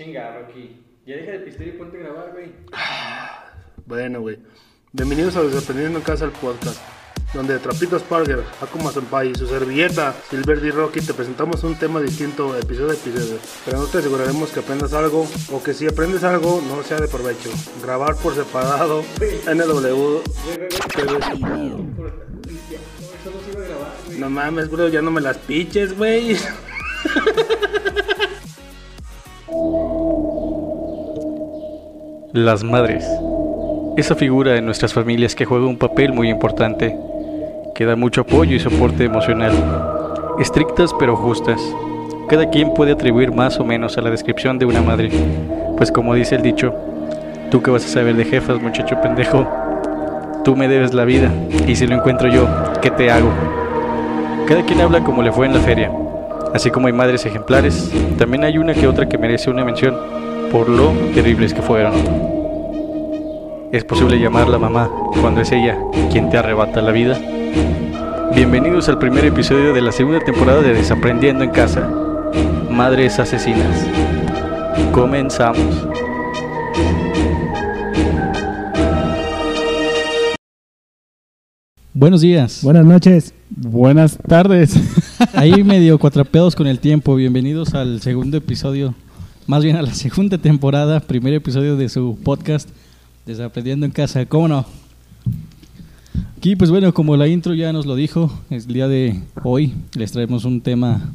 Chinga, 0.00 0.34
Rocky. 0.34 0.80
Ya 1.04 1.16
deja 1.16 1.32
de 1.32 1.40
pistear 1.40 1.68
y 1.68 1.72
ponte 1.72 1.98
a 1.98 2.00
grabar, 2.00 2.32
güey. 2.32 2.52
Bueno, 3.84 4.22
güey. 4.22 4.38
Bienvenidos 4.92 5.36
a 5.36 5.42
Desaprendiendo 5.42 5.98
en 5.98 6.04
Casa 6.04 6.24
el 6.24 6.30
podcast, 6.30 6.80
donde 7.34 7.58
Trapitos 7.58 8.02
Parker, 8.04 8.42
Akuma 8.62 8.92
Senpai 8.92 9.30
y 9.30 9.34
su 9.34 9.46
servilleta 9.46 10.14
Silverdi 10.30 10.70
Rocky 10.70 11.00
te 11.00 11.12
presentamos 11.12 11.64
un 11.64 11.74
tema 11.74 12.00
distinto 12.00 12.56
episodio 12.56 12.92
a 12.92 12.94
episodio. 12.94 13.38
Pero 13.66 13.78
no 13.78 13.86
te 13.88 13.98
aseguraremos 13.98 14.50
que 14.52 14.60
aprendas 14.60 14.94
algo 14.94 15.28
o 15.52 15.62
que 15.62 15.74
si 15.74 15.86
aprendes 15.86 16.24
algo 16.24 16.62
no 16.66 16.82
sea 16.82 16.98
de 16.98 17.08
provecho. 17.08 17.50
Grabar 17.82 18.16
por 18.16 18.34
separado 18.34 19.02
NW. 19.52 20.20
No 24.18 24.30
mames, 24.30 24.70
bro, 24.70 24.88
ya 24.88 25.02
no 25.02 25.10
me 25.10 25.20
las 25.20 25.36
piches, 25.36 25.94
güey. 25.94 26.38
Las 32.32 32.62
madres. 32.62 33.04
Esa 33.96 34.14
figura 34.14 34.56
en 34.56 34.64
nuestras 34.64 34.92
familias 34.92 35.34
que 35.34 35.44
juega 35.44 35.66
un 35.66 35.78
papel 35.78 36.12
muy 36.12 36.28
importante, 36.28 36.96
que 37.74 37.84
da 37.84 37.96
mucho 37.96 38.20
apoyo 38.20 38.54
y 38.54 38.60
soporte 38.60 39.02
emocional. 39.02 39.52
Estrictas 40.38 40.94
pero 40.96 41.16
justas. 41.16 41.60
Cada 42.28 42.48
quien 42.48 42.72
puede 42.72 42.92
atribuir 42.92 43.32
más 43.32 43.58
o 43.58 43.64
menos 43.64 43.98
a 43.98 44.02
la 44.02 44.10
descripción 44.10 44.60
de 44.60 44.64
una 44.64 44.80
madre. 44.80 45.10
Pues 45.76 45.90
como 45.90 46.14
dice 46.14 46.36
el 46.36 46.42
dicho, 46.42 46.72
tú 47.50 47.62
que 47.62 47.72
vas 47.72 47.84
a 47.84 47.88
saber 47.88 48.14
de 48.14 48.24
jefas, 48.24 48.62
muchacho 48.62 49.00
pendejo, 49.02 49.44
tú 50.44 50.54
me 50.54 50.68
debes 50.68 50.94
la 50.94 51.04
vida. 51.04 51.32
Y 51.66 51.74
si 51.74 51.88
lo 51.88 51.96
encuentro 51.96 52.28
yo, 52.28 52.46
¿qué 52.80 52.92
te 52.92 53.10
hago? 53.10 53.30
Cada 54.46 54.62
quien 54.62 54.80
habla 54.80 55.02
como 55.02 55.24
le 55.24 55.32
fue 55.32 55.46
en 55.46 55.54
la 55.54 55.60
feria. 55.60 55.90
Así 56.54 56.70
como 56.70 56.86
hay 56.86 56.92
madres 56.92 57.26
ejemplares, 57.26 57.90
también 58.18 58.44
hay 58.44 58.56
una 58.56 58.72
que 58.72 58.86
otra 58.86 59.08
que 59.08 59.18
merece 59.18 59.50
una 59.50 59.64
mención 59.64 59.96
por 60.50 60.68
lo 60.68 60.90
terribles 61.14 61.54
que 61.54 61.62
fueron. 61.62 61.94
¿Es 63.72 63.84
posible 63.84 64.18
llamarla 64.18 64.58
mamá 64.58 64.90
cuando 65.20 65.40
es 65.40 65.52
ella 65.52 65.78
quien 66.10 66.28
te 66.28 66.38
arrebata 66.38 66.82
la 66.82 66.90
vida? 66.90 67.18
Bienvenidos 68.34 68.88
al 68.88 68.98
primer 68.98 69.24
episodio 69.24 69.72
de 69.72 69.80
la 69.80 69.92
segunda 69.92 70.20
temporada 70.20 70.60
de 70.62 70.74
Desaprendiendo 70.74 71.44
en 71.44 71.50
Casa. 71.50 71.88
Madres 72.70 73.18
asesinas. 73.18 73.86
Comenzamos. 74.92 75.86
Buenos 81.92 82.22
días. 82.22 82.60
Buenas 82.62 82.86
noches. 82.86 83.34
Buenas 83.50 84.16
tardes. 84.16 84.74
Ahí 85.34 85.62
medio 85.64 85.98
cuatrapeados 85.98 86.56
con 86.56 86.66
el 86.66 86.78
tiempo. 86.78 87.14
Bienvenidos 87.14 87.74
al 87.74 88.00
segundo 88.00 88.38
episodio, 88.38 88.94
más 89.50 89.64
bien 89.64 89.74
a 89.74 89.82
la 89.82 89.92
segunda 89.94 90.38
temporada, 90.38 91.00
primer 91.00 91.34
episodio 91.34 91.76
de 91.76 91.88
su 91.88 92.16
podcast 92.22 92.68
Desaprendiendo 93.26 93.84
en 93.84 93.90
Casa. 93.90 94.24
¿Cómo 94.26 94.46
no? 94.46 94.64
Aquí, 96.38 96.54
pues 96.54 96.70
bueno, 96.70 96.94
como 96.94 97.16
la 97.16 97.26
intro 97.26 97.52
ya 97.54 97.72
nos 97.72 97.84
lo 97.84 97.96
dijo, 97.96 98.32
el 98.48 98.64
día 98.66 98.86
de 98.86 99.18
hoy 99.42 99.74
les 99.94 100.12
traemos 100.12 100.44
un 100.44 100.60
tema 100.60 101.10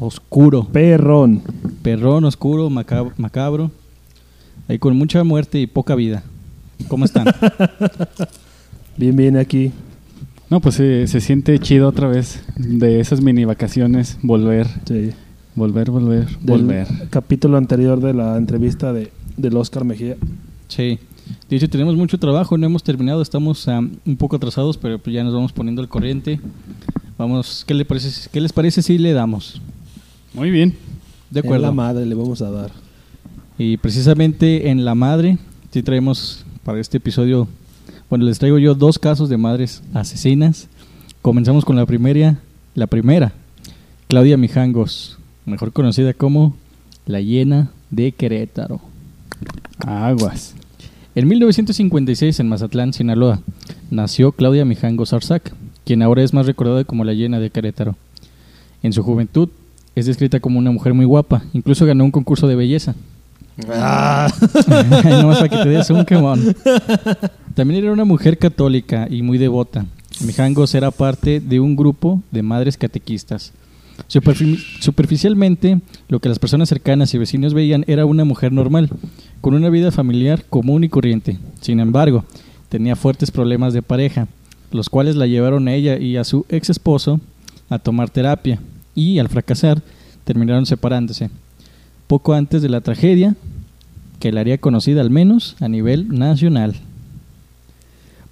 oscuro, 0.00 0.64
Perrón. 0.64 1.42
perrón, 1.82 2.24
oscuro, 2.24 2.68
macab- 2.70 3.12
macabro, 3.18 3.70
ahí 4.66 4.80
con 4.80 4.96
mucha 4.96 5.22
muerte 5.22 5.60
y 5.60 5.68
poca 5.68 5.94
vida. 5.94 6.24
¿Cómo 6.88 7.04
están? 7.04 7.26
Bien, 8.98 9.14
bien 9.14 9.36
aquí. 9.36 9.70
No, 10.50 10.60
pues 10.60 10.80
eh, 10.80 11.06
se 11.06 11.20
siente 11.20 11.56
chido 11.60 11.86
otra 11.88 12.08
vez 12.08 12.42
de 12.56 12.98
esas 12.98 13.20
mini 13.20 13.44
vacaciones. 13.44 14.18
Volver, 14.22 14.66
Sí. 14.88 15.10
Volver, 15.56 15.90
volver, 15.90 16.26
Del 16.38 16.62
volver. 16.62 16.86
capítulo 17.10 17.56
anterior 17.56 18.00
de 18.00 18.14
la 18.14 18.36
entrevista 18.36 18.92
de, 18.92 19.10
del 19.36 19.56
Oscar 19.56 19.84
Mejía. 19.84 20.16
Sí. 20.68 20.98
De 21.48 21.56
hecho, 21.56 21.68
tenemos 21.68 21.96
mucho 21.96 22.18
trabajo, 22.18 22.56
no 22.56 22.66
hemos 22.66 22.84
terminado, 22.84 23.20
estamos 23.20 23.66
ah, 23.66 23.80
un 23.80 24.16
poco 24.16 24.36
atrasados, 24.36 24.76
pero 24.76 24.98
pues 24.98 25.12
ya 25.14 25.24
nos 25.24 25.34
vamos 25.34 25.52
poniendo 25.52 25.82
al 25.82 25.88
corriente. 25.88 26.38
Vamos, 27.18 27.64
¿qué, 27.66 27.74
le 27.74 27.84
parece, 27.84 28.28
¿qué 28.32 28.40
les 28.40 28.52
parece 28.52 28.82
si 28.82 28.98
le 28.98 29.12
damos? 29.12 29.60
Muy 30.34 30.50
bien. 30.50 30.74
De 31.30 31.40
En 31.40 31.46
acuerdo. 31.46 31.66
la 31.66 31.72
madre 31.72 32.06
le 32.06 32.14
vamos 32.14 32.42
a 32.42 32.50
dar. 32.50 32.70
Y 33.58 33.78
precisamente 33.78 34.68
en 34.68 34.84
La 34.84 34.94
Madre, 34.94 35.38
sí 35.72 35.82
traemos 35.82 36.44
para 36.62 36.78
este 36.78 36.98
episodio, 36.98 37.48
bueno, 38.10 38.26
les 38.26 38.38
traigo 38.38 38.58
yo 38.58 38.74
dos 38.74 38.98
casos 38.98 39.28
de 39.30 39.38
madres 39.38 39.82
asesinas. 39.94 40.68
Comenzamos 41.22 41.64
con 41.64 41.74
la 41.74 41.86
primera, 41.86 42.38
la 42.74 42.86
primera, 42.86 43.32
Claudia 44.08 44.36
Mijangos, 44.36 45.18
mejor 45.46 45.72
conocida 45.72 46.12
como 46.12 46.54
la 47.06 47.20
Hiena 47.20 47.70
de 47.90 48.12
Querétaro. 48.12 48.80
Aguas. 49.78 50.54
En 51.14 51.28
1956, 51.28 52.40
en 52.40 52.48
Mazatlán, 52.48 52.92
Sinaloa, 52.92 53.40
nació 53.90 54.32
Claudia 54.32 54.64
Mijangos 54.64 55.12
Arzac, 55.12 55.54
quien 55.84 56.02
ahora 56.02 56.22
es 56.22 56.34
más 56.34 56.46
recordada 56.46 56.84
como 56.84 57.04
la 57.04 57.14
Hiena 57.14 57.38
de 57.38 57.50
Querétaro. 57.50 57.96
En 58.82 58.92
su 58.92 59.02
juventud, 59.02 59.48
es 59.94 60.04
descrita 60.04 60.40
como 60.40 60.58
una 60.58 60.70
mujer 60.70 60.92
muy 60.92 61.06
guapa, 61.06 61.42
incluso 61.54 61.86
ganó 61.86 62.04
un 62.04 62.10
concurso 62.10 62.46
de 62.46 62.56
belleza. 62.56 62.94
Ah. 63.70 64.28
No, 65.04 65.28
para 65.28 65.48
que 65.48 65.56
te 65.56 65.68
des 65.68 65.88
un 65.88 66.04
quemón. 66.04 66.54
También 67.54 67.82
era 67.82 67.92
una 67.92 68.04
mujer 68.04 68.36
católica 68.36 69.06
y 69.10 69.22
muy 69.22 69.38
devota. 69.38 69.86
Mijangos 70.20 70.74
era 70.74 70.90
parte 70.90 71.40
de 71.40 71.60
un 71.60 71.76
grupo 71.76 72.22
de 72.30 72.42
madres 72.42 72.76
catequistas. 72.76 73.52
Superfi- 74.08 74.58
superficialmente, 74.80 75.80
lo 76.08 76.20
que 76.20 76.28
las 76.28 76.38
personas 76.38 76.68
cercanas 76.68 77.12
y 77.14 77.18
vecinos 77.18 77.54
veían 77.54 77.84
era 77.86 78.06
una 78.06 78.24
mujer 78.24 78.52
normal, 78.52 78.90
con 79.40 79.54
una 79.54 79.70
vida 79.70 79.90
familiar 79.90 80.44
común 80.48 80.84
y 80.84 80.88
corriente. 80.88 81.38
Sin 81.60 81.80
embargo, 81.80 82.24
tenía 82.68 82.96
fuertes 82.96 83.30
problemas 83.30 83.72
de 83.72 83.82
pareja, 83.82 84.28
los 84.70 84.90
cuales 84.90 85.16
la 85.16 85.26
llevaron 85.26 85.68
a 85.68 85.74
ella 85.74 85.98
y 85.98 86.16
a 86.16 86.24
su 86.24 86.44
ex 86.48 86.70
esposo 86.70 87.20
a 87.68 87.78
tomar 87.78 88.10
terapia, 88.10 88.60
y 88.94 89.18
al 89.18 89.28
fracasar, 89.28 89.82
terminaron 90.24 90.66
separándose. 90.66 91.30
Poco 92.06 92.34
antes 92.34 92.62
de 92.62 92.68
la 92.68 92.80
tragedia, 92.80 93.34
que 94.20 94.32
la 94.32 94.40
haría 94.40 94.58
conocida 94.58 95.00
al 95.00 95.10
menos 95.10 95.56
a 95.60 95.68
nivel 95.68 96.08
nacional. 96.08 96.74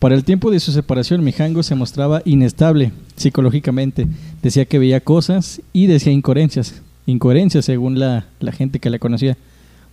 Para 0.04 0.16
el 0.16 0.24
tiempo 0.24 0.50
de 0.50 0.60
su 0.60 0.70
separación, 0.70 1.24
Mijango 1.24 1.62
se 1.62 1.74
mostraba 1.74 2.20
inestable 2.26 2.92
psicológicamente. 3.16 4.06
Decía 4.42 4.66
que 4.66 4.78
veía 4.78 5.00
cosas 5.00 5.62
y 5.72 5.86
decía 5.86 6.12
incoherencias. 6.12 6.82
Incoherencias 7.06 7.64
según 7.64 7.98
la, 7.98 8.26
la 8.38 8.52
gente 8.52 8.80
que 8.80 8.90
la 8.90 8.98
conocía. 8.98 9.38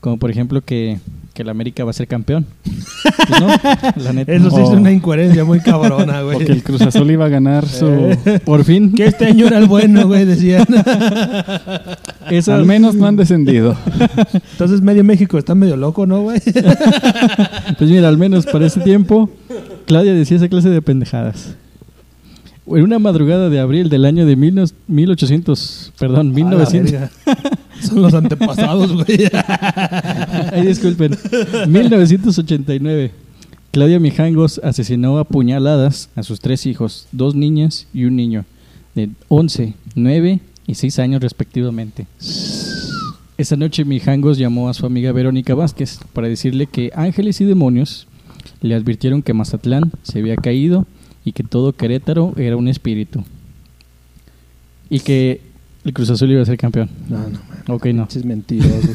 Como 0.01 0.17
por 0.17 0.29
ejemplo 0.29 0.59
que, 0.59 0.97
que 1.33 1.45
la 1.45 1.51
América 1.51 1.85
va 1.85 1.91
a 1.91 1.94
ser 1.94 2.09
campeón. 2.09 2.45
Pues 2.66 3.39
no, 3.39 3.47
la 4.03 4.11
neta. 4.13 4.33
Eso 4.33 4.49
sí 4.51 4.59
es 4.61 4.69
una 4.69 4.91
incoherencia 4.91 5.45
muy 5.45 5.61
cabrona, 5.61 6.23
güey. 6.23 6.35
Porque 6.39 6.51
el 6.51 6.63
Cruz 6.63 6.81
Azul 6.81 7.09
iba 7.09 7.28
a 7.28 7.29
ganar 7.29 7.66
su... 7.66 7.85
Eh. 7.88 8.41
Por 8.43 8.66
fin. 8.66 8.91
Que 8.93 9.05
este 9.05 9.28
año 9.28 9.47
era 9.47 9.59
el 9.59 9.67
bueno, 9.67 10.07
güey, 10.07 10.25
decían. 10.25 10.66
Esa- 12.29 12.55
Al 12.55 12.66
menos 12.66 12.95
no 12.95 13.05
han 13.05 13.16
descendido. 13.16 13.78
Entonces 14.51 14.81
medio 14.81 15.05
México 15.05 15.38
está 15.38 15.55
medio 15.55 15.78
loco, 15.78 16.05
¿no, 16.05 16.22
güey? 16.23 16.41
Pues 17.78 17.89
mira, 17.89 18.09
al 18.09 18.17
menos 18.17 18.45
para 18.45 18.66
ese 18.66 18.81
tiempo, 18.81 19.29
Claudia 19.91 20.13
decía 20.13 20.38
esa 20.38 20.47
clase 20.47 20.69
de 20.69 20.81
pendejadas. 20.81 21.53
En 22.66 22.81
una 22.81 22.97
madrugada 22.97 23.50
de 23.50 23.59
abril 23.59 23.90
del 23.90 24.06
año 24.06 24.25
de 24.25 24.38
mil 24.38 24.56
no- 24.56 24.63
1800, 24.88 25.91
perdón, 26.00 26.34
1900, 26.34 26.94
A 26.94 26.96
la 26.96 27.09
verga. 27.35 27.52
Son 27.81 28.02
los 28.02 28.13
antepasados, 28.13 28.94
güey. 28.94 29.28
ay, 30.53 30.66
disculpen, 30.66 31.18
1989, 31.68 33.12
Claudia 33.72 34.00
Mijangos 34.00 34.62
asesinó 34.63 35.18
a 35.18 35.25
puñaladas 35.25 36.09
a 36.16 36.23
sus 36.23 36.40
tres 36.40 36.66
hijos, 36.66 37.09
dos 37.12 37.35
niñas 37.35 37.88
y 37.94 38.06
un 38.06 38.16
niño, 38.16 38.46
de 38.96 39.09
11, 39.28 39.73
9 39.96 40.40
y 40.68 40.75
6 40.75 41.00
años 41.00 41.22
respectivamente. 41.22 42.08
Esa 43.38 43.58
noche 43.58 43.84
Mijangos 43.84 44.38
llamó 44.38 44.69
a 44.69 44.73
su 44.73 44.85
amiga 44.85 45.11
Verónica 45.11 45.53
Vázquez 45.53 45.99
para 46.14 46.29
decirle 46.29 46.67
que 46.67 46.94
ángeles 46.96 47.41
y 47.41 47.44
demonios 47.44 48.08
le 48.61 48.75
advirtieron 48.75 49.22
que 49.22 49.34
Mazatlán 49.34 49.91
se 50.03 50.19
había 50.19 50.35
caído 50.35 50.85
y 51.25 51.31
que 51.34 51.43
todo 51.43 51.73
Querétaro 51.73 52.34
era 52.37 52.58
un 52.58 52.67
espíritu. 52.67 53.23
Y 54.90 54.99
que 54.99 55.41
el 55.85 55.93
Cruz 55.93 56.09
Azul 56.09 56.31
iba 56.31 56.41
a 56.41 56.46
ser 56.46 56.58
campeón. 56.58 56.90
No, 57.09 57.17
no, 57.19 57.29
man. 57.29 57.63
Ok, 57.69 57.85
no. 57.87 58.08
Es 58.13 58.25
mentiroso. 58.25 58.90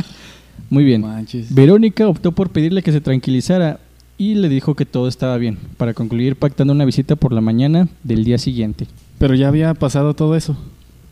Muy 0.70 0.84
bien. 0.84 1.02
Manches. 1.02 1.54
Verónica 1.54 2.08
optó 2.08 2.32
por 2.32 2.50
pedirle 2.50 2.82
que 2.82 2.92
se 2.92 3.00
tranquilizara 3.00 3.80
y 4.18 4.34
le 4.34 4.48
dijo 4.48 4.74
que 4.74 4.84
todo 4.84 5.06
estaba 5.08 5.36
bien, 5.38 5.56
para 5.76 5.94
concluir 5.94 6.34
pactando 6.36 6.72
una 6.72 6.84
visita 6.84 7.14
por 7.14 7.32
la 7.32 7.40
mañana 7.40 7.88
del 8.02 8.24
día 8.24 8.36
siguiente. 8.36 8.86
Pero 9.18 9.34
ya 9.36 9.46
había 9.48 9.72
pasado 9.74 10.14
todo 10.14 10.34
eso. 10.34 10.56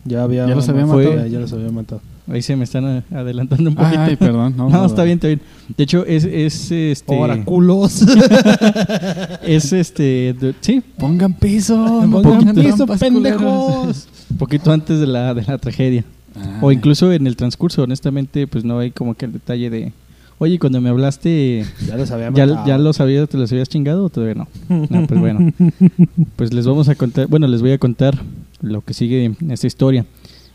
Ya 0.05 0.23
había 0.25 0.47
Ya 0.49 0.55
los 0.57 0.69
había 0.69 0.87
fue- 0.87 1.05
matado. 1.05 1.23
Ya, 1.25 1.27
ya 1.29 1.39
los 1.39 1.53
había 1.53 1.71
matado. 1.71 2.01
Ahí 2.29 2.43
se 2.43 2.57
me 2.57 2.65
están 2.65 3.05
adelantando 3.13 3.71
un 3.71 3.77
poquito. 3.77 4.01
Ay, 4.01 4.17
perdón. 4.17 4.55
No, 4.57 4.69
No, 4.69 4.85
está 4.87 5.05
bien, 5.05 5.17
está 5.17 5.29
bien. 5.29 5.41
De 5.77 5.85
hecho, 5.85 6.05
es, 6.07 6.25
es 6.25 6.71
este. 6.73 7.15
Oráculos. 7.17 8.03
Es 9.43 9.73
este. 9.73 10.35
de- 10.35 10.55
sí, 10.61 10.83
Pongan 10.99 11.35
piso. 11.35 11.77
Pongan 12.11 12.55
piso, 12.55 12.87
pendejos. 12.87 14.09
un 14.31 14.37
poquito 14.39 14.73
antes 14.73 14.99
de 15.01 15.07
la, 15.07 15.35
de 15.35 15.43
la 15.43 15.59
tragedia. 15.59 16.05
Ah. 16.35 16.59
O 16.63 16.73
incluso 16.73 17.13
en 17.13 17.27
el 17.27 17.37
transcurso, 17.37 17.83
honestamente, 17.83 18.47
pues 18.47 18.65
no 18.65 18.79
hay 18.79 18.91
como 18.91 19.15
que 19.15 19.25
el 19.27 19.33
detalle 19.33 19.71
de, 19.71 19.93
oye, 20.39 20.59
cuando 20.59 20.81
me 20.81 20.89
hablaste, 20.91 21.65
Ya 21.87 21.97
los 21.97 22.11
había 22.11 22.31
¿ya, 22.33 22.65
ya 22.67 22.77
lo 22.79 22.93
sabías, 22.93 23.29
te 23.29 23.39
los 23.39 23.51
habías 23.53 23.69
chingado 23.69 24.05
o 24.05 24.09
todavía 24.11 24.35
no? 24.35 24.49
No, 24.91 25.07
pues 25.07 25.21
bueno. 25.21 25.53
Pues 26.37 26.53
les 26.53 26.67
vamos 26.67 26.89
a 26.89 26.95
contar, 26.95 27.27
bueno, 27.29 27.47
les 27.47 27.63
voy 27.63 27.71
a 27.73 27.79
contar 27.79 28.19
lo 28.61 28.83
que 28.83 28.93
sigue 28.93 29.25
en 29.25 29.51
esta 29.51 29.67
historia. 29.67 30.05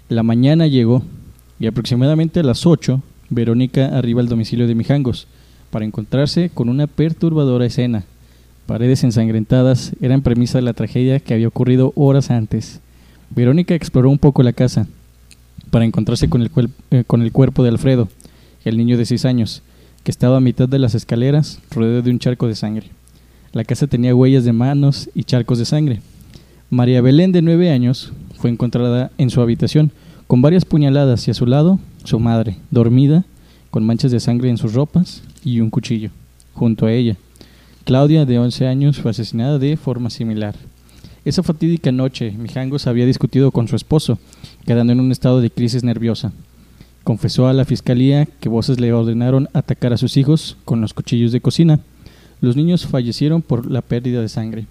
La 0.10 0.22
mañana 0.22 0.68
llegó 0.68 1.02
y 1.62 1.68
aproximadamente 1.68 2.40
a 2.40 2.44
las 2.44 2.66
8, 2.66 3.02
Verónica 3.30 3.96
arriba 3.96 4.20
al 4.20 4.28
domicilio 4.28 4.68
de 4.68 4.74
Mijangos 4.74 5.28
para 5.70 5.86
encontrarse 5.86 6.50
con 6.50 6.70
una 6.70 6.88
perturbadora 6.88 7.68
escena. 7.68 8.04
Paredes 8.66 9.04
ensangrentadas 9.04 9.94
eran 10.02 10.24
premisa 10.24 10.58
de 10.58 10.64
la 10.64 10.74
tragedia 10.74 11.20
que 11.20 11.36
había 11.36 11.48
ocurrido 11.48 11.94
horas 11.96 12.32
antes. 12.32 12.82
Verónica 13.30 13.76
exploró 13.76 14.10
un 14.10 14.18
poco 14.18 14.42
la 14.42 14.54
casa 14.54 14.88
para 15.70 15.86
encontrarse 15.86 16.30
con 16.30 16.42
el, 16.42 16.50
eh, 16.90 17.04
con 17.06 17.22
el 17.22 17.32
cuerpo 17.32 17.62
de 17.62 17.70
Alfredo, 17.70 18.10
el 18.66 18.76
niño 18.76 18.98
de 18.98 19.06
6 19.06 19.24
años, 19.26 19.62
que 20.04 20.10
estaba 20.10 20.38
a 20.38 20.42
mitad 20.42 20.68
de 20.68 20.80
las 20.80 20.96
escaleras, 20.96 21.60
rodeado 21.70 22.02
de 22.02 22.10
un 22.10 22.18
charco 22.18 22.48
de 22.48 22.56
sangre. 22.56 22.88
La 23.54 23.66
casa 23.66 23.86
tenía 23.86 24.16
huellas 24.16 24.46
de 24.46 24.52
manos 24.52 25.12
y 25.14 25.26
charcos 25.26 25.60
de 25.60 25.66
sangre. 25.66 26.02
María 26.72 27.02
Belén, 27.02 27.32
de 27.32 27.44
9 27.44 27.70
años, 27.70 28.14
fue 28.40 28.50
encontrada 28.50 29.12
en 29.20 29.30
su 29.30 29.42
habitación, 29.42 29.92
con 30.32 30.42
varias 30.42 30.64
puñaladas 30.64 31.28
y 31.28 31.32
a 31.32 31.34
su 31.34 31.46
lado 31.46 31.78
su 32.06 32.18
madre, 32.18 32.56
dormida, 32.70 33.26
con 33.70 33.86
manchas 33.86 34.14
de 34.14 34.22
sangre 34.22 34.50
en 34.50 34.58
sus 34.58 34.74
ropas 34.74 35.24
y 35.44 35.60
un 35.60 35.70
cuchillo, 35.70 36.10
junto 36.54 36.86
a 36.86 36.94
ella. 36.94 37.18
Claudia, 37.84 38.26
de 38.26 38.40
11 38.40 38.66
años, 38.66 38.98
fue 38.98 39.12
asesinada 39.12 39.60
de 39.60 39.76
forma 39.76 40.10
similar. 40.10 40.56
Esa 41.26 41.44
fatídica 41.44 41.92
noche, 41.92 42.32
Mijangos 42.32 42.88
había 42.88 43.06
discutido 43.06 43.52
con 43.52 43.68
su 43.68 43.76
esposo, 43.76 44.20
quedando 44.66 44.94
en 44.94 45.02
un 45.02 45.12
estado 45.12 45.42
de 45.42 45.52
crisis 45.52 45.84
nerviosa. 45.84 46.32
Confesó 47.04 47.50
a 47.50 47.54
la 47.54 47.66
fiscalía 47.66 48.26
que 48.26 48.48
voces 48.48 48.80
le 48.80 48.94
ordenaron 48.94 49.50
atacar 49.52 49.92
a 49.92 49.98
sus 49.98 50.16
hijos 50.16 50.56
con 50.64 50.80
los 50.80 50.94
cuchillos 50.94 51.34
de 51.34 51.42
cocina. 51.42 51.82
Los 52.40 52.56
niños 52.56 52.88
fallecieron 52.88 53.42
por 53.42 53.70
la 53.70 53.82
pérdida 53.82 54.22
de 54.22 54.30
sangre. 54.30 54.66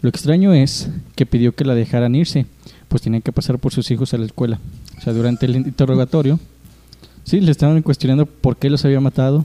Lo 0.00 0.08
extraño 0.08 0.52
es 0.54 0.90
que 1.14 1.24
pidió 1.24 1.54
que 1.54 1.64
la 1.64 1.76
dejaran 1.76 2.16
irse, 2.16 2.46
pues 2.88 3.02
tenían 3.02 3.22
que 3.22 3.30
pasar 3.30 3.60
por 3.60 3.72
sus 3.72 3.92
hijos 3.92 4.12
a 4.12 4.18
la 4.18 4.26
escuela. 4.26 4.58
O 5.04 5.06
sea, 5.06 5.12
durante 5.12 5.44
el 5.44 5.54
interrogatorio, 5.56 6.40
sí, 7.24 7.40
le 7.42 7.50
estaban 7.50 7.82
cuestionando 7.82 8.24
por 8.24 8.56
qué 8.56 8.70
los 8.70 8.82
había 8.86 9.00
matado. 9.00 9.44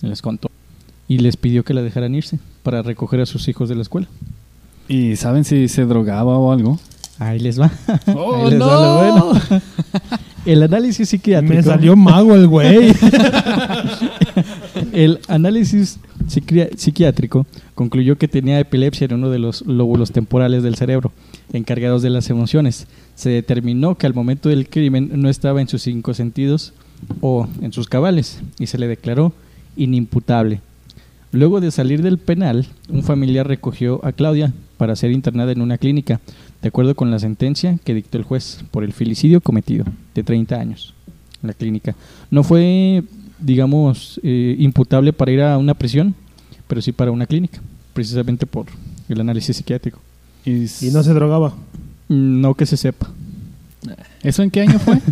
Les 0.00 0.22
contó. 0.22 0.48
Y 1.08 1.18
les 1.18 1.36
pidió 1.36 1.64
que 1.64 1.74
la 1.74 1.82
dejaran 1.82 2.14
irse 2.14 2.38
para 2.62 2.80
recoger 2.82 3.20
a 3.20 3.26
sus 3.26 3.48
hijos 3.48 3.68
de 3.68 3.74
la 3.74 3.82
escuela. 3.82 4.06
¿Y 4.86 5.16
saben 5.16 5.44
si 5.44 5.66
se 5.66 5.84
drogaba 5.86 6.38
o 6.38 6.52
algo? 6.52 6.78
Ahí 7.18 7.40
les 7.40 7.60
va. 7.60 7.68
¡Oh, 8.14 8.44
Ahí 8.44 8.50
les 8.52 8.60
va 8.60 8.74
lo 8.80 8.96
bueno. 9.32 9.40
El 10.46 10.62
análisis 10.62 11.08
psiquiátrico. 11.08 11.54
Me 11.54 11.62
salió 11.64 11.96
mago 11.96 12.34
el 12.36 12.46
güey. 12.46 12.92
El 14.92 15.18
análisis 15.28 15.98
psiquia- 16.28 16.70
psiquiátrico 16.76 17.46
concluyó 17.74 18.16
que 18.16 18.28
tenía 18.28 18.58
epilepsia 18.60 19.06
en 19.06 19.14
uno 19.14 19.30
de 19.30 19.38
los 19.38 19.62
lóbulos 19.66 20.12
temporales 20.12 20.62
del 20.62 20.76
cerebro, 20.76 21.12
encargados 21.52 22.02
de 22.02 22.10
las 22.10 22.30
emociones. 22.30 22.86
Se 23.20 23.28
determinó 23.28 23.96
que 23.96 24.06
al 24.06 24.14
momento 24.14 24.48
del 24.48 24.66
crimen 24.66 25.10
no 25.12 25.28
estaba 25.28 25.60
en 25.60 25.68
sus 25.68 25.82
cinco 25.82 26.14
sentidos 26.14 26.72
o 27.20 27.46
en 27.60 27.70
sus 27.70 27.86
cabales 27.86 28.40
y 28.58 28.66
se 28.66 28.78
le 28.78 28.88
declaró 28.88 29.34
inimputable. 29.76 30.62
Luego 31.30 31.60
de 31.60 31.70
salir 31.70 32.00
del 32.00 32.16
penal, 32.16 32.66
un 32.88 33.02
familiar 33.02 33.46
recogió 33.46 34.02
a 34.06 34.12
Claudia 34.12 34.54
para 34.78 34.96
ser 34.96 35.10
internada 35.10 35.52
en 35.52 35.60
una 35.60 35.76
clínica, 35.76 36.18
de 36.62 36.68
acuerdo 36.68 36.94
con 36.94 37.10
la 37.10 37.18
sentencia 37.18 37.78
que 37.84 37.92
dictó 37.92 38.16
el 38.16 38.24
juez 38.24 38.64
por 38.70 38.84
el 38.84 38.94
filicidio 38.94 39.42
cometido, 39.42 39.84
de 40.14 40.22
30 40.22 40.58
años, 40.58 40.94
en 41.42 41.48
la 41.48 41.52
clínica. 41.52 41.94
No 42.30 42.42
fue, 42.42 43.04
digamos, 43.38 44.18
eh, 44.22 44.56
imputable 44.58 45.12
para 45.12 45.30
ir 45.30 45.42
a 45.42 45.58
una 45.58 45.74
prisión, 45.74 46.14
pero 46.66 46.80
sí 46.80 46.92
para 46.92 47.10
una 47.10 47.26
clínica, 47.26 47.60
precisamente 47.92 48.46
por 48.46 48.64
el 49.10 49.20
análisis 49.20 49.58
psiquiátrico. 49.58 49.98
Y, 50.46 50.62
Y 50.62 50.90
no 50.90 51.02
se 51.02 51.12
drogaba. 51.12 51.52
No 52.10 52.54
que 52.54 52.66
se 52.66 52.76
sepa. 52.76 53.08
¿Eso 54.24 54.42
en 54.42 54.50
qué 54.50 54.62
año 54.62 54.78
fue? 54.78 54.98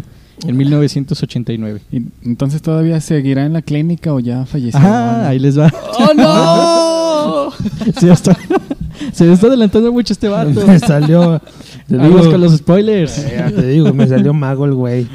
En 0.47 0.57
1989. 0.57 1.81
¿Y 1.91 1.97
entonces 2.25 2.63
todavía 2.63 3.01
seguirá 3.01 3.45
en 3.45 3.55
la 3.55 3.61
clínica 3.61 4.15
o 4.15 4.21
ya 4.21 4.47
falleció? 4.47 4.79
Ah, 4.81 5.27
ahí 5.27 5.41
les 5.41 5.59
va. 5.59 5.69
¡Oh, 5.99 6.15
no! 6.15 7.51
se, 7.99 8.07
me 8.07 8.13
está, 8.13 8.39
se 9.13 9.25
me 9.25 9.33
está 9.33 9.49
adelantando 9.49 9.93
mucho 9.93 10.13
este 10.13 10.29
vato. 10.29 10.65
Me 10.65 10.79
salió. 10.79 11.43
Te 11.89 11.99
digo, 11.99 12.31
con 12.31 12.41
los 12.41 12.57
spoilers. 12.57 13.19
Eh, 13.19 13.35
ya 13.37 13.51
te 13.51 13.67
digo, 13.67 13.93
me 13.93 14.07
salió 14.07 14.33
mago 14.33 14.65
el 14.67 14.75
güey. 14.75 15.09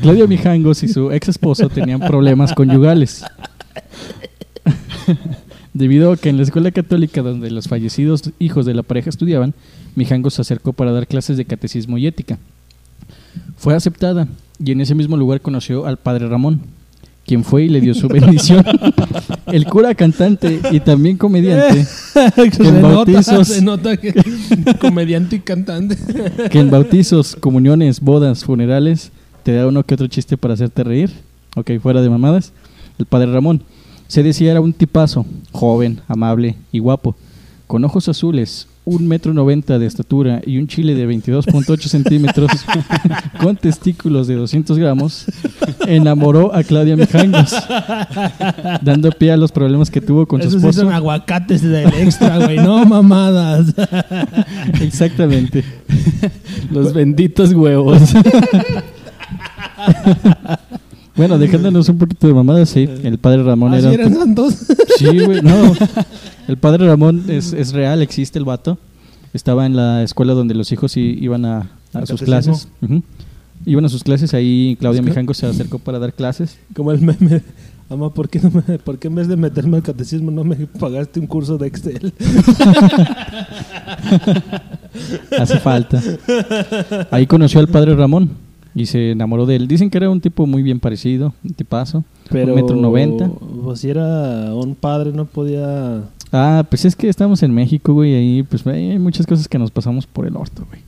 Claudio 0.00 0.28
Mijangos 0.28 0.84
y 0.84 0.88
su 0.88 1.10
ex 1.10 1.28
esposo 1.28 1.68
tenían 1.68 1.98
problemas 1.98 2.52
conyugales. 2.52 3.24
Debido 5.74 6.12
a 6.12 6.16
que 6.16 6.28
en 6.28 6.36
la 6.36 6.44
escuela 6.44 6.70
católica 6.70 7.22
donde 7.22 7.50
los 7.50 7.66
fallecidos 7.66 8.30
hijos 8.38 8.66
de 8.66 8.74
la 8.74 8.84
pareja 8.84 9.10
estudiaban, 9.10 9.54
Mijangos 9.98 10.34
se 10.34 10.42
acercó 10.42 10.72
para 10.72 10.92
dar 10.92 11.06
clases 11.06 11.36
de 11.36 11.44
catecismo 11.44 11.98
y 11.98 12.06
ética. 12.06 12.38
Fue 13.56 13.74
aceptada 13.74 14.28
y 14.64 14.72
en 14.72 14.80
ese 14.80 14.94
mismo 14.94 15.16
lugar 15.16 15.40
conoció 15.40 15.86
al 15.86 15.98
padre 15.98 16.28
Ramón, 16.28 16.60
quien 17.26 17.44
fue 17.44 17.64
y 17.64 17.68
le 17.68 17.80
dio 17.80 17.94
su 17.94 18.08
bendición. 18.08 18.64
El 19.46 19.66
cura 19.66 19.94
cantante 19.94 20.60
y 20.70 20.80
también 20.80 21.16
comediante 21.16 21.84
se, 22.54 22.68
en 22.68 22.80
nota, 22.80 23.22
se 23.44 23.60
nota 23.60 23.96
que 23.96 24.14
comediante 24.80 25.36
y 25.36 25.40
cantante. 25.40 25.96
que 26.50 26.60
en 26.60 26.70
bautizos, 26.70 27.36
comuniones, 27.36 28.00
bodas, 28.00 28.44
funerales, 28.44 29.10
te 29.42 29.52
da 29.52 29.66
uno 29.66 29.82
que 29.82 29.94
otro 29.94 30.06
chiste 30.06 30.36
para 30.36 30.54
hacerte 30.54 30.84
reír. 30.84 31.10
Ok, 31.56 31.72
fuera 31.82 32.00
de 32.00 32.08
mamadas. 32.08 32.52
El 32.98 33.06
padre 33.06 33.32
Ramón. 33.32 33.62
Se 34.06 34.22
decía 34.22 34.52
era 34.52 34.62
un 34.62 34.72
tipazo, 34.72 35.26
joven, 35.52 36.00
amable 36.08 36.56
y 36.72 36.78
guapo, 36.78 37.14
con 37.66 37.84
ojos 37.84 38.08
azules, 38.08 38.66
un 38.88 39.06
metro 39.06 39.34
noventa 39.34 39.78
de 39.78 39.86
estatura 39.86 40.40
y 40.44 40.58
un 40.58 40.66
chile 40.66 40.94
de 40.94 41.06
22.8 41.06 41.78
centímetros, 41.88 42.50
con 43.40 43.56
testículos 43.56 44.26
de 44.26 44.34
200 44.34 44.78
gramos, 44.78 45.26
enamoró 45.86 46.54
a 46.54 46.62
Claudia 46.62 46.96
Mijangos, 46.96 47.54
dando 48.82 49.10
pie 49.12 49.32
a 49.32 49.36
los 49.36 49.52
problemas 49.52 49.90
que 49.90 50.00
tuvo 50.00 50.26
con 50.26 50.40
su 50.40 50.48
Esos 50.48 50.62
sí 50.62 50.68
esposo. 50.68 50.86
son 50.86 50.92
aguacates 50.94 51.62
del 51.62 51.92
extra, 51.94 52.38
güey. 52.38 52.56
No 52.56 52.84
mamadas. 52.86 53.74
Exactamente. 54.80 55.64
Los 56.70 56.92
benditos 56.94 57.52
huevos. 57.52 58.00
Bueno, 61.18 61.36
dejándonos 61.36 61.88
un 61.88 61.98
poquito 61.98 62.28
de 62.28 62.32
mamadas, 62.32 62.70
sí. 62.70 62.88
El 63.02 63.18
padre 63.18 63.42
Ramón 63.42 63.74
¿Así 63.74 63.86
era. 63.86 64.04
eran 64.04 64.14
santos? 64.14 64.54
Sí, 64.96 65.18
güey, 65.18 65.42
no. 65.42 65.74
El 66.48 66.56
padre 66.56 66.86
Ramón 66.86 67.24
es, 67.28 67.52
es 67.52 67.72
real, 67.72 68.00
existe 68.00 68.38
el 68.38 68.46
vato. 68.46 68.78
Estaba 69.34 69.66
en 69.66 69.76
la 69.76 70.02
escuela 70.02 70.32
donde 70.32 70.54
los 70.54 70.72
hijos 70.72 70.96
iban 70.96 71.44
a, 71.44 71.70
a 71.92 71.98
¿Al 71.98 72.06
sus 72.06 72.22
clases. 72.22 72.68
Ujú. 72.80 73.02
Iban 73.66 73.84
a 73.84 73.90
sus 73.90 74.02
clases, 74.02 74.32
ahí 74.32 74.74
Claudia. 74.80 75.02
Mijango 75.02 75.34
se 75.34 75.46
acercó 75.46 75.78
para 75.78 75.98
dar 75.98 76.14
clases. 76.14 76.58
Como 76.74 76.90
el 76.90 77.02
meme. 77.02 77.42
¿por 78.14 78.28
qué, 78.28 78.40
no 78.40 78.50
me, 78.50 78.78
¿por 78.78 78.98
qué 78.98 79.08
en 79.08 79.14
vez 79.16 79.28
de 79.28 79.36
meterme 79.36 79.78
al 79.78 79.82
catecismo 79.82 80.30
no 80.30 80.44
me 80.44 80.56
pagaste 80.56 81.20
un 81.20 81.26
curso 81.26 81.58
de 81.58 81.66
Excel? 81.66 82.12
Hace 85.38 85.58
falta. 85.58 86.02
Ahí 87.10 87.26
conoció 87.26 87.60
al 87.60 87.68
padre 87.68 87.94
Ramón 87.94 88.30
y 88.80 88.86
se 88.86 89.10
enamoró 89.12 89.46
de 89.46 89.56
él. 89.56 89.68
Dicen 89.68 89.90
que 89.90 89.98
era 89.98 90.08
un 90.10 90.20
tipo 90.20 90.46
muy 90.46 90.62
bien 90.62 90.80
parecido, 90.80 91.34
un 91.44 91.52
tipazo. 91.54 92.04
Pero, 92.30 92.52
Un 92.54 92.60
metro 92.60 92.76
noventa. 92.76 93.30
Pues 93.64 93.80
si 93.80 93.90
era 93.90 94.54
un 94.54 94.74
padre, 94.74 95.12
no 95.12 95.24
podía... 95.24 96.02
Ah, 96.32 96.64
pues 96.68 96.84
es 96.84 96.94
que 96.94 97.08
estamos 97.08 97.42
en 97.42 97.54
México, 97.54 97.94
güey, 97.94 98.14
ahí 98.14 98.42
pues 98.42 98.66
hay 98.66 98.98
muchas 98.98 99.26
cosas 99.26 99.48
que 99.48 99.58
nos 99.58 99.70
pasamos 99.70 100.06
por 100.06 100.26
el 100.26 100.36
orto, 100.36 100.64
güey. 100.68 100.82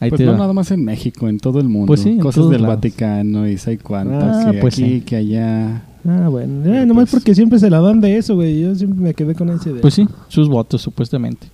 Ahí 0.00 0.08
Pues 0.10 0.18
te 0.20 0.24
no 0.26 0.32
va. 0.32 0.38
nada 0.38 0.52
más 0.52 0.70
en 0.70 0.84
México, 0.84 1.28
en 1.28 1.38
todo 1.40 1.58
el 1.60 1.68
mundo. 1.68 1.88
Pues 1.88 2.00
sí, 2.00 2.10
en 2.10 2.20
Cosas 2.20 2.36
todos 2.36 2.50
del 2.52 2.62
lados. 2.62 2.76
Vaticano 2.76 3.48
y 3.48 3.58
sé 3.58 3.78
cuántas. 3.78 4.46
Ah, 4.46 4.50
que 4.52 4.58
pues 4.60 4.74
aquí, 4.74 4.84
sí. 4.84 5.00
que 5.00 5.16
allá. 5.16 5.82
Ah, 6.08 6.28
bueno. 6.30 6.64
Eh, 6.72 6.86
nomás 6.86 7.10
pues. 7.10 7.20
porque 7.20 7.34
siempre 7.34 7.58
se 7.58 7.68
la 7.68 7.80
dan 7.80 8.00
de 8.00 8.16
eso, 8.16 8.36
güey. 8.36 8.60
Yo 8.62 8.74
siempre 8.76 9.00
me 9.00 9.12
quedé 9.12 9.34
con 9.34 9.50
esa 9.50 9.68
idea. 9.70 9.80
Pues 9.82 9.94
sí, 9.94 10.06
sus 10.28 10.48
votos, 10.48 10.80
supuestamente. 10.82 11.48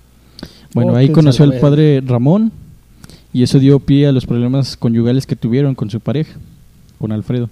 Bueno, 0.75 0.93
Oh, 0.93 0.97
ahí 0.97 1.09
conoció 1.09 1.45
al 1.45 1.59
padre 1.59 2.03
Ramón 2.07 2.53
y 3.35 3.43
eso 3.43 3.59
dio 3.59 3.81
pie 3.81 4.07
a 4.07 4.13
los 4.13 4.27
problemas 4.27 4.77
conyugales 4.77 5.27
que 5.27 5.35
tuvieron 5.35 5.75
con 5.75 5.91
su 5.91 5.99
pareja, 5.99 6.39
con 6.99 7.11
Alfredo. 7.11 7.51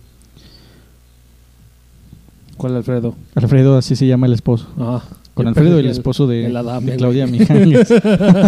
¿Cuál 2.56 2.76
Alfredo? 2.76 3.16
Alfredo, 3.34 3.76
así 3.76 3.96
se 3.96 4.06
llama 4.06 4.26
el 4.26 4.32
esposo. 4.32 4.68
Ah, 4.78 5.02
Con 5.34 5.48
Alfredo, 5.48 5.78
el 5.80 5.86
que 5.86 5.90
esposo 5.90 6.28
de, 6.28 6.46
el 6.46 6.56
Adame, 6.56 6.92
de. 6.92 6.96
Claudia 6.98 7.26
Mijanes. 7.26 7.92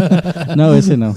no, 0.56 0.74
ese 0.74 0.96
no. 0.96 1.12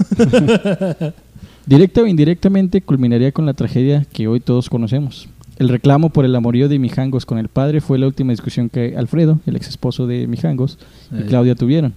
Directa 1.66 2.02
o 2.02 2.06
indirectamente 2.06 2.82
culminaría 2.82 3.30
con 3.30 3.46
la 3.46 3.54
tragedia 3.54 4.04
que 4.12 4.26
hoy 4.26 4.40
todos 4.40 4.68
conocemos. 4.68 5.28
El 5.58 5.68
reclamo 5.68 6.10
por 6.10 6.24
el 6.24 6.34
amorío 6.34 6.68
de 6.68 6.80
Mijangos 6.80 7.26
con 7.26 7.38
el 7.38 7.46
padre 7.46 7.80
fue 7.80 7.98
la 7.98 8.06
última 8.06 8.32
discusión 8.32 8.68
que 8.70 8.96
Alfredo, 8.96 9.38
el 9.46 9.54
ex 9.54 9.68
esposo 9.68 10.08
de 10.08 10.26
Mijangos, 10.26 10.78
y. 11.12 11.28
Claudia 11.28 11.54
tuvieron. 11.54 11.94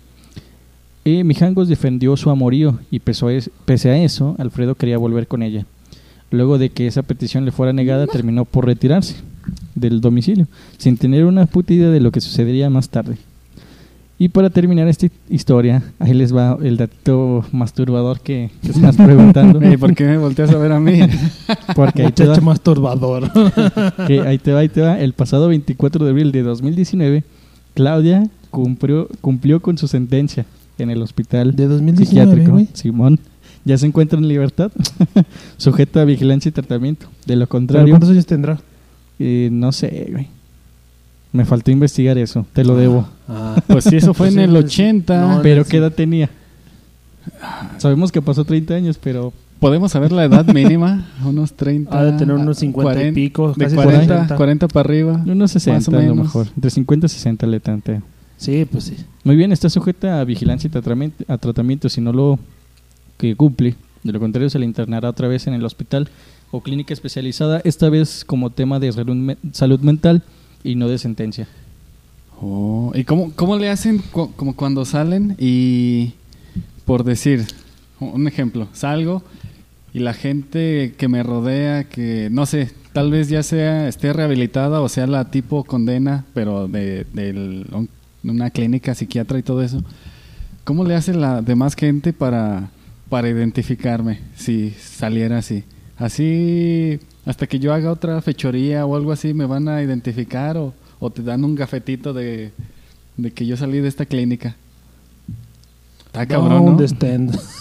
Y 1.03 1.23
Mijangos 1.23 1.67
defendió 1.67 2.15
su 2.15 2.29
amorío 2.29 2.79
y 2.91 2.99
pese 2.99 3.25
a, 3.25 3.31
es- 3.31 3.49
pese 3.65 3.89
a 3.89 3.97
eso, 4.03 4.35
Alfredo 4.37 4.75
quería 4.75 4.97
volver 4.97 5.27
con 5.27 5.41
ella. 5.41 5.65
Luego 6.29 6.57
de 6.57 6.69
que 6.69 6.87
esa 6.87 7.01
petición 7.03 7.43
le 7.43 7.51
fuera 7.51 7.73
negada, 7.73 8.07
terminó 8.07 8.45
por 8.45 8.65
retirarse 8.65 9.15
del 9.75 9.99
domicilio, 9.99 10.47
sin 10.77 10.97
tener 10.97 11.25
una 11.25 11.45
puta 11.47 11.73
idea 11.73 11.89
de 11.89 11.99
lo 11.99 12.11
que 12.11 12.21
sucedería 12.21 12.69
más 12.69 12.87
tarde. 12.89 13.17
Y 14.19 14.29
para 14.29 14.51
terminar 14.51 14.87
esta 14.87 15.07
historia, 15.29 15.81
ahí 15.97 16.13
les 16.13 16.33
va 16.33 16.55
el 16.61 16.77
dato 16.77 17.43
masturbador 17.51 18.19
que, 18.19 18.51
que 18.61 18.69
estás 18.71 18.95
preguntando. 18.95 19.59
Ey, 19.59 19.77
¿Por 19.77 19.95
qué 19.95 20.03
me 20.05 20.17
volteas 20.19 20.51
a 20.51 20.57
ver 20.59 20.71
a 20.71 20.79
mí? 20.79 20.99
Porque 21.75 22.03
ahí 22.03 22.11
te, 22.11 22.25
va, 22.25 22.29
Muchacho 22.35 22.45
masturbador. 22.45 23.31
que 24.07 24.21
ahí 24.21 24.37
te 24.37 24.53
va, 24.53 24.59
ahí 24.59 24.69
te 24.69 24.81
va. 24.81 24.99
El 24.99 25.13
pasado 25.13 25.47
24 25.47 26.05
de 26.05 26.11
abril 26.11 26.31
de 26.31 26.43
2019, 26.43 27.23
Claudia 27.73 28.29
cumplió, 28.51 29.09
cumplió 29.21 29.59
con 29.59 29.79
su 29.79 29.87
sentencia 29.87 30.45
en 30.81 30.89
el 30.89 31.01
hospital 31.01 31.55
De 31.55 31.67
2019, 31.67 32.31
psiquiátrico. 32.31 32.73
Simón 32.77 33.19
ya 33.63 33.77
se 33.77 33.85
encuentra 33.85 34.17
en 34.17 34.27
libertad, 34.27 34.71
sujeta 35.57 36.01
a 36.01 36.05
vigilancia 36.05 36.49
y 36.49 36.51
tratamiento. 36.51 37.05
De 37.27 37.35
lo 37.35 37.41
¿Pero 37.41 37.49
contrario, 37.49 37.89
cuántos 37.91 38.09
años 38.09 38.25
tendrá? 38.25 38.59
eh, 39.19 39.49
no 39.51 39.71
sé, 39.71 40.07
güey. 40.11 40.27
Me 41.33 41.45
faltó 41.45 41.71
investigar 41.71 42.17
eso, 42.17 42.45
te 42.53 42.63
lo 42.63 42.75
debo. 42.75 43.07
Ah, 43.29 43.55
Pues 43.67 43.85
sí, 43.85 43.95
eso 43.97 44.13
fue 44.13 44.27
Pues 44.27 44.35
en 44.35 44.39
sí, 44.41 44.43
el 44.45 44.51
pues, 44.51 44.65
80. 44.73 45.21
no, 45.35 45.41
Pero 45.43 45.63
sí. 45.63 45.69
¿qué 45.69 45.77
edad 45.77 45.91
tenía? 45.91 46.29
Sabemos 47.77 48.11
que 48.11 48.21
pasó 48.21 48.43
30 48.45 48.73
años, 48.73 48.97
pero 49.01 49.31
Podemos 49.59 49.91
saber 49.91 50.11
la 50.11 50.25
edad 50.25 50.43
mínima, 50.47 51.07
unos 51.23 51.53
30. 51.53 51.95
Ha 51.97 52.03
de 52.03 52.13
tener 52.13 52.35
unos 52.35 52.57
50 52.57 53.03
y 53.03 53.11
pico, 53.11 53.53
De 53.53 53.65
casi 53.65 53.75
40, 53.75 54.01
60. 54.07 54.35
40 54.35 54.67
para 54.69 54.89
arriba. 54.89 55.23
unos 55.23 55.51
60 55.51 55.77
Más 55.77 55.87
o 55.87 55.97
a 55.97 56.01
lo 56.01 56.15
mejor. 56.15 56.47
Entre 56.55 56.71
50 56.71 57.05
y 57.05 57.09
60 57.09 57.45
le 57.45 57.59
tanteo. 57.59 58.01
Sí, 58.41 58.65
pues 58.65 58.85
sí. 58.85 58.95
Muy 59.23 59.35
bien, 59.35 59.51
está 59.51 59.69
sujeta 59.69 60.19
a 60.19 60.23
vigilancia 60.23 60.67
y 60.67 60.71
tratamiento, 60.71 61.23
a 61.27 61.37
tratamiento 61.37 61.89
si 61.89 62.01
no 62.01 62.11
lo 62.11 62.39
que 63.17 63.35
cumple. 63.35 63.75
De 64.01 64.11
lo 64.11 64.19
contrario, 64.19 64.49
se 64.49 64.57
le 64.57 64.65
internará 64.65 65.09
otra 65.09 65.27
vez 65.27 65.45
en 65.45 65.53
el 65.53 65.63
hospital 65.63 66.09
o 66.49 66.61
clínica 66.61 66.91
especializada, 66.91 67.61
esta 67.63 67.87
vez 67.89 68.25
como 68.25 68.49
tema 68.49 68.79
de 68.79 68.91
salud, 68.91 69.15
me- 69.15 69.37
salud 69.51 69.79
mental 69.81 70.23
y 70.63 70.73
no 70.73 70.87
de 70.87 70.97
sentencia. 70.97 71.47
Oh, 72.41 72.91
¿Y 72.95 73.03
cómo, 73.03 73.31
cómo 73.35 73.57
le 73.59 73.69
hacen 73.69 73.99
cu- 73.99 74.31
como 74.35 74.55
cuando 74.55 74.85
salen 74.85 75.35
y, 75.37 76.13
por 76.85 77.03
decir, 77.03 77.45
un 77.99 78.27
ejemplo, 78.27 78.67
salgo 78.73 79.21
y 79.93 79.99
la 79.99 80.15
gente 80.15 80.95
que 80.97 81.07
me 81.07 81.21
rodea, 81.21 81.83
que 81.83 82.29
no 82.31 82.47
sé, 82.47 82.71
tal 82.91 83.11
vez 83.11 83.29
ya 83.29 83.43
sea 83.43 83.87
esté 83.87 84.11
rehabilitada 84.13 84.81
o 84.81 84.89
sea 84.89 85.05
la 85.05 85.29
tipo 85.29 85.63
condena, 85.63 86.25
pero 86.33 86.67
de, 86.67 87.05
del- 87.13 87.67
un- 87.71 87.89
una 88.23 88.49
clínica 88.49 88.93
psiquiatra 88.95 89.39
y 89.39 89.43
todo 89.43 89.61
eso, 89.61 89.83
¿cómo 90.63 90.83
le 90.83 90.95
hace 90.95 91.13
la 91.13 91.41
demás 91.41 91.75
gente 91.75 92.13
para, 92.13 92.69
para 93.09 93.29
identificarme 93.29 94.19
si 94.35 94.71
saliera 94.71 95.37
así? 95.39 95.63
Así, 95.97 96.99
hasta 97.25 97.47
que 97.47 97.59
yo 97.59 97.73
haga 97.73 97.91
otra 97.91 98.21
fechoría 98.21 98.85
o 98.85 98.95
algo 98.95 99.11
así, 99.11 99.33
¿me 99.33 99.45
van 99.45 99.67
a 99.67 99.81
identificar 99.83 100.57
o, 100.57 100.73
o 100.99 101.09
te 101.11 101.21
dan 101.23 101.43
un 101.43 101.55
gafetito 101.55 102.13
de, 102.13 102.51
de 103.17 103.31
que 103.31 103.45
yo 103.45 103.55
salí 103.57 103.79
de 103.79 103.87
esta 103.87 104.05
clínica? 104.05 104.55
Está 106.07 106.25
cabrón, 106.25 106.65
¿no? 106.65 106.71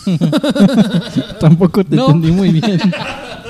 Tampoco 1.40 1.84
te 1.84 1.94
No. 1.96 2.06
entendí 2.06 2.32
muy 2.32 2.50
bien. 2.50 2.80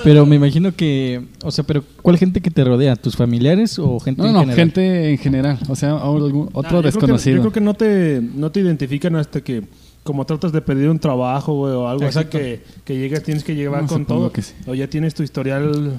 Pero 0.04 0.24
me 0.26 0.36
imagino 0.36 0.74
que, 0.74 1.22
o 1.42 1.50
sea, 1.50 1.64
pero 1.64 1.84
¿cuál 2.02 2.16
gente 2.16 2.40
que 2.40 2.50
te 2.50 2.64
rodea? 2.64 2.96
¿Tus 2.96 3.16
familiares 3.16 3.78
o 3.78 4.00
gente 4.00 4.22
No, 4.22 4.28
en 4.28 4.34
no, 4.34 4.40
general? 4.40 4.56
gente 4.56 5.10
en 5.10 5.18
general, 5.18 5.58
o 5.68 5.76
sea, 5.76 5.92
algún- 5.96 6.46
Ah, 6.48 6.50
otro 6.54 6.62
yo 6.62 6.68
creo 6.68 6.80
que- 6.82 6.86
desconocido. 6.86 7.36
yo 7.36 7.42
creo 7.42 7.52
que 7.52 7.60
no 7.60 7.74
te, 7.74 8.20
no 8.34 8.50
te 8.50 8.60
identifican 8.60 9.16
hasta 9.16 9.40
que, 9.42 9.62
como 10.02 10.24
tratas 10.24 10.52
de 10.52 10.60
pedir 10.62 10.88
un 10.88 10.98
trabajo, 10.98 11.54
güey, 11.54 11.74
o 11.74 11.86
algo 11.88 12.04
Exacto. 12.04 12.38
así 12.38 12.46
que, 12.46 12.62
que 12.84 12.98
llegas, 12.98 13.22
tienes 13.22 13.44
que 13.44 13.54
llevar 13.54 13.82
No, 13.82 13.88
con 13.88 14.06
todo. 14.06 14.32
que 14.32 14.42
sí. 14.42 14.54
O 14.66 14.74
ya 14.74 14.88
tienes 14.88 15.14
tu 15.14 15.22
historial, 15.22 15.92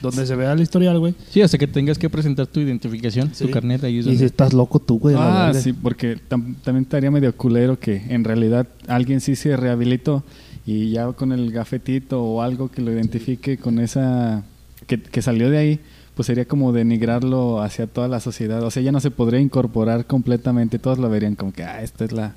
donde 0.00 0.26
se 0.26 0.34
vea 0.36 0.52
el 0.52 0.60
historial, 0.60 0.98
güey. 0.98 1.14
Sí, 1.30 1.42
hasta 1.42 1.58
que 1.58 1.66
tengas 1.66 1.98
que 1.98 2.08
presentar 2.08 2.46
tu 2.46 2.60
identificación, 2.60 3.30
Sí. 3.34 3.44
tu 3.44 3.50
carnet 3.50 3.82
ahí 3.84 3.98
es 3.98 4.06
Y 4.06 4.16
si 4.16 4.24
estás 4.24 4.52
loco 4.54 4.78
tú, 4.78 4.98
güey. 4.98 5.14
Ah, 5.18 5.52
sí, 5.54 5.72
porque 5.72 6.16
tam- 6.16 6.54
también 6.64 6.82
estaría 6.84 7.10
medio 7.10 7.34
culero 7.36 7.78
que 7.78 8.02
en 8.08 8.24
realidad 8.24 8.66
alguien 8.88 9.20
sí 9.20 9.36
se 9.36 9.56
rehabilitó 9.56 10.22
y 10.66 10.90
ya 10.90 11.06
con 11.12 11.32
el 11.32 11.52
gafetito 11.52 12.22
o 12.22 12.42
algo 12.42 12.68
que 12.70 12.82
lo 12.82 12.92
identifique 12.92 13.56
con 13.56 13.78
esa 13.78 14.42
que, 14.86 15.00
que 15.00 15.22
salió 15.22 15.48
de 15.50 15.58
ahí, 15.58 15.80
pues 16.14 16.26
sería 16.26 16.44
como 16.46 16.72
denigrarlo 16.72 17.60
hacia 17.62 17.86
toda 17.86 18.08
la 18.08 18.20
sociedad. 18.20 18.62
O 18.62 18.70
sea, 18.70 18.82
ya 18.82 18.90
no 18.92 19.00
se 19.00 19.10
podría 19.10 19.38
incorporar 19.40 20.06
completamente. 20.06 20.78
Todos 20.78 20.98
lo 20.98 21.08
verían 21.08 21.34
como 21.36 21.52
que, 21.52 21.62
ah, 21.62 21.82
esta 21.82 22.04
es 22.04 22.12
la, 22.12 22.34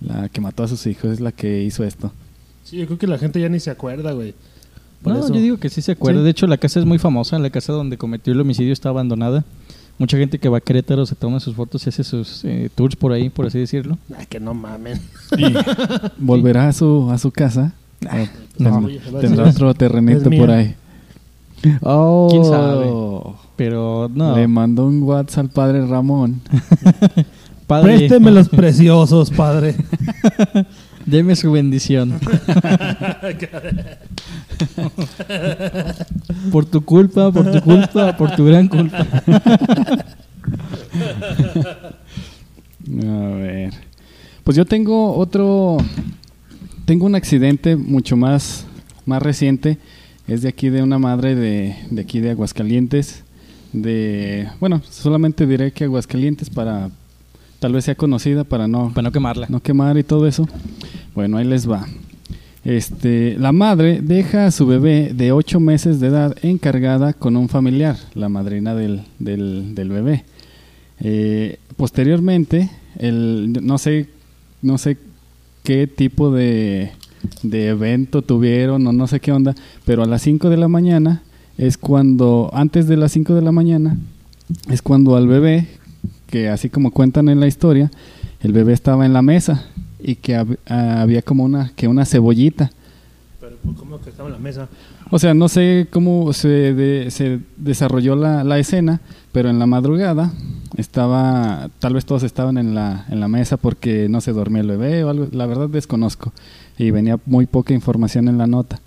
la 0.00 0.28
que 0.28 0.40
mató 0.40 0.62
a 0.64 0.68
sus 0.68 0.86
hijos, 0.86 1.12
es 1.12 1.20
la 1.20 1.32
que 1.32 1.62
hizo 1.64 1.82
esto. 1.84 2.12
Sí, 2.64 2.76
yo 2.76 2.86
creo 2.86 2.98
que 2.98 3.06
la 3.06 3.18
gente 3.18 3.40
ya 3.40 3.48
ni 3.48 3.58
se 3.60 3.70
acuerda, 3.70 4.12
güey. 4.12 4.34
Por 5.02 5.12
No, 5.14 5.20
eso. 5.20 5.32
yo 5.34 5.40
digo 5.40 5.56
que 5.58 5.68
sí 5.70 5.82
se 5.82 5.92
acuerda. 5.92 6.20
Sí. 6.20 6.24
De 6.24 6.30
hecho, 6.30 6.46
la 6.46 6.58
casa 6.58 6.78
es 6.80 6.86
muy 6.86 6.98
famosa. 6.98 7.38
La 7.38 7.50
casa 7.50 7.72
donde 7.72 7.96
cometió 7.96 8.32
el 8.32 8.40
homicidio 8.40 8.72
está 8.72 8.88
abandonada. 8.90 9.44
Mucha 9.98 10.18
gente 10.18 10.38
que 10.38 10.48
va 10.48 10.58
a 10.58 10.60
Querétaro 10.60 11.06
se 11.06 11.14
toma 11.14 11.40
sus 11.40 11.54
fotos 11.56 11.86
y 11.86 11.88
hace 11.88 12.04
sus 12.04 12.44
eh, 12.44 12.68
tours 12.74 12.96
por 12.96 13.12
ahí, 13.12 13.30
por 13.30 13.46
así 13.46 13.58
decirlo. 13.58 13.96
Ay, 14.16 14.26
que 14.28 14.38
no 14.38 14.52
mamen. 14.52 15.00
Y 15.38 15.44
volverá 16.18 16.68
a 16.68 16.72
su, 16.72 17.08
a 17.10 17.18
su 17.18 17.30
casa. 17.30 17.72
O 18.04 18.08
Ah, 18.10 18.26
no. 18.58 18.86
tendrá, 18.88 19.20
tendrá 19.20 19.48
otro 19.50 19.72
terrenito 19.74 20.28
por 20.30 20.50
ahí. 20.50 20.74
Oh, 21.80 22.28
¿Quién 22.30 22.44
sabe? 22.44 22.86
Pero 23.56 24.10
no. 24.14 24.36
Le 24.36 24.46
mandó 24.46 24.86
un 24.86 25.02
WhatsApp 25.02 25.44
al 25.46 25.48
padre 25.50 25.86
Ramón. 25.86 26.40
Padre, 27.66 27.96
Présteme 27.96 28.30
los 28.30 28.48
preciosos, 28.48 29.30
padre. 29.32 29.74
deme 31.06 31.34
su 31.36 31.52
bendición. 31.52 32.20
por 36.52 36.66
tu 36.66 36.84
culpa, 36.84 37.32
por 37.32 37.50
tu 37.50 37.62
culpa, 37.62 38.14
por 38.16 38.36
tu 38.36 38.44
gran 38.44 38.68
culpa. 38.68 39.06
A 42.88 43.28
ver. 43.36 43.72
Pues 44.44 44.56
yo 44.56 44.64
tengo 44.64 45.16
otro. 45.16 45.78
Tengo 46.84 47.06
un 47.06 47.16
accidente 47.16 47.76
mucho 47.76 48.16
más, 48.16 48.66
más 49.04 49.22
reciente. 49.22 49.78
Es 50.28 50.42
de 50.42 50.48
aquí 50.48 50.68
de 50.68 50.82
una 50.82 50.98
madre 50.98 51.34
de, 51.34 51.76
de 51.90 52.02
aquí 52.02 52.20
de 52.20 52.30
Aguascalientes. 52.30 53.24
De. 53.72 54.48
Bueno, 54.60 54.82
solamente 54.88 55.46
diré 55.46 55.72
que 55.72 55.84
Aguascalientes 55.84 56.50
para. 56.50 56.90
Tal 57.66 57.72
vez 57.72 57.84
sea 57.86 57.96
conocida 57.96 58.44
para 58.44 58.68
no, 58.68 58.92
Para 58.94 59.08
no 59.08 59.10
quemarla. 59.10 59.48
no 59.50 59.60
quemar 59.60 59.98
y 59.98 60.04
todo 60.04 60.28
eso. 60.28 60.48
Bueno, 61.16 61.36
ahí 61.36 61.44
les 61.44 61.68
va. 61.68 61.84
Este, 62.64 63.36
la 63.40 63.50
madre 63.50 63.98
deja 64.00 64.46
a 64.46 64.52
su 64.52 64.68
bebé 64.68 65.10
de 65.12 65.32
8 65.32 65.58
meses 65.58 65.98
de 65.98 66.06
edad 66.06 66.36
encargada 66.42 67.12
con 67.12 67.36
un 67.36 67.48
familiar, 67.48 67.96
la 68.14 68.28
madrina 68.28 68.76
del, 68.76 69.02
del, 69.18 69.74
del 69.74 69.88
bebé. 69.88 70.22
Eh, 71.00 71.58
posteriormente, 71.76 72.70
el, 73.00 73.52
no 73.64 73.78
sé, 73.78 74.10
no 74.62 74.78
sé 74.78 74.96
qué 75.64 75.88
tipo 75.88 76.30
de, 76.30 76.92
de 77.42 77.66
evento 77.70 78.22
tuvieron 78.22 78.86
o 78.86 78.92
no 78.92 79.08
sé 79.08 79.18
qué 79.18 79.32
onda, 79.32 79.56
pero 79.84 80.04
a 80.04 80.06
las 80.06 80.22
5 80.22 80.50
de 80.50 80.56
la 80.56 80.68
mañana 80.68 81.24
es 81.58 81.76
cuando, 81.76 82.48
antes 82.52 82.86
de 82.86 82.96
las 82.96 83.10
5 83.10 83.34
de 83.34 83.42
la 83.42 83.50
mañana, 83.50 83.96
es 84.70 84.82
cuando 84.82 85.16
al 85.16 85.26
bebé, 85.26 85.66
que 86.36 86.48
así 86.50 86.68
como 86.68 86.90
cuentan 86.90 87.28
en 87.30 87.40
la 87.40 87.46
historia, 87.46 87.90
el 88.40 88.52
bebé 88.52 88.74
estaba 88.74 89.06
en 89.06 89.12
la 89.14 89.22
mesa 89.22 89.64
y 89.98 90.16
que 90.16 90.36
hab- 90.38 90.58
ah, 90.68 91.00
había 91.00 91.22
como 91.22 91.44
una, 91.44 91.72
que 91.74 91.88
una 91.88 92.04
cebollita. 92.04 92.70
Pero, 93.40 93.56
pues, 93.64 93.76
¿cómo 93.78 93.98
que 94.00 94.10
estaba 94.10 94.28
en 94.28 94.34
la 94.34 94.38
mesa? 94.38 94.68
O 95.10 95.18
sea, 95.18 95.32
no 95.32 95.48
sé 95.48 95.86
cómo 95.90 96.32
se, 96.34 96.48
de- 96.74 97.10
se 97.10 97.40
desarrolló 97.56 98.16
la, 98.16 98.44
la 98.44 98.58
escena, 98.58 99.00
pero 99.32 99.48
en 99.48 99.58
la 99.58 99.66
madrugada 99.66 100.30
estaba, 100.76 101.70
tal 101.78 101.94
vez 101.94 102.04
todos 102.04 102.22
estaban 102.22 102.58
en 102.58 102.74
la, 102.74 103.06
en 103.08 103.20
la 103.20 103.28
mesa 103.28 103.56
porque 103.56 104.08
no 104.10 104.20
se 104.20 104.32
dormía 104.32 104.60
el 104.60 104.68
bebé 104.68 105.04
o 105.04 105.08
algo, 105.10 105.28
la 105.32 105.46
verdad 105.46 105.70
desconozco 105.70 106.32
y 106.76 106.90
venía 106.90 107.18
muy 107.24 107.46
poca 107.46 107.72
información 107.72 108.28
en 108.28 108.36
la 108.36 108.46
nota, 108.46 108.80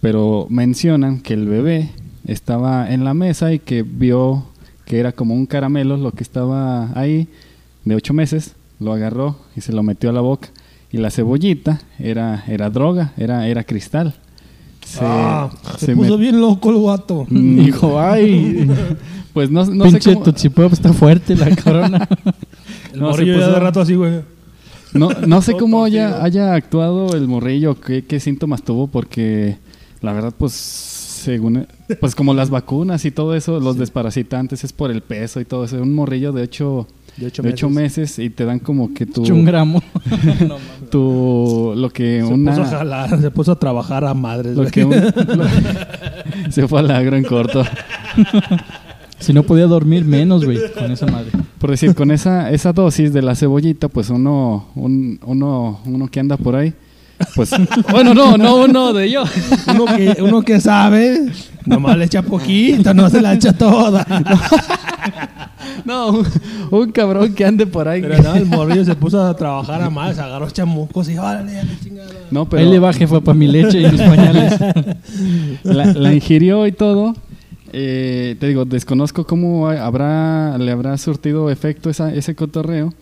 pero 0.00 0.46
mencionan 0.50 1.20
que 1.20 1.34
el 1.34 1.48
bebé 1.48 1.90
estaba 2.26 2.92
en 2.92 3.02
la 3.04 3.14
mesa 3.14 3.52
y 3.52 3.58
que 3.58 3.82
vio 3.82 4.44
que 4.92 4.98
era 5.00 5.12
como 5.12 5.32
un 5.32 5.46
caramelo 5.46 5.96
lo 5.96 6.12
que 6.12 6.22
estaba 6.22 6.90
ahí 6.94 7.26
de 7.86 7.94
ocho 7.94 8.12
meses, 8.12 8.56
lo 8.78 8.92
agarró 8.92 9.38
y 9.56 9.62
se 9.62 9.72
lo 9.72 9.82
metió 9.82 10.10
a 10.10 10.12
la 10.12 10.20
boca 10.20 10.50
y 10.90 10.98
la 10.98 11.10
cebollita 11.10 11.80
era, 11.98 12.44
era 12.46 12.68
droga, 12.68 13.14
era, 13.16 13.48
era 13.48 13.64
cristal. 13.64 14.14
Se, 14.84 14.98
ah, 15.00 15.48
se, 15.78 15.86
se 15.86 15.96
puso 15.96 16.18
met- 16.18 16.20
bien 16.20 16.38
loco 16.42 16.68
el 16.68 16.76
guato. 16.76 17.24
Mm, 17.30 17.64
Dijo, 17.64 17.98
ay. 17.98 18.68
Pues 19.32 19.50
no, 19.50 19.64
no 19.64 19.90
sé 19.90 19.98
cómo. 19.98 20.24
Tootsie 20.24 20.50
Pop 20.50 20.70
está 20.74 20.92
fuerte 20.92 21.34
la 21.36 21.56
corona. 21.56 22.06
El 22.92 23.00
No, 23.00 23.08
morrillo 23.08 23.32
se 23.32 23.40
ya 23.40 23.46
puso- 23.46 23.54
de 23.54 23.60
rato 23.60 23.80
así, 23.80 23.94
güey. 23.94 24.20
No, 24.92 25.08
no 25.26 25.40
sé 25.40 25.54
cómo 25.54 25.84
haya, 25.84 26.22
haya 26.22 26.52
actuado 26.52 27.16
el 27.16 27.28
morrillo, 27.28 27.80
qué, 27.80 28.04
qué 28.04 28.20
síntomas 28.20 28.62
tuvo, 28.62 28.88
porque 28.88 29.56
la 30.02 30.12
verdad, 30.12 30.34
pues, 30.36 30.52
según. 31.22 31.66
Pues 32.00 32.14
como 32.14 32.34
las 32.34 32.50
vacunas 32.50 33.04
y 33.04 33.10
todo 33.10 33.34
eso, 33.34 33.58
los 33.60 33.78
desparasitantes 33.78 34.64
es 34.64 34.72
por 34.72 34.90
el 34.90 35.00
peso 35.02 35.40
y 35.40 35.44
todo 35.44 35.64
eso. 35.64 35.80
Un 35.80 35.94
morrillo 35.94 36.32
de 36.32 36.42
8, 36.42 36.86
De 37.16 37.26
ocho 37.26 37.42
de 37.42 37.48
ocho 37.50 37.70
meses 37.70 38.18
y 38.18 38.30
te 38.30 38.44
dan 38.44 38.58
como 38.58 38.92
que 38.94 39.06
tu, 39.06 39.22
Un 39.32 39.44
gramo. 39.44 39.82
tu 40.90 41.72
lo 41.76 41.90
que 41.90 42.20
Se 42.20 42.26
una 42.34 42.52
puso 42.52 42.62
a 42.62 42.66
jalar, 42.78 43.20
se 43.20 43.30
puso 43.30 43.52
a 43.52 43.58
trabajar 43.58 44.04
a 44.04 44.14
madres. 44.14 44.56
lo 44.56 44.66
que 44.66 44.84
un- 44.84 44.90
lo- 45.36 46.50
se 46.50 46.66
fue 46.68 46.80
a 46.80 46.82
la 46.82 47.02
gran 47.02 47.22
corto. 47.24 47.64
si 49.18 49.32
no 49.32 49.42
podía 49.42 49.66
dormir 49.66 50.04
menos, 50.04 50.44
güey, 50.44 50.58
con 50.76 50.90
esa 50.90 51.06
madre. 51.06 51.30
Por 51.58 51.70
decir, 51.70 51.94
con 51.94 52.10
esa, 52.10 52.50
esa 52.50 52.72
dosis 52.72 53.12
de 53.12 53.22
la 53.22 53.34
cebollita, 53.36 53.88
pues 53.88 54.10
uno, 54.10 54.66
un- 54.74 55.18
uno, 55.24 55.80
uno 55.84 56.08
que 56.08 56.20
anda 56.20 56.36
por 56.36 56.56
ahí, 56.56 56.74
pues, 57.34 57.50
bueno, 57.90 58.14
no, 58.14 58.36
no 58.36 58.56
uno 58.56 58.92
de 58.92 59.10
yo. 59.10 59.24
uno, 59.68 59.84
que, 59.86 60.16
uno 60.22 60.42
que 60.42 60.60
sabe, 60.60 61.32
nomás 61.64 61.96
le 61.96 62.04
echa 62.04 62.22
poquito, 62.22 62.92
no 62.94 63.08
se 63.10 63.20
la 63.20 63.34
echa 63.34 63.52
toda. 63.52 64.06
No, 65.84 66.10
un, 66.10 66.26
un 66.70 66.92
cabrón 66.92 67.34
que 67.34 67.44
ande 67.44 67.66
por 67.66 67.88
ahí. 67.88 68.02
Pero 68.02 68.22
no, 68.22 68.34
el 68.36 68.46
morrillo 68.46 68.84
se 68.84 68.94
puso 68.94 69.24
a 69.24 69.34
trabajar 69.34 69.82
a 69.82 69.90
más, 69.90 70.18
agarró 70.18 70.48
chamucos 70.50 71.08
y 71.08 71.18
órale, 71.18 71.54
ya 71.54 71.64
la 71.64 71.80
chingada. 71.82 72.10
No, 72.30 72.48
pero 72.48 72.62
Ahí 72.62 72.70
le 72.70 72.78
bajé, 72.78 73.06
fue 73.06 73.20
para 73.20 73.36
mi 73.36 73.48
leche 73.48 73.80
y 73.80 73.90
mis 73.90 74.00
pañales. 74.00 74.54
la, 75.64 75.86
la 75.86 76.14
ingirió 76.14 76.66
y 76.66 76.72
todo. 76.72 77.14
Eh, 77.72 78.36
te 78.38 78.48
digo, 78.48 78.64
desconozco 78.64 79.26
cómo 79.26 79.68
habrá, 79.68 80.56
le 80.58 80.70
habrá 80.70 80.96
surtido 80.98 81.50
efecto 81.50 81.90
esa, 81.90 82.12
ese 82.12 82.34
cotorreo. 82.34 82.92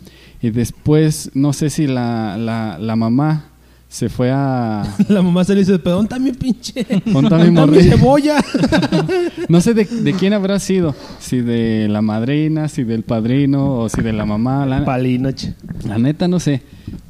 Y 0.40 0.50
después, 0.50 1.30
no 1.34 1.52
sé 1.52 1.68
si 1.70 1.86
la, 1.86 2.38
la, 2.38 2.78
la 2.78 2.96
mamá 2.96 3.49
se 3.90 4.08
fue 4.08 4.30
a... 4.30 4.84
La 5.08 5.20
mamá 5.20 5.42
se 5.44 5.52
le 5.52 5.60
dice, 5.60 5.78
pero 5.80 5.96
¿dónde 5.96 6.14
está 6.14 6.18
mi 6.24 6.30
pinche? 6.32 6.86
¿Dónde 7.04 7.44
está 7.48 7.66
mi 7.66 7.82
cebolla? 7.82 8.36
No 9.48 9.60
sé 9.60 9.74
de, 9.74 9.84
de 9.84 10.12
quién 10.14 10.32
habrá 10.32 10.60
sido. 10.60 10.94
Si 11.18 11.40
de 11.40 11.88
la 11.88 12.00
madrina, 12.02 12.68
si 12.68 12.84
del 12.84 13.02
padrino 13.02 13.74
o 13.80 13.88
si 13.88 14.00
de 14.00 14.12
la 14.12 14.24
mamá. 14.24 14.64
La, 14.64 14.84
Palinoche. 14.84 15.54
la 15.86 15.98
neta 15.98 16.28
no 16.28 16.38
sé. 16.38 16.62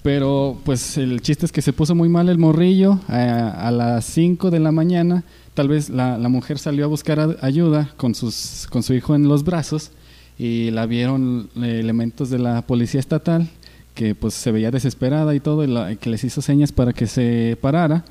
Pero 0.02 0.58
pues 0.64 0.96
el 0.96 1.20
chiste 1.20 1.44
es 1.44 1.52
que 1.52 1.60
se 1.60 1.74
puso 1.74 1.94
muy 1.94 2.08
mal 2.08 2.30
el 2.30 2.38
morrillo. 2.38 2.98
A, 3.08 3.50
a 3.68 3.70
las 3.70 4.06
5 4.06 4.50
de 4.50 4.60
la 4.60 4.72
mañana, 4.72 5.24
tal 5.52 5.68
vez 5.68 5.90
la, 5.90 6.16
la 6.16 6.28
mujer 6.30 6.58
salió 6.58 6.86
a 6.86 6.88
buscar 6.88 7.20
a- 7.20 7.36
ayuda 7.42 7.90
con, 7.98 8.14
sus, 8.14 8.66
con 8.70 8.82
su 8.82 8.94
hijo 8.94 9.14
en 9.14 9.28
los 9.28 9.44
brazos 9.44 9.90
y 10.38 10.70
la 10.70 10.86
vieron 10.86 11.50
eh, 11.62 11.80
elementos 11.80 12.30
de 12.30 12.38
la 12.38 12.62
policía 12.66 13.00
estatal 13.00 13.50
que 13.94 14.14
pues 14.14 14.34
se 14.34 14.52
veía 14.52 14.70
desesperada 14.70 15.34
y 15.34 15.40
todo, 15.40 15.64
y 15.64 15.66
la- 15.66 15.94
que 15.96 16.10
les 16.10 16.24
hizo 16.24 16.40
señas 16.42 16.72
para 16.72 16.92
que 16.92 17.06
se 17.06 17.56
parara. 17.60 18.04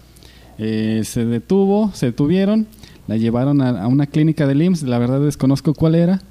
Eh, 0.58 1.02
se 1.06 1.26
detuvo, 1.26 1.92
se 1.94 2.08
detuvieron, 2.08 2.68
la 3.08 3.16
llevaron 3.18 3.62
a, 3.62 3.70
a 3.84 3.88
una 3.88 4.06
clínica 4.08 4.46
del 4.46 4.62
IMSS, 4.62 4.84
la 4.84 5.00
verdad 5.00 5.22
desconozco 5.22 5.74
cuál 5.74 5.96
era, 5.96 6.22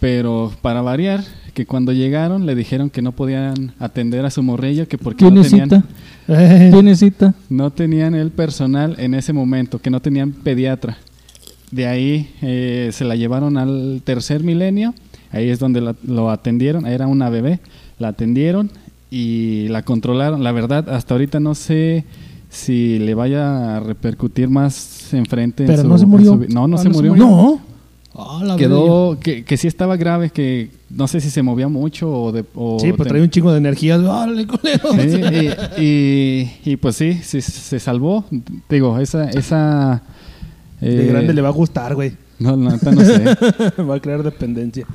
pero 0.00 0.52
para 0.62 0.82
variar, 0.82 1.22
que 1.54 1.66
cuando 1.66 1.92
llegaron 1.92 2.46
le 2.46 2.54
dijeron 2.54 2.90
que 2.90 3.02
no 3.02 3.12
podían 3.12 3.72
atender 3.78 4.24
a 4.24 4.30
su 4.30 4.42
morrillo, 4.42 4.88
que 4.88 4.98
porque 4.98 5.24
¿Quién 5.24 5.34
no 5.34 5.42
tenían, 5.42 5.84
Eh, 6.28 6.68
¿Quién 6.72 6.84
necesita? 6.84 7.34
no 7.48 7.70
tenían 7.70 8.14
el 8.14 8.30
personal 8.30 8.96
en 8.98 9.14
ese 9.14 9.32
momento, 9.32 9.78
que 9.78 9.90
no 9.90 10.00
tenían 10.00 10.32
pediatra. 10.32 10.96
De 11.70 11.86
ahí 11.86 12.30
eh, 12.42 12.90
se 12.92 13.04
la 13.04 13.14
llevaron 13.14 13.56
al 13.56 14.00
tercer 14.04 14.42
milenio, 14.42 14.94
ahí 15.30 15.48
es 15.48 15.58
donde 15.60 15.80
la- 15.80 15.94
lo 16.04 16.30
atendieron, 16.30 16.86
era 16.86 17.06
una 17.06 17.30
bebé, 17.30 17.60
la 18.00 18.08
atendieron 18.08 18.70
y 19.12 19.68
la 19.68 19.82
controlaron. 19.84 20.42
La 20.42 20.50
verdad, 20.50 20.88
hasta 20.88 21.14
ahorita 21.14 21.38
no 21.38 21.54
sé 21.54 22.04
si 22.48 22.98
le 22.98 23.14
vaya 23.14 23.76
a 23.76 23.80
repercutir 23.80 24.48
más 24.48 25.14
enfrente. 25.14 25.62
en 25.62 25.68
Pero 25.68 25.82
su- 25.82 25.88
no 25.88 25.98
se 25.98 26.04
en 26.04 26.10
murió. 26.10 26.32
su 26.32 26.52
no, 26.52 26.66
no 26.66 26.76
Ah, 26.76 26.82
se 26.82 26.88
no 26.88 26.94
se 26.94 27.02
murió. 27.02 27.12
murió. 27.12 27.26
No. 27.26 27.60
Ah, 28.12 28.42
la 28.44 28.56
Quedó 28.56 29.18
que, 29.20 29.44
que 29.44 29.56
sí 29.56 29.68
estaba 29.68 29.96
grave, 29.96 30.30
que 30.30 30.70
no 30.90 31.06
sé 31.06 31.20
si 31.20 31.30
se 31.30 31.42
movía 31.42 31.68
mucho 31.68 32.10
o... 32.12 32.32
De, 32.32 32.44
o 32.56 32.78
Sí, 32.80 32.92
pues 32.92 33.08
trae 33.08 33.22
un 33.22 33.30
chingo 33.30 33.52
de 33.52 33.58
energía. 33.58 33.96
Órale, 34.00 34.46
culero. 34.48 34.90
Sí, 34.94 35.20
y, 35.78 35.84
y- 35.84 36.72
y, 36.72 36.76
pues 36.76 36.96
sí, 36.96 37.14
sí, 37.22 37.40
se 37.40 37.78
salvó. 37.78 38.24
Digo, 38.68 38.98
esa... 38.98 39.30
esa 39.30 40.02
De 40.80 41.04
eh, 41.04 41.06
grande 41.06 41.34
le 41.34 41.40
va 41.40 41.48
a 41.48 41.52
gustar, 41.52 41.94
güey. 41.94 42.12
No, 42.40 42.56
neta 42.56 42.90
no 42.90 43.00
sé. 43.02 43.22
va 43.84 43.94
a 43.94 44.00
crear 44.00 44.22
dependencia. 44.24 44.86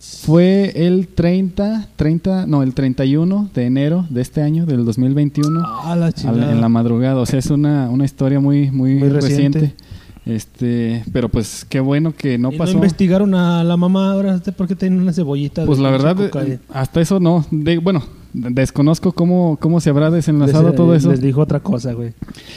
Fue 0.00 0.72
el 0.86 1.08
30, 1.08 1.88
30, 1.96 2.46
no, 2.46 2.62
el 2.62 2.72
31 2.72 3.50
de 3.52 3.66
enero 3.66 4.06
de 4.10 4.20
este 4.20 4.42
año, 4.42 4.64
del 4.64 4.84
2021, 4.84 5.60
Ah, 5.66 5.96
la 5.96 6.06
al- 6.06 6.42
en 6.50 6.60
la 6.60 6.68
madrugada. 6.68 7.16
O 7.20 7.26
sea, 7.26 7.40
es 7.40 7.50
una, 7.50 7.90
una 7.90 8.04
historia 8.04 8.38
muy, 8.38 8.70
muy, 8.70 8.94
Muy 8.94 9.08
reciente. 9.08 9.58
reciente. 9.60 9.84
Este, 10.28 11.02
pero 11.12 11.28
pues 11.28 11.64
qué 11.68 11.80
bueno 11.80 12.14
que 12.14 12.36
no 12.38 12.52
¿Y 12.52 12.58
pasó. 12.58 12.72
investigaron 12.72 13.34
a 13.34 13.64
la 13.64 13.76
mamá 13.78 14.12
ahora 14.12 14.34
¿este 14.36 14.52
por 14.52 14.68
qué 14.68 14.76
tiene 14.76 14.96
una 15.00 15.12
cebollita. 15.12 15.62
de 15.62 15.66
Pues 15.66 15.78
la 15.78 15.88
pinche 15.90 16.04
verdad, 16.14 16.46
eh, 16.46 16.58
hasta 16.72 17.00
eso 17.00 17.18
no. 17.18 17.46
De- 17.50 17.78
bueno, 17.78 18.02
desconozco 18.34 19.12
cómo, 19.12 19.56
cómo 19.60 19.80
se 19.80 19.88
habrá 19.90 20.10
desenlazado 20.10 20.68
Les- 20.68 20.76
todo 20.76 20.94
eso. 20.94 21.10
Les 21.10 21.20
dijo 21.22 21.40
otra 21.40 21.60
cosa, 21.60 21.92
güey. 21.94 22.12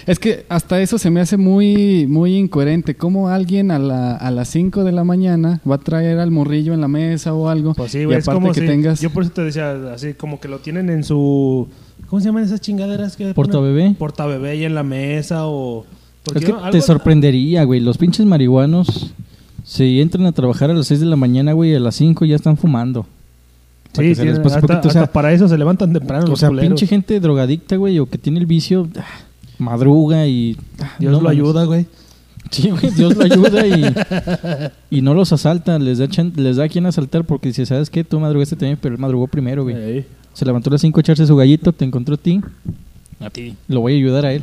Es 0.05 0.19
que 0.19 0.45
hasta 0.49 0.81
eso 0.81 0.97
se 0.97 1.09
me 1.09 1.21
hace 1.21 1.37
muy, 1.37 2.05
muy 2.07 2.35
incoherente. 2.35 2.95
¿Cómo 2.95 3.29
alguien 3.29 3.71
a, 3.71 3.79
la, 3.79 4.15
a 4.15 4.31
las 4.31 4.49
5 4.49 4.83
de 4.83 4.91
la 4.91 5.03
mañana 5.03 5.61
va 5.69 5.75
a 5.75 5.79
traer 5.79 6.19
al 6.19 6.29
morrillo 6.29 6.73
en 6.73 6.81
la 6.81 6.87
mesa 6.89 7.33
o 7.33 7.47
algo? 7.47 7.73
Pues 7.73 7.93
sí, 7.93 7.99
y 7.99 8.05
güey. 8.05 8.17
Es 8.17 8.25
aparte 8.27 8.41
como 8.41 8.53
que 8.53 8.59
si- 8.61 8.67
tengas... 8.67 8.99
Yo 9.01 9.11
por 9.11 9.23
eso 9.23 9.31
te 9.31 9.43
decía, 9.43 9.93
así 9.93 10.13
como 10.13 10.39
que 10.41 10.47
lo 10.49 10.59
tienen 10.59 10.89
en 10.89 11.03
su. 11.03 11.67
¿Cómo 12.07 12.19
se 12.19 12.25
llaman 12.25 12.43
esas 12.43 12.59
chingaderas 12.59 13.15
que 13.15 13.33
¿Porta 13.33 13.59
ponen? 13.59 13.73
bebé? 13.75 13.95
Porta 13.97 14.25
bebé 14.25 14.49
ahí 14.49 14.65
en 14.65 14.75
la 14.75 14.83
mesa 14.83 15.47
o. 15.47 15.85
Es 16.35 16.45
que 16.45 16.53
te 16.71 16.81
sorprendería, 16.81 17.63
güey. 17.63 17.79
Los 17.79 17.97
pinches 17.97 18.25
marihuanos, 18.25 19.13
si 19.63 20.01
entran 20.01 20.25
a 20.25 20.31
trabajar 20.31 20.69
a 20.69 20.73
las 20.73 20.87
6 20.87 20.99
de 20.99 21.05
la 21.07 21.15
mañana, 21.15 21.53
güey, 21.53 21.75
a 21.75 21.79
las 21.79 21.95
5 21.95 22.25
ya 22.25 22.35
están 22.35 22.57
fumando. 22.57 23.05
Para 23.93 24.07
Sí, 24.07 24.15
que 24.15 24.21
sí, 24.21 24.27
hasta, 24.29 24.79
o 24.87 24.89
sea, 24.91 25.11
para 25.11 25.33
eso 25.33 25.49
se 25.49 25.57
levantan 25.57 25.91
temprano 25.91 26.25
O 26.25 26.29
los 26.29 26.39
sea, 26.39 26.47
culeros. 26.49 26.69
pinche 26.69 26.87
gente 26.87 27.19
drogadicta, 27.19 27.75
güey, 27.75 27.99
o 27.99 28.05
que 28.05 28.17
tiene 28.17 28.39
el 28.39 28.45
vicio, 28.45 28.87
ah, 28.97 29.03
madruga 29.57 30.27
y... 30.27 30.55
ah, 30.79 30.91
Dios 30.97 31.11
no 31.11 31.19
lo 31.21 31.27
ayuda, 31.29 31.65
güey. 31.65 31.85
Sí, 32.51 32.69
güey, 32.69 32.89
Dios 32.91 33.15
lo 33.17 33.23
ayuda 33.25 33.65
y, 33.67 34.97
y 34.97 35.01
no 35.01 35.13
los 35.13 35.31
asalta, 35.33 35.77
les 35.79 35.97
da, 35.99 36.07
les 36.35 36.55
da 36.57 36.65
a 36.65 36.69
quien 36.69 36.85
asaltar 36.85 37.25
porque 37.25 37.49
dice, 37.49 37.65
¿sabes 37.65 37.89
qué? 37.89 38.03
Tú 38.03 38.19
madrugaste 38.19 38.55
también, 38.55 38.77
pero 38.81 38.95
él 38.95 39.01
madrugó 39.01 39.27
primero, 39.27 39.63
güey. 39.63 39.75
Ey. 39.75 40.05
Se 40.33 40.45
levantó 40.45 40.69
a 40.69 40.73
las 40.73 40.81
5 40.81 40.97
a 40.97 41.01
echarse 41.01 41.25
su 41.27 41.35
gallito, 41.35 41.71
te 41.73 41.83
encontró 41.85 42.15
a 42.15 42.17
ti. 42.17 42.41
A 43.19 43.29
ti. 43.29 43.55
Lo 43.67 43.81
voy 43.81 43.93
a 43.93 43.95
ayudar 43.97 44.25
a 44.25 44.33
él. 44.33 44.41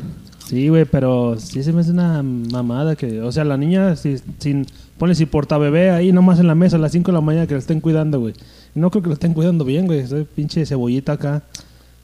Sí, 0.48 0.68
güey, 0.68 0.86
pero 0.86 1.36
sí 1.38 1.62
se 1.62 1.72
me 1.74 1.82
hace 1.82 1.90
una 1.90 2.22
mamada 2.22 2.96
que, 2.96 3.20
o 3.20 3.30
sea, 3.30 3.44
la 3.44 3.58
niña 3.58 3.96
si, 3.96 4.16
sin 4.38 4.64
ponle 4.96 5.14
si 5.14 5.26
porta 5.26 5.58
bebé 5.58 5.90
ahí 5.90 6.10
nomás 6.10 6.40
en 6.40 6.46
la 6.46 6.54
mesa 6.54 6.76
a 6.76 6.78
las 6.78 6.92
5 6.92 7.10
de 7.10 7.14
la 7.14 7.20
mañana 7.20 7.46
que 7.46 7.52
la 7.52 7.60
estén 7.60 7.80
cuidando, 7.80 8.18
güey. 8.18 8.32
No 8.74 8.90
creo 8.90 9.02
que 9.02 9.08
la 9.08 9.14
estén 9.14 9.34
cuidando 9.34 9.64
bien, 9.64 9.86
güey. 9.86 10.00
Esa 10.00 10.16
pinche 10.34 10.64
cebollita 10.64 11.12
acá. 11.12 11.42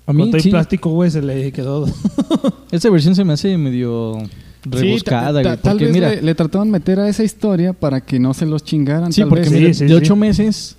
A 0.07 0.13
mí, 0.13 0.31
Con 0.31 0.41
sí, 0.41 0.51
plástico, 0.51 0.91
güey, 0.91 1.11
se 1.11 1.23
le 1.23 1.51
quedó. 1.53 1.87
esa 2.71 2.91
versión 2.91 3.15
se 3.15 3.25
me 3.25 3.33
hace 3.33 3.57
medio 3.57 4.19
Sí, 4.65 4.71
rebuscada, 4.71 5.41
güey. 5.43 5.45
tal 5.45 5.59
Porque 5.73 5.85
vez 5.87 5.95
mira, 5.95 6.11
le, 6.11 6.21
le 6.23 6.35
trataron 6.35 6.69
de 6.69 6.73
meter 6.73 7.01
a 7.01 7.09
esa 7.09 7.25
historia 7.25 7.73
para 7.73 8.03
que 8.03 8.19
no 8.19 8.35
se 8.35 8.45
los 8.45 8.63
chingaran. 8.63 9.11
sí, 9.13 9.23
tal 9.23 9.31
porque 9.31 9.43
vez. 9.49 9.51
Sí, 9.51 9.55
mira, 9.59 9.75
sí, 9.75 9.85
de 9.85 9.89
sí. 9.89 9.95
ocho 9.95 10.17
meses, 10.17 10.77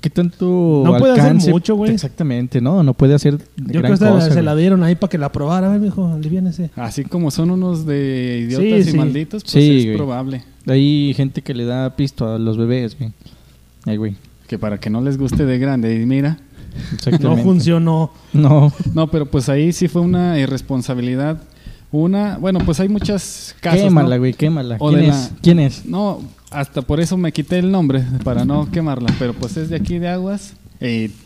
¿qué 0.00 0.10
tanto 0.10 0.82
No 0.84 0.96
puede 0.98 1.20
hacer 1.20 1.34
mucho, 1.50 1.74
güey. 1.76 1.92
Exactamente, 1.92 2.60
no, 2.60 2.82
no 2.82 2.94
puede 2.94 3.14
hacer 3.14 3.38
Yo 3.38 3.44
gran 3.56 3.82
creo 3.82 3.82
que 3.92 3.96
se, 3.96 4.04
cosa, 4.06 4.26
se 4.26 4.32
güey. 4.34 4.44
la 4.44 4.56
dieron 4.56 4.82
ahí 4.82 4.94
para 4.94 5.10
que 5.10 5.18
la 5.18 5.30
probara, 5.32 5.68
güey, 5.68 5.80
mijo, 5.80 6.06
aliviánese. 6.12 6.70
Así 6.76 7.04
como 7.04 7.30
son 7.30 7.50
unos 7.50 7.84
de 7.86 8.46
idiotas 8.48 8.84
Sí, 8.84 8.88
y 8.88 8.92
sí. 8.92 8.96
malditos, 8.96 9.42
pues 9.42 9.52
Sí, 9.52 9.78
es 9.78 9.84
güey. 9.86 9.96
probable. 9.96 10.44
Hay 10.66 11.12
gente 11.16 11.42
que 11.42 11.54
le 11.54 11.64
da 11.64 11.96
pisto 11.96 12.28
a 12.32 12.38
los 12.38 12.56
bebés, 12.56 12.96
güey. 12.98 13.12
Ay, 13.86 13.96
güey. 13.96 14.16
Que 14.46 14.58
para 14.58 14.78
que 14.78 14.90
no 14.90 15.00
les 15.00 15.18
guste 15.18 15.44
de 15.46 15.58
grande. 15.58 15.94
Y 16.00 16.06
mira, 16.06 16.38
No 17.20 17.36
funcionó. 17.38 18.10
No. 18.32 18.72
no, 18.94 19.10
pero 19.10 19.26
pues 19.26 19.48
ahí 19.48 19.72
sí 19.72 19.88
fue 19.88 20.02
una 20.02 20.38
irresponsabilidad. 20.38 21.42
Una, 21.90 22.36
bueno, 22.38 22.58
pues 22.64 22.80
hay 22.80 22.88
muchas 22.88 23.56
casos. 23.60 23.80
quémala, 23.80 24.16
¿no? 24.16 24.20
güey, 24.20 24.34
quémala. 24.34 24.76
O 24.78 24.88
¿Quién 24.90 25.00
de 25.00 25.08
es? 25.08 25.14
la- 25.32 25.38
¿Quién 25.40 25.58
es? 25.60 25.86
No, 25.86 26.20
hasta 26.50 26.82
por 26.82 27.00
eso 27.00 27.16
me 27.16 27.32
quité 27.32 27.58
el 27.58 27.70
nombre, 27.70 28.04
para 28.24 28.44
no 28.44 28.70
quemarla. 28.70 29.12
Pero 29.18 29.34
pues 29.34 29.56
es 29.56 29.68
de 29.68 29.76
aquí 29.76 29.98
de 29.98 30.08
Aguas. 30.08 30.54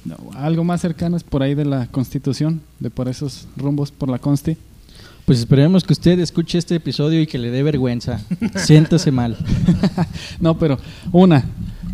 No, 0.04 0.16
algo 0.34 0.64
más 0.64 0.80
cercano 0.80 1.16
es 1.16 1.24
por 1.24 1.42
ahí 1.42 1.54
de 1.54 1.64
la 1.64 1.86
Constitución, 1.86 2.62
de 2.80 2.90
por 2.90 3.08
esos 3.08 3.46
rumbos, 3.56 3.90
por 3.90 4.08
la 4.08 4.18
Consti. 4.18 4.56
Pues 5.24 5.38
esperemos 5.38 5.84
que 5.84 5.92
usted 5.92 6.18
escuche 6.18 6.58
este 6.58 6.74
episodio 6.74 7.20
y 7.20 7.26
que 7.26 7.38
le 7.38 7.50
dé 7.50 7.62
vergüenza. 7.62 8.20
Siéntase 8.56 9.10
mal. 9.10 9.36
No, 10.40 10.58
pero 10.58 10.78
una, 11.12 11.44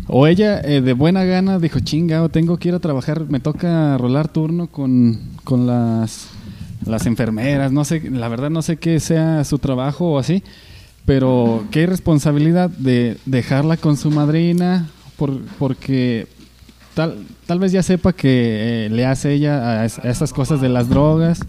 o 0.07 0.25
ella 0.25 0.59
eh, 0.61 0.81
de 0.81 0.93
buena 0.93 1.23
gana 1.23 1.59
dijo, 1.59 1.79
chinga, 1.79 2.23
o 2.23 2.29
tengo 2.29 2.57
que 2.57 2.69
ir 2.69 2.73
a 2.73 2.79
trabajar, 2.79 3.25
me 3.29 3.39
toca 3.39 3.95
rolar 3.97 4.27
turno 4.27 4.67
con, 4.67 5.19
con 5.43 5.67
las, 5.67 6.29
las 6.85 7.05
enfermeras, 7.05 7.71
no 7.71 7.85
sé, 7.85 8.09
la 8.09 8.27
verdad 8.27 8.49
no 8.49 8.63
sé 8.63 8.77
qué 8.77 8.99
sea 8.99 9.43
su 9.43 9.59
trabajo 9.59 10.13
o 10.13 10.19
así, 10.19 10.41
pero 11.09 11.63
qué 11.71 11.87
responsabilidad 11.87 12.69
de 12.69 13.17
dejarla 13.25 13.77
con 13.77 13.97
su 13.97 14.11
madrina, 14.11 14.87
por, 15.17 15.41
porque 15.57 16.27
tal, 16.93 17.15
tal 17.47 17.57
vez 17.57 17.71
ya 17.71 17.81
sepa 17.81 18.13
que 18.13 18.85
eh, 18.85 18.89
le 18.91 19.07
hace 19.07 19.33
ella 19.33 19.81
a, 19.81 19.85
es- 19.85 19.97
a 19.97 20.07
esas 20.07 20.31
cosas 20.33 20.61
de 20.61 20.69
las 20.69 20.87
drogas. 20.87 21.39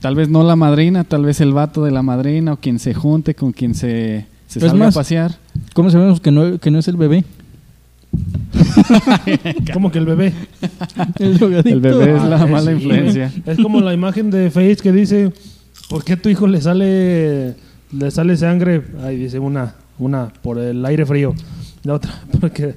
Tal 0.00 0.16
vez 0.16 0.28
no 0.28 0.42
la 0.42 0.56
madrina, 0.56 1.04
tal 1.04 1.24
vez 1.24 1.40
el 1.40 1.52
vato 1.52 1.84
de 1.84 1.92
la 1.92 2.02
madrina 2.02 2.54
o 2.54 2.56
quien 2.56 2.80
se 2.80 2.94
junte 2.94 3.36
con 3.36 3.52
quien 3.52 3.76
se, 3.76 4.26
se 4.48 4.58
salga 4.58 4.74
más, 4.86 4.96
a 4.96 4.98
pasear. 4.98 5.36
¿Cómo 5.72 5.88
sabemos 5.90 6.18
que 6.20 6.32
no, 6.32 6.58
que 6.58 6.72
no 6.72 6.80
es 6.80 6.88
el 6.88 6.96
bebé? 6.96 7.24
como 9.72 9.92
que 9.92 9.98
el 9.98 10.06
bebé. 10.06 10.32
El, 11.20 11.38
bebé 11.80 12.16
es 12.16 12.22
la 12.24 12.42
Ah, 12.42 12.46
mala 12.48 12.72
sí, 12.72 12.76
influencia. 12.76 13.32
Es 13.46 13.56
como 13.60 13.80
la 13.80 13.94
imagen 13.94 14.32
de 14.32 14.50
Face 14.50 14.78
que 14.82 14.90
dice, 14.90 15.32
¿por 15.88 16.02
qué 16.02 16.14
a 16.14 16.16
tu 16.20 16.28
hijo 16.28 16.48
le 16.48 16.60
sale 16.60 17.54
le 17.92 18.10
sale 18.10 18.36
sangre? 18.36 18.82
Ahí 19.02 19.16
dice 19.16 19.38
una, 19.38 19.74
una 19.98 20.28
por 20.42 20.58
el 20.58 20.84
aire 20.84 21.06
frío. 21.06 21.34
La 21.84 21.94
otra, 21.94 22.12
porque 22.40 22.74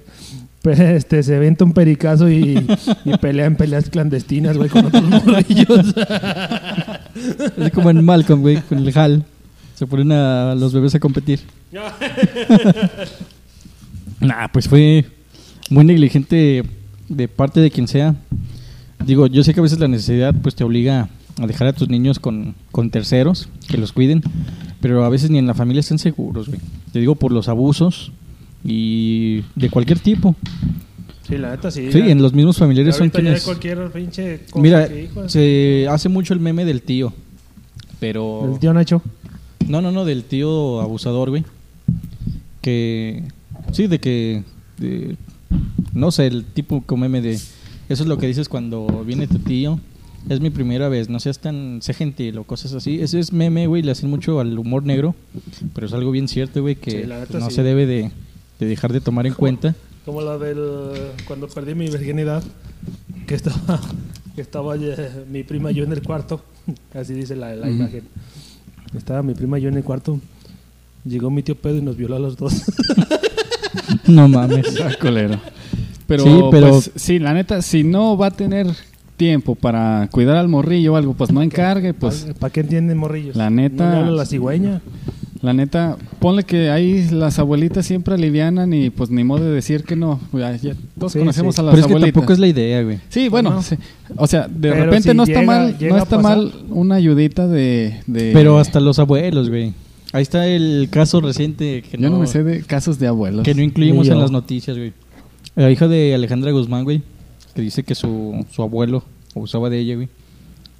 pe- 0.62 0.96
este, 0.96 1.24
se 1.24 1.39
venta 1.39 1.63
un 1.65 1.74
pericazo 1.74 2.30
y, 2.30 2.65
y 3.06 3.17
pelea 3.17 3.46
en 3.46 3.56
peleas 3.56 3.89
clandestinas, 3.89 4.58
güey, 4.58 4.70
con 4.70 4.86
otros 4.86 5.04
morrillos. 5.04 5.93
Es 7.58 7.72
como 7.72 7.89
en 7.89 8.06
Malcolm, 8.06 8.41
güey, 8.41 8.58
con 8.62 8.78
el 8.78 8.96
Hal. 8.98 9.26
Se 9.74 9.88
ponen 9.88 10.12
a 10.12 10.54
los 10.56 10.72
bebés 10.74 10.93
a 10.96 11.00
competir. 11.00 11.39
nah, 14.20 14.48
pues 14.52 14.67
fue 14.67 15.06
muy 15.70 15.86
negligente 15.86 16.63
de 17.10 17.28
parte 17.28 17.60
de 17.60 17.72
quien 17.72 17.88
sea. 17.88 18.15
Digo, 19.06 19.28
yo 19.28 19.43
sé 19.43 19.54
que 19.54 19.60
a 19.60 19.63
veces 19.63 19.80
la 19.80 19.88
necesidad 19.88 20.34
pues 20.41 20.56
te 20.56 20.63
obliga 20.63 21.10
a 21.39 21.47
dejar 21.47 21.67
a 21.67 21.73
tus 21.73 21.89
niños 21.89 22.19
con, 22.19 22.56
con 22.71 22.89
terceros 22.89 23.50
que 23.67 23.78
los 23.78 23.91
cuiden, 23.93 24.21
pero 24.82 25.04
a 25.06 25.10
veces 25.10 25.30
ni 25.30 25.38
en 25.38 25.47
la 25.47 25.54
familia 25.54 25.80
están 25.82 26.00
seguros, 26.00 26.47
güey. 26.47 26.60
Te 26.91 27.00
digo 27.00 27.15
por 27.15 27.32
los 27.32 27.47
abusos 27.47 28.12
y 28.63 29.43
de 29.56 29.69
cualquier 29.69 30.00
tipo. 30.00 30.36
Sí, 31.28 31.38
la 31.38 31.52
neta 31.52 31.69
sí. 31.71 31.91
Sí, 31.91 32.00
ya- 32.00 32.08
en 32.08 32.21
los 32.21 32.34
mismos 32.34 32.58
familiares 32.58 32.95
son 32.95 33.10
quienes... 33.10 33.43
cualquier 33.43 33.91
pinche 33.91 34.41
cosa 34.50 34.62
Mira, 34.63 34.88
que, 34.88 35.04
hijo 35.04 35.28
se 35.30 35.88
hace 35.89 36.08
mucho 36.10 36.34
el 36.34 36.39
meme 36.39 36.63
del 36.65 36.82
tío, 36.82 37.13
pero... 38.00 38.50
El 38.54 38.60
tío 38.60 38.73
Nacho. 38.73 39.02
No, 39.67 39.82
no, 39.82 39.91
no, 39.91 40.06
del 40.06 40.23
tío 40.23 40.80
abusador, 40.82 41.30
güey. 41.30 41.43
Que. 42.62 43.23
Sí, 43.71 43.88
de 43.88 44.00
que. 44.00 44.43
de- 44.78 45.17
no 45.93 46.12
sé, 46.12 46.28
el 46.28 46.45
tipo 46.45 46.82
como 46.86 47.02
meme 47.02 47.21
de. 47.21 47.34
Eso 47.34 48.04
es 48.04 48.06
lo 48.08 48.17
que 48.17 48.28
dices 48.28 48.50
cuando 48.50 49.04
viene 49.06 49.28
tu 49.28 49.39
tío. 49.39 49.80
Es 50.30 50.40
mi 50.42 50.50
primera 50.50 50.90
vez, 50.90 51.10
no 51.10 51.20
seas 51.20 51.40
tan. 51.40 51.80
sé 51.82 51.94
gentil 51.94 52.38
o 52.38 52.44
cosas 52.44 52.74
así. 52.74 53.00
Ese 53.02 53.20
es 53.20 53.32
meme, 53.32 53.68
güey, 53.68 53.82
le 53.82 53.92
hacen 53.92 54.10
mucho 54.10 54.40
al 54.40 54.58
humor 54.60 54.84
negro. 54.84 55.16
Pero 55.74 55.88
es 55.88 55.94
algo 55.94 56.12
bien 56.12 56.28
cierto, 56.28 56.62
güey, 56.62 56.76
que 56.76 56.92
Sí, 56.92 57.04
la 57.04 57.20
neta 57.20 57.40
no 57.40 57.50
sí. 57.50 57.56
se 57.56 57.63
debe 57.63 57.86
de, 57.86 58.12
de 58.60 58.66
dejar 58.66 58.92
de 58.94 59.00
tomar 59.02 59.26
en 59.28 59.34
cuenta. 59.34 59.74
Como 60.06 60.22
la 60.22 60.38
del. 60.38 60.58
Cuando 61.28 61.48
perdí 61.48 61.76
mi 61.76 61.88
virginidad, 61.90 62.44
que 63.26 63.36
estaba. 63.36 63.80
Que 64.36 64.42
estaba 64.42 64.76
eh, 64.76 65.26
mi 65.32 65.44
prima 65.44 65.72
y 65.72 65.76
yo 65.76 65.84
en 65.84 65.94
el 65.94 66.02
cuarto. 66.04 66.44
Así 66.94 67.13
dice 67.13 67.36
la, 67.36 67.56
la 67.56 67.70
imagen. 67.70 68.04
Estaba 68.96 69.24
mi 69.24 69.34
prima 69.34 69.60
y 69.60 69.63
yo 69.63 69.70
en 69.70 69.78
el 69.78 69.84
cuarto. 69.84 70.20
Llegó 71.06 71.30
mi 71.30 71.42
tío 71.42 71.56
Pedro 71.56 71.78
y 71.78 71.82
nos 71.82 71.96
violó 71.98 72.18
a 72.18 72.20
los 72.20 72.36
dos. 72.38 72.54
No 74.08 74.28
mames. 74.30 74.80
Ah, 74.82 74.92
colero. 75.00 75.40
Pero, 76.08 76.24
Sí, 76.24 76.30
pero- 76.52 76.70
pues, 76.70 76.92
sí, 76.96 77.20
la 77.20 77.34
neta, 77.34 77.62
si 77.62 77.84
no 77.84 78.18
va 78.18 78.28
a 78.28 78.32
tener 78.32 78.68
tiempo 79.17 79.56
para 79.56 80.08
cuidar 80.12 80.38
al 80.38 80.47
morrillo 80.47 80.93
o 80.93 80.95
algo, 80.95 81.13
pues 81.13 81.32
no 81.32 81.41
encargue, 81.41 81.93
pues 81.93 82.27
¿Para 82.39 82.53
qué 82.53 82.62
entienden 82.62 82.97
morrillos? 82.97 83.36
La 83.36 83.49
neta- 83.49 84.06
No 84.06 84.12
la 84.12 84.25
cigüeña. 84.25 84.82
la 85.41 85.53
neta, 85.53 85.97
ponle 86.19 86.43
que 86.43 86.69
ahí 86.71 87.08
las 87.12 87.38
abuelitas 87.39 87.86
siempre 87.86 88.13
alivianan 88.15 88.73
y 88.73 88.89
pues 88.89 89.10
ni 89.10 89.23
modo 89.23 89.43
de 89.45 89.51
decir 89.51 89.84
que 89.84 89.95
no. 89.95 90.19
Ya- 90.34 90.56
ya 90.56 90.73
todos 90.97 91.12
Sí, 91.13 91.19
conocemos 91.19 91.56
sí. 91.56 91.62
a 91.62 91.63
las 91.65 91.75
Pero 91.75 91.88
es 91.88 91.93
que 91.93 91.99
tampoco 92.12 92.34
es 92.34 92.39
la 92.39 92.47
idea, 92.47 92.82
güey. 92.84 92.99
Sí, 93.10 93.27
bueno, 93.30 93.49
Bueno. 93.49 93.63
sí. 93.63 93.75
o 94.15 94.25
sea, 94.27 94.47
de 94.47 94.71
Pero 94.71 94.86
repente 94.86 95.12
si 95.12 95.17
no 95.17 95.23
está 95.23 95.41
llega- 95.41 95.45
mal, 95.51 95.77
llega 95.77 95.97
no 95.97 96.03
está 96.03 96.17
mal 96.19 96.53
una 96.69 96.95
ayudita 96.95 97.47
de, 97.47 97.99
de- 98.08 98.32
Pero 98.34 98.58
hasta 98.60 98.80
los 98.80 98.97
abuelos, 98.99 99.49
güey. 99.49 99.73
Ahí 100.13 100.21
está 100.23 100.47
el 100.47 100.88
caso 100.89 101.19
reciente 101.21 101.82
que 101.84 101.97
yo 101.97 102.10
no, 102.10 102.17
me 102.19 102.27
sé 102.27 102.41
de 102.43 102.62
casos 102.63 102.97
de 102.97 103.08
abuelos. 103.08 103.43
Que 103.43 103.53
no 103.53 103.62
incluimos 103.62 104.08
en 104.08 104.19
las 104.19 104.32
noticias, 104.32 104.77
güey. 104.77 104.93
La 105.56 105.69
hija 105.69 105.88
de 105.88 106.13
Alejandra 106.15 106.51
Guzmán, 106.51 106.84
güey, 106.84 107.01
que 107.58 107.63
dice 107.63 107.82
que 107.82 107.96
su, 107.96 108.46
su 108.52 108.62
abuelo 108.62 109.04
abusaba 109.36 109.72
de 109.72 109.80
ella, 109.80 109.96
güey. 109.96 110.10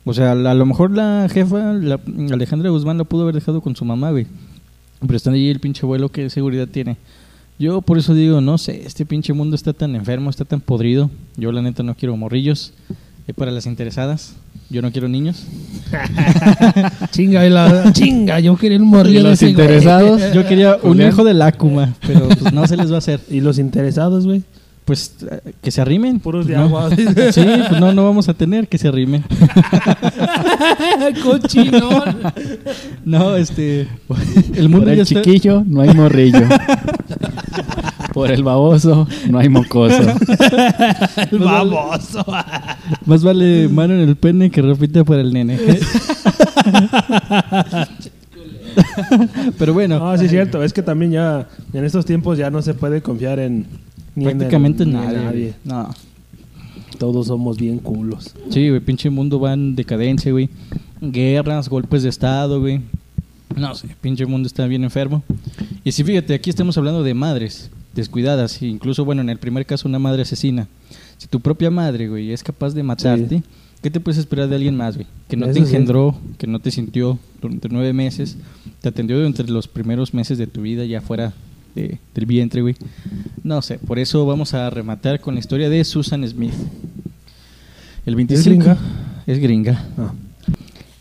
O 0.06 0.14
sea, 0.14 0.34
a 0.34 0.54
lo 0.54 0.66
mejor 0.68 0.92
la 0.92 1.28
jefa, 1.28 1.74
la, 1.74 2.00
Alejandra 2.32 2.70
Guzmán, 2.70 3.00
la 3.00 3.04
pudo 3.04 3.24
haber 3.24 3.34
dejado 3.34 3.62
con 3.62 3.76
su 3.76 3.84
mamá, 3.84 4.12
güey. 4.12 4.28
Pero 5.02 5.18
está 5.18 5.32
ahí 5.32 5.50
el 5.50 5.60
pinche 5.60 5.82
abuelo, 5.88 6.10
¿qué 6.10 6.30
seguridad 6.30 6.68
tiene? 6.68 6.98
Yo 7.58 7.82
por 7.82 7.98
eso 7.98 8.14
digo, 8.14 8.42
no 8.42 8.60
sé, 8.60 8.84
este 8.86 9.08
pinche 9.08 9.34
mundo 9.34 9.56
está 9.56 9.74
tan 9.74 9.96
enfermo, 9.96 10.30
está 10.30 10.46
tan 10.46 10.62
podrido. 10.62 11.10
Yo 11.36 11.52
la 11.52 11.64
neta 11.64 11.82
no 11.82 11.96
quiero 11.96 12.16
morrillos. 12.16 12.74
Es 13.28 13.34
para 13.34 13.50
las 13.50 13.66
interesadas. 13.66 14.36
Yo 14.70 14.84
no 14.84 14.92
quiero 14.92 15.08
niños. 15.08 15.46
Chinga, 17.12 17.44
y 17.46 17.50
la, 17.50 17.92
chinga, 17.92 18.40
yo 18.40 18.56
quería 18.56 18.78
un 18.78 18.84
Y 18.84 18.88
morrillo 18.88 19.24
de 19.24 19.30
los 19.32 19.34
ese, 19.34 19.52
güey. 19.52 19.66
interesados, 19.66 20.22
Yo 20.32 20.46
quería 20.48 20.76
un 20.76 20.92
Julián. 20.92 21.10
hijo 21.10 21.24
del 21.24 21.42
Acuma, 21.42 21.96
pero 22.06 22.28
pues 22.28 22.54
no 22.54 22.68
se 22.68 22.78
les 22.78 22.92
va 22.92 22.96
a 22.96 23.00
hacer. 23.00 23.20
Y 23.32 23.42
los 23.42 23.58
interesados, 23.58 24.28
güey. 24.28 24.44
Pues 24.88 25.14
que 25.62 25.70
se 25.70 25.82
arrimen. 25.82 26.20
Puros 26.22 26.46
Pues, 26.46 26.58
de 26.58 26.64
no. 26.64 26.78
agua. 26.78 26.90
Sí, 27.34 27.42
pues 27.70 27.80
no, 27.80 27.92
no 27.94 28.06
vamos 28.06 28.30
a 28.30 28.34
tener 28.34 28.70
que 28.70 28.78
se 28.78 28.88
arrimen. 28.88 29.22
Cochinón. 31.24 32.20
No, 33.04 33.36
este. 33.36 33.88
El 34.56 34.70
mundo 34.70 34.86
por 34.86 34.88
ya 34.88 34.94
el 34.94 35.00
está. 35.02 35.22
chiquillo 35.22 35.64
no 35.68 35.82
hay 35.82 35.94
morrillo. 35.94 36.40
por 38.14 38.32
el 38.32 38.44
baboso 38.44 39.06
no 39.30 39.40
hay 39.40 39.50
mocoso. 39.50 40.02
El 41.32 41.40
baboso. 41.40 42.26
Más 43.06 43.24
vale 43.24 43.68
mano 43.68 43.94
en 43.94 44.00
el 44.08 44.16
pene 44.16 44.50
que 44.50 44.62
repite 44.62 45.04
para 45.04 45.20
el 45.22 45.34
nene. 45.34 45.60
Pero 49.60 49.74
bueno, 49.74 50.00
No, 50.00 50.18
sí 50.18 50.26
es 50.26 50.32
cierto. 50.32 50.64
Es 50.64 50.72
que 50.74 50.82
también 50.82 51.12
ya 51.12 51.48
en 51.74 51.84
estos 51.84 52.06
tiempos 52.06 52.38
ya 52.38 52.50
no 52.50 52.62
se 52.62 52.74
puede 52.74 53.02
confiar 53.02 53.40
en 53.40 53.66
ni 54.18 54.24
en 54.26 54.30
el- 54.32 54.38
prácticamente 54.38 54.86
ni 54.86 54.92
en 54.92 54.98
nadie. 54.98 55.18
nadie. 55.20 55.54
No. 55.64 55.90
Todos 56.98 57.28
somos 57.28 57.58
bien 57.58 57.78
culos. 57.80 58.34
Sí, 58.50 58.70
güey, 58.70 58.82
pinche 58.82 59.10
mundo 59.10 59.40
va 59.40 59.54
en 59.54 59.76
decadencia, 59.76 60.32
güey. 60.32 60.50
Guerras, 61.02 61.70
golpes 61.70 62.04
de 62.04 62.10
estado, 62.10 62.60
güey. 62.60 62.82
No 63.56 63.76
sé, 63.76 63.88
pinche 64.02 64.26
mundo 64.26 64.48
está 64.48 64.66
bien 64.68 64.84
enfermo. 64.84 65.24
Y 65.84 65.92
si 65.92 66.04
fíjate, 66.04 66.34
aquí 66.34 66.50
estamos 66.50 66.78
hablando 66.78 67.04
de 67.04 67.14
madres 67.14 67.70
descuidadas, 67.94 68.62
e 68.62 68.68
incluso, 68.68 69.06
bueno, 69.06 69.22
en 69.22 69.30
el 69.30 69.38
primer 69.38 69.66
caso, 69.66 69.88
una 69.88 70.00
madre 70.00 70.24
asesina. 70.24 70.68
Si 71.18 71.28
tu 71.28 71.40
propia 71.40 71.70
madre, 71.72 72.08
güey, 72.08 72.32
es 72.32 72.44
capaz 72.44 72.74
de 72.74 72.84
matarte, 72.84 73.42
¿qué 73.82 73.90
te 73.90 74.00
puedes 74.00 74.18
esperar 74.20 74.48
de 74.50 74.56
alguien 74.56 74.76
más, 74.76 74.96
güey? 74.96 75.08
Que 75.28 75.36
no 75.38 75.46
te 75.46 75.52
Eso 75.52 75.62
sí. 75.62 75.66
engendró, 75.66 76.16
que 76.38 76.46
no 76.48 76.60
te 76.60 76.72
sintió 76.72 77.18
durante 77.42 77.70
nueve 77.70 77.94
meses, 77.94 78.38
te 78.82 78.90
atendió 78.90 79.18
durante 79.18 79.44
los 79.46 79.68
primeros 79.68 80.14
meses 80.14 80.38
de 80.38 80.46
tu 80.48 80.62
vida, 80.62 80.86
ya 80.86 81.02
fuera 81.02 81.34
de- 81.78 82.00
del 82.14 82.26
vientre, 82.26 82.62
güey. 82.62 82.76
No 83.44 83.62
sé, 83.62 83.78
por 83.80 84.00
eso 84.00 84.26
vamos 84.26 84.54
a 84.54 84.70
rematar 84.70 85.20
con 85.22 85.36
la 85.36 85.40
historia 85.40 85.70
de 85.70 85.84
Susan 85.84 86.28
Smith. 86.28 86.54
El 88.06 88.16
25 88.16 88.50
gringa? 88.50 88.78
Es 89.26 89.40
gringa. 89.40 89.86
Ah. 89.98 90.14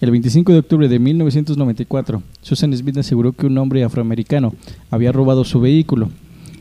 El 0.00 0.10
25 0.10 0.52
de 0.52 0.58
octubre 0.58 0.88
de 0.88 0.98
1994, 0.98 2.22
Susan 2.42 2.76
Smith 2.76 2.98
aseguró 2.98 3.32
que 3.32 3.46
un 3.46 3.56
hombre 3.58 3.82
afroamericano 3.82 4.54
había 4.90 5.12
robado 5.12 5.44
su 5.44 5.60
vehículo 5.60 6.10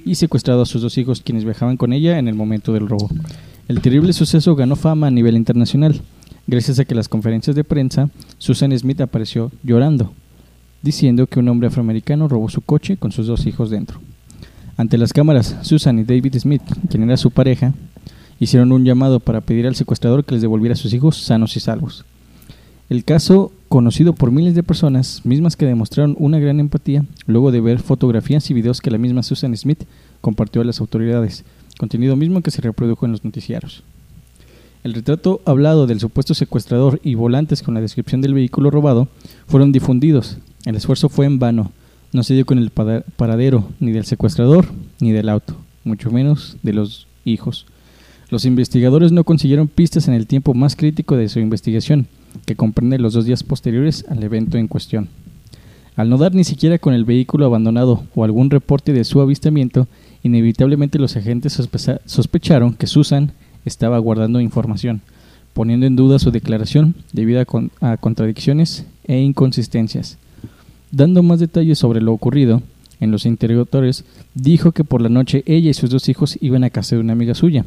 y 0.06 0.16
secuestrado 0.16 0.62
a 0.62 0.66
sus 0.66 0.82
dos 0.82 0.98
hijos 0.98 1.22
quienes 1.22 1.44
viajaban 1.44 1.78
con 1.78 1.92
ella 1.92 2.18
en 2.18 2.28
el 2.28 2.36
momento 2.36 2.72
del 2.74 2.88
robo. 2.88 3.10
El 3.68 3.82
terrible 3.82 4.14
suceso 4.14 4.56
ganó 4.56 4.76
fama 4.76 5.08
a 5.08 5.12
nivel 5.12 5.36
internacional, 5.36 6.00
gracias 6.48 6.80
a 6.80 6.86
que 6.86 6.94
en 6.94 6.98
las 6.98 7.10
conferencias 7.10 7.56
de 7.56 7.64
prensa 7.64 8.10
Susan 8.38 8.78
Smith 8.78 9.02
apareció 9.02 9.52
llorando, 9.64 10.14
diciendo 10.86 11.26
que 11.26 11.40
un 11.40 11.50
hombre 11.50 11.68
afroamericano 11.68 12.28
robó 12.28 12.48
su 12.48 12.62
coche 12.62 12.96
con 12.96 13.12
sus 13.12 13.26
dos 13.26 13.48
hijos 13.48 13.72
dentro. 13.72 14.00
Ante 14.78 15.00
las 15.00 15.14
cámaras, 15.14 15.58
Susan 15.64 15.98
y 15.98 16.04
David 16.04 16.38
Smith, 16.38 16.62
quien 16.90 17.04
era 17.04 17.18
su 17.18 17.32
pareja, 17.32 17.74
hicieron 18.40 18.72
un 18.72 18.86
llamado 18.86 19.20
para 19.20 19.42
pedir 19.42 19.66
al 19.66 19.76
secuestrador 19.76 20.24
que 20.24 20.36
les 20.36 20.42
devolviera 20.42 20.74
a 20.74 20.78
sus 20.78 20.94
hijos 20.94 21.18
sanos 21.18 21.58
y 21.58 21.60
salvos. 21.60 22.06
El 22.88 23.04
caso, 23.04 23.52
conocido 23.68 24.14
por 24.14 24.32
miles 24.32 24.54
de 24.54 24.62
personas, 24.62 25.26
mismas 25.26 25.56
que 25.56 25.66
demostraron 25.66 26.16
una 26.20 26.38
gran 26.38 26.60
empatía 26.60 27.04
luego 27.26 27.52
de 27.52 27.62
ver 27.62 27.80
fotografías 27.80 28.50
y 28.52 28.54
videos 28.54 28.80
que 28.80 28.92
la 28.92 29.00
misma 29.00 29.24
Susan 29.24 29.58
Smith 29.58 29.86
compartió 30.22 30.62
a 30.62 30.66
las 30.66 30.80
autoridades, 30.80 31.46
contenido 31.80 32.16
mismo 32.16 32.42
que 32.42 32.52
se 32.52 32.62
reprodujo 32.62 33.08
en 33.08 33.12
los 33.12 33.26
noticiarios. 33.26 33.84
El 34.84 34.94
retrato 34.94 35.42
hablado 35.46 35.88
del 35.88 36.00
supuesto 36.00 36.36
secuestrador 36.36 37.02
y 37.04 37.16
volantes 37.16 37.64
con 37.64 37.74
la 37.74 37.82
descripción 37.82 38.22
del 38.22 38.36
vehículo 38.36 38.70
robado 38.70 39.08
fueron 39.48 39.72
difundidos. 39.72 40.38
El 40.66 40.76
esfuerzo 40.76 41.10
fue 41.10 41.26
en 41.26 41.40
vano. 41.40 41.72
No 42.12 42.24
se 42.24 42.34
dio 42.34 42.46
con 42.46 42.58
el 42.60 42.72
paradero 42.72 43.70
ni 43.80 43.92
del 43.92 44.06
secuestrador 44.06 44.68
ni 45.00 45.12
del 45.12 45.30
auto, 45.30 45.56
mucho 45.84 46.12
menos 46.12 46.58
de 46.64 46.74
los 46.74 47.08
hijos. 47.26 47.66
Los 48.30 48.46
investigadores 48.46 49.12
no 49.12 49.24
consiguieron 49.24 49.68
pistas 49.68 50.08
en 50.08 50.14
el 50.14 50.26
tiempo 50.28 50.54
más 50.54 50.76
crítico 50.76 51.16
de 51.18 51.30
su 51.30 51.40
investigación, 51.40 52.08
que 52.46 52.56
comprende 52.56 52.98
los 53.00 53.14
dos 53.14 53.26
días 53.26 53.44
posteriores 53.44 54.06
al 54.10 54.24
evento 54.24 54.58
en 54.58 54.68
cuestión. 54.68 55.10
Al 55.96 56.10
no 56.10 56.18
dar 56.18 56.34
ni 56.34 56.44
siquiera 56.44 56.80
con 56.80 56.94
el 56.94 57.06
vehículo 57.06 57.46
abandonado 57.46 58.04
o 58.16 58.24
algún 58.24 58.50
reporte 58.50 58.94
de 58.94 59.04
su 59.04 59.22
avistamiento, 59.22 59.88
inevitablemente 60.24 61.00
los 61.00 61.16
agentes 61.16 61.58
sospecha- 61.60 62.02
sospecharon 62.06 62.74
que 62.74 62.88
Susan 62.88 63.32
estaba 63.64 63.98
guardando 64.00 64.42
información, 64.42 65.02
poniendo 65.54 65.86
en 65.86 65.96
duda 65.96 66.20
su 66.20 66.32
declaración 66.32 66.96
debido 67.14 67.42
a, 67.42 67.92
a 67.92 67.98
contradicciones 67.98 68.86
e 69.06 69.20
inconsistencias. 69.22 70.18
Dando 70.96 71.24
más 71.24 71.42
detalles 71.42 71.78
sobre 71.78 72.00
lo 72.00 72.14
ocurrido, 72.14 72.62
en 73.02 73.12
los 73.12 73.26
interrogatorios, 73.26 74.06
dijo 74.34 74.72
que 74.72 74.86
por 74.86 75.02
la 75.02 75.10
noche 75.10 75.44
ella 75.46 75.70
y 75.70 75.74
sus 75.74 75.90
dos 75.90 76.08
hijos 76.08 76.38
iban 76.40 76.64
a 76.64 76.70
casa 76.70 76.96
de 76.96 77.02
una 77.02 77.12
amiga 77.12 77.34
suya, 77.34 77.66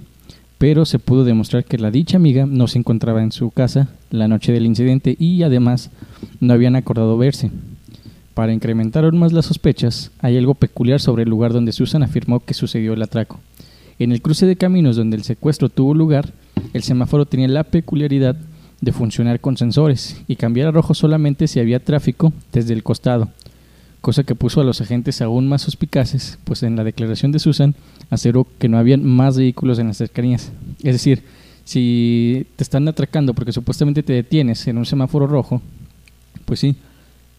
pero 0.56 0.86
se 0.86 0.98
pudo 0.98 1.24
demostrar 1.24 1.66
que 1.66 1.76
la 1.76 1.90
dicha 1.90 2.16
amiga 2.16 2.46
no 2.46 2.68
se 2.68 2.78
encontraba 2.78 3.22
en 3.22 3.30
su 3.30 3.50
casa 3.50 3.90
la 4.10 4.28
noche 4.28 4.50
del 4.50 4.64
incidente 4.64 5.14
y 5.18 5.42
además 5.42 5.90
no 6.40 6.54
habían 6.54 6.74
acordado 6.74 7.18
verse. 7.18 7.50
Para 8.32 8.54
incrementar 8.54 9.04
aún 9.04 9.18
más 9.18 9.34
las 9.34 9.44
sospechas, 9.44 10.10
hay 10.20 10.38
algo 10.38 10.54
peculiar 10.54 10.98
sobre 10.98 11.24
el 11.24 11.28
lugar 11.28 11.52
donde 11.52 11.72
Susan 11.72 12.02
afirmó 12.02 12.40
que 12.40 12.54
sucedió 12.54 12.94
el 12.94 13.02
atraco. 13.02 13.40
En 13.98 14.10
el 14.10 14.22
cruce 14.22 14.46
de 14.46 14.56
caminos 14.56 14.96
donde 14.96 15.18
el 15.18 15.24
secuestro 15.24 15.68
tuvo 15.68 15.92
lugar, 15.92 16.32
el 16.72 16.82
semáforo 16.82 17.26
tenía 17.26 17.48
la 17.48 17.64
peculiaridad 17.64 18.36
de 18.80 18.92
funcionar 18.92 19.40
con 19.40 19.56
sensores 19.56 20.20
y 20.28 20.36
cambiar 20.36 20.68
a 20.68 20.70
rojo 20.70 20.94
solamente 20.94 21.48
si 21.48 21.60
había 21.60 21.84
tráfico 21.84 22.32
desde 22.52 22.74
el 22.74 22.82
costado, 22.82 23.28
cosa 24.00 24.24
que 24.24 24.34
puso 24.34 24.60
a 24.60 24.64
los 24.64 24.80
agentes 24.80 25.20
aún 25.20 25.48
más 25.48 25.62
suspicaces, 25.62 26.38
pues 26.44 26.62
en 26.62 26.76
la 26.76 26.84
declaración 26.84 27.32
de 27.32 27.38
Susan 27.38 27.74
aseguró 28.10 28.46
que 28.58 28.68
no 28.68 28.78
habían 28.78 29.04
más 29.04 29.36
vehículos 29.36 29.78
en 29.78 29.88
las 29.88 29.96
cercanías. 29.96 30.52
Es 30.82 30.94
decir, 30.94 31.22
si 31.64 32.46
te 32.56 32.62
están 32.62 32.88
atracando 32.88 33.34
porque 33.34 33.52
supuestamente 33.52 34.02
te 34.02 34.12
detienes 34.12 34.66
en 34.68 34.78
un 34.78 34.86
semáforo 34.86 35.26
rojo, 35.26 35.60
pues 36.44 36.60
sí, 36.60 36.76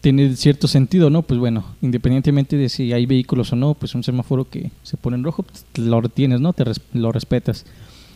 tiene 0.00 0.36
cierto 0.36 0.68
sentido, 0.68 1.10
¿no? 1.10 1.22
Pues 1.22 1.40
bueno, 1.40 1.64
independientemente 1.82 2.56
de 2.56 2.68
si 2.68 2.92
hay 2.92 3.06
vehículos 3.06 3.52
o 3.52 3.56
no, 3.56 3.74
pues 3.74 3.94
un 3.94 4.02
semáforo 4.02 4.48
que 4.48 4.70
se 4.82 4.96
pone 4.96 5.16
en 5.16 5.24
rojo, 5.24 5.42
pues, 5.42 5.64
lo 5.74 6.00
retienes, 6.00 6.40
¿no? 6.40 6.52
Te 6.52 6.64
lo 6.94 7.12
respetas. 7.12 7.66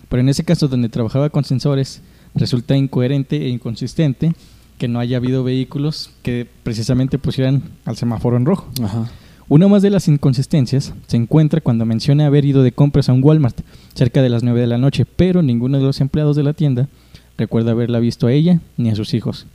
Pero 0.08 0.20
en 0.20 0.28
ese 0.28 0.44
caso 0.44 0.68
donde 0.68 0.88
trabajaba 0.88 1.30
con 1.30 1.44
sensores, 1.44 2.00
resulta 2.35 2.77
incoherente 2.77 3.37
e 3.37 3.49
inconsistente 3.49 4.35
que 4.79 4.88
no 4.88 4.99
haya 4.99 5.18
habido 5.18 5.44
vehículos 5.44 6.11
que 6.23 6.47
precisamente 6.62 7.18
pusieran 7.18 7.62
al 7.85 7.97
semáforo 7.97 8.37
en 8.37 8.47
rojo. 8.47 8.68
Ajá. 8.83 9.09
Una 9.49 9.68
más 9.68 9.83
de 9.83 9.90
las 9.90 10.09
inconsistencias 10.09 10.94
se 11.07 11.16
encuentra 11.18 11.61
cuando 11.61 11.85
menciona 11.85 12.27
haber 12.27 12.47
ido 12.47 12.62
de 12.62 12.73
compras 12.73 13.09
a 13.09 13.12
un 13.12 13.23
Walmart 13.23 13.61
cerca 13.94 14.23
de 14.23 14.31
las 14.31 14.42
9 14.42 14.59
de 14.61 14.66
la 14.66 14.79
noche, 14.79 15.05
pero 15.05 15.42
ninguno 15.42 15.77
de 15.77 15.85
los 15.85 16.01
empleados 16.01 16.35
de 16.35 16.42
la 16.42 16.55
tienda 16.55 16.88
recuerda 17.37 17.73
haberla 17.73 17.99
visto 17.99 18.27
a 18.27 18.33
ella 18.33 18.61
ni 18.79 18.88
a 18.88 18.94
sus 18.94 19.12
hijos. 19.12 19.47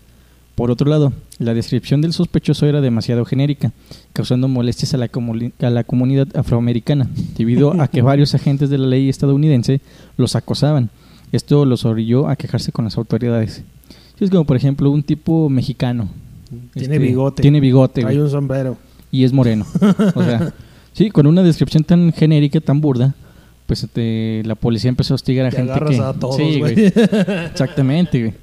Por 0.54 0.70
otro 0.70 0.90
lado, 0.90 1.14
la 1.40 1.54
descripción 1.54 2.02
del 2.02 2.14
sospechoso 2.14 2.68
era 2.68 2.82
demasiado 2.82 3.26
genérica, 3.26 3.72
causando 4.14 4.48
molestias 4.48 4.94
a 4.94 4.98
la, 4.98 5.10
a 5.62 5.70
la 5.70 5.84
comunidad 5.86 6.28
afroamericana, 6.36 7.10
debido 7.38 7.82
a 7.82 7.88
que 7.88 8.02
varios 8.04 8.36
agentes 8.36 8.70
de 8.70 8.78
la 8.78 8.88
ley 8.88 9.10
estadounidense 9.10 9.82
los 10.18 10.36
acosaban. 10.36 10.92
Esto 11.32 11.66
los 11.66 11.86
orilló 11.86 12.28
a 12.28 12.36
quejarse 12.36 12.72
con 12.72 12.86
las 12.86 12.98
autoridades. 12.98 13.64
Es 14.20 14.30
como, 14.30 14.46
por 14.46 14.58
ejemplo, 14.58 14.92
un 14.92 15.04
tipo 15.04 15.50
mexicano. 15.50 16.10
Tiene 16.74 16.96
Este, 16.96 17.00
bigote. 17.00 17.42
Tiene 17.42 17.60
bigote. 17.60 18.06
Hay 18.06 18.18
un 18.18 18.30
sombrero. 18.30 18.78
y 19.12 19.24
es 19.24 19.32
moreno. 19.32 19.66
O 20.16 20.24
sea, 20.24 20.54
sí, 20.94 21.10
con 21.12 21.28
una 21.28 21.44
descripción 21.44 21.84
tan 21.84 22.12
genérica, 22.12 22.60
tan 22.60 22.82
burda, 22.82 23.14
pues 23.66 23.84
este, 23.84 24.42
la 24.46 24.56
policía 24.56 24.90
empezó 24.90 25.14
a 25.14 25.16
hostigar 25.16 25.46
a 25.46 25.52
Te 25.52 25.58
gente 25.58 25.74
que... 25.88 26.00
a 26.00 26.14
todos, 26.14 26.38
sí, 26.38 26.60
güey. 26.60 26.88
Exactamente, 26.88 28.20
güey. 28.20 28.34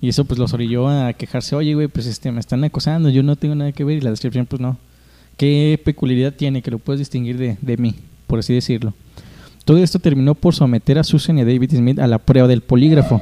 Y 0.00 0.08
eso 0.10 0.24
pues 0.24 0.38
los 0.38 0.52
orilló 0.52 0.88
a 0.88 1.12
quejarse, 1.14 1.56
oye, 1.56 1.74
güey, 1.74 1.88
pues 1.88 2.06
este, 2.06 2.30
me 2.30 2.40
están 2.40 2.62
acosando, 2.64 3.08
yo 3.08 3.22
no 3.22 3.34
tengo 3.34 3.54
nada 3.54 3.72
que 3.72 3.82
ver 3.82 3.98
y 3.98 4.00
la 4.02 4.10
descripción 4.10 4.46
pues 4.46 4.60
no. 4.60 4.78
¿Qué 5.36 5.80
peculiaridad 5.84 6.32
tiene 6.34 6.62
que 6.62 6.70
lo 6.70 6.78
puedes 6.78 6.98
distinguir 7.00 7.36
de, 7.38 7.56
de 7.60 7.76
mí, 7.76 7.94
por 8.26 8.38
así 8.38 8.54
decirlo? 8.54 8.94
Todo 9.66 9.78
esto 9.78 9.98
terminó 9.98 10.36
por 10.36 10.54
someter 10.54 10.96
a 10.96 11.02
Susan 11.02 11.38
y 11.38 11.40
a 11.40 11.44
David 11.44 11.72
Smith 11.72 11.98
a 11.98 12.06
la 12.06 12.20
prueba 12.20 12.46
del 12.46 12.60
polígrafo. 12.60 13.20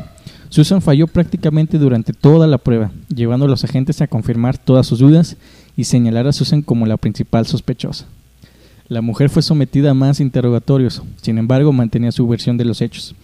Susan 0.51 0.83
falló 0.83 1.07
prácticamente 1.07 1.79
durante 1.79 2.13
toda 2.13 2.47
la 2.47 2.59
prueba, 2.59 2.91
llevando 3.09 3.47
a 3.47 3.49
los 3.49 3.65
agentes 3.65 4.03
a 4.03 4.09
confirmar 4.09 4.59
todas 4.59 4.87
sus 4.87 4.99
dudas 4.99 5.39
y 5.75 5.85
señalar 5.85 6.27
a 6.27 6.35
Susan 6.35 6.61
como 6.61 6.85
la 6.85 6.99
principal 6.99 7.47
sospechosa. 7.47 8.05
La 8.89 9.01
mujer 9.01 9.31
fue 9.31 9.41
sometida 9.41 9.93
a 9.93 9.95
más 9.95 10.21
interrogatorios, 10.21 11.03
sin 11.23 11.39
embargo 11.39 11.73
mantenía 11.73 12.13
su 12.13 12.29
versión 12.29 12.59
de 12.59 12.67
los 12.67 12.83
hechos. 12.83 13.15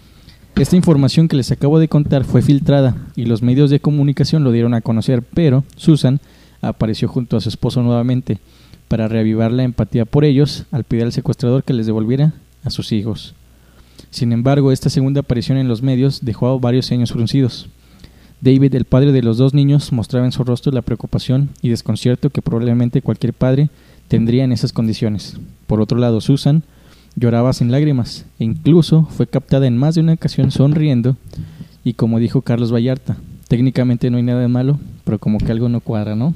Esta 0.56 0.76
información 0.76 1.28
que 1.28 1.37
les 1.37 1.50
acabo 1.50 1.78
de 1.78 1.88
contar 1.88 2.24
fue 2.24 2.40
filtrada 2.40 2.96
y 3.16 3.26
los 3.26 3.42
medios 3.42 3.68
de 3.68 3.80
comunicación 3.80 4.44
lo 4.44 4.50
dieron 4.50 4.72
a 4.72 4.80
conocer, 4.80 5.22
pero 5.22 5.62
Susan 5.76 6.20
apareció 6.62 7.06
junto 7.06 7.37
a 7.37 7.42
su 7.42 7.50
esposo 7.50 7.83
nuevamente 7.83 8.38
para 8.88 9.09
reavivar 9.09 9.52
la 9.52 9.64
empatía 9.64 10.06
por 10.06 10.24
ellos 10.24 10.64
al 10.70 10.85
pedir 10.85 11.04
al 11.04 11.12
secuestrador 11.12 11.64
que 11.64 11.74
les 11.74 11.85
devolviera 11.85 12.33
a 12.64 12.70
sus 12.70 12.92
hijos. 12.92 13.35
Sin 14.11 14.33
embargo, 14.33 14.73
esta 14.73 14.90
segunda 14.90 15.20
aparición 15.20 15.59
en 15.59 15.68
los 15.68 15.83
medios 15.83 16.25
dejó 16.25 16.59
varios 16.59 16.87
ceños 16.87 17.12
fruncidos. 17.12 17.68
David, 18.40 18.75
el 18.75 18.87
padre 18.87 19.12
de 19.12 19.23
los 19.23 19.37
dos 19.37 19.53
niños, 19.53 19.92
mostraba 19.92 20.25
en 20.25 20.33
su 20.33 20.44
rostro 20.44 20.73
la 20.73 20.83
preocupación 20.83 21.51
y 21.61 21.68
desconcierto 21.68 22.31
que 22.31 22.42
probablemente 22.42 23.03
cualquier 23.03 23.35
padre 23.35 23.68
tendría 24.09 24.44
en 24.44 24.53
esas 24.53 24.73
condiciones. 24.73 25.37
Por 25.66 25.81
otro 25.81 25.99
lado, 25.99 26.20
Susan 26.20 26.62
lloraba 27.16 27.53
sin 27.53 27.70
lágrimas 27.70 28.25
e 28.38 28.44
incluso 28.44 29.05
fue 29.11 29.27
captada 29.27 29.66
en 29.66 29.77
más 29.77 29.94
de 29.94 30.01
una 30.01 30.14
ocasión 30.14 30.51
sonriendo 30.51 31.16
y 31.85 31.94
como 31.94 32.18
dijo 32.18 32.42
Carlos 32.42 32.73
Vallarta, 32.73 33.16
técnicamente 33.49 34.11
no 34.11 34.16
hay 34.16 34.23
nada 34.23 34.40
de 34.40 34.49
malo, 34.49 34.79
pero 35.05 35.18
como 35.18 35.38
que 35.38 35.51
algo 35.51 35.68
no 35.68 35.81
cuadra, 35.81 36.14
¿no? 36.14 36.35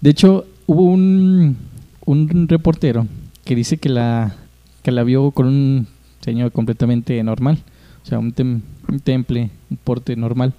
De 0.00 0.10
hecho, 0.10 0.46
hubo 0.66 0.82
un, 0.82 1.56
un 2.04 2.48
reportero 2.48 3.06
que 3.44 3.54
dice 3.54 3.78
que 3.78 3.88
la, 3.88 4.36
que 4.84 4.92
la 4.92 5.02
vio 5.02 5.32
con 5.32 5.46
un 5.48 5.88
señor 6.20 6.52
completamente 6.52 7.20
normal, 7.24 7.58
o 8.04 8.06
sea, 8.06 8.20
un, 8.20 8.32
tem- 8.32 8.60
un 8.88 9.00
temple, 9.00 9.50
un 9.70 9.76
porte 9.78 10.14
normal, 10.14 10.52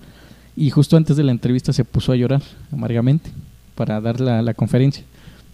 y 0.57 0.69
justo 0.71 0.97
antes 0.97 1.15
de 1.15 1.23
la 1.23 1.31
entrevista 1.31 1.71
se 1.71 1.85
puso 1.85 2.11
a 2.11 2.15
llorar 2.17 2.41
amargamente 2.71 3.29
para 3.75 4.01
dar 4.01 4.19
la, 4.19 4.41
la 4.41 4.53
conferencia. 4.53 5.03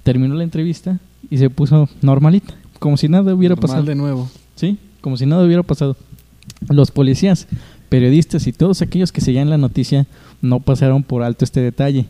Terminó 0.03 0.33
la 0.35 0.43
entrevista 0.43 0.99
y 1.29 1.37
se 1.37 1.49
puso 1.49 1.87
normalita, 2.01 2.55
como 2.79 2.97
si 2.97 3.07
nada 3.07 3.33
hubiera 3.35 3.53
Normal 3.55 3.67
pasado. 3.69 3.83
de 3.85 3.95
nuevo. 3.95 4.29
Sí, 4.55 4.77
como 5.01 5.17
si 5.17 5.25
nada 5.27 5.43
hubiera 5.45 5.63
pasado. 5.63 5.95
Los 6.69 6.91
policías, 6.91 7.47
periodistas 7.89 8.47
y 8.47 8.53
todos 8.53 8.81
aquellos 8.81 9.11
que 9.11 9.21
seguían 9.21 9.49
la 9.49 9.57
noticia 9.57 10.07
no 10.41 10.59
pasaron 10.59 11.03
por 11.03 11.23
alto 11.23 11.45
este 11.45 11.61
detalle. 11.61 12.05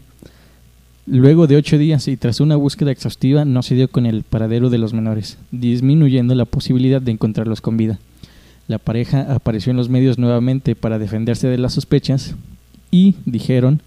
Luego 1.13 1.45
de 1.45 1.57
ocho 1.57 1.77
días 1.77 2.07
y 2.07 2.15
tras 2.15 2.39
una 2.39 2.55
búsqueda 2.55 2.89
exhaustiva 2.89 3.43
no 3.43 3.63
se 3.63 3.75
dio 3.75 3.89
con 3.89 4.05
el 4.05 4.23
paradero 4.23 4.69
de 4.69 4.77
los 4.77 4.93
menores, 4.93 5.37
disminuyendo 5.51 6.33
la 6.35 6.45
posibilidad 6.45 7.01
de 7.01 7.11
encontrarlos 7.11 7.59
con 7.59 7.75
vida. 7.75 7.99
La 8.69 8.77
pareja 8.77 9.27
apareció 9.29 9.71
en 9.71 9.75
los 9.75 9.89
medios 9.89 10.17
nuevamente 10.17 10.73
para 10.73 10.99
defenderse 10.99 11.49
de 11.49 11.57
las 11.57 11.73
sospechas 11.73 12.35
y 12.91 13.15
dijeron 13.25 13.81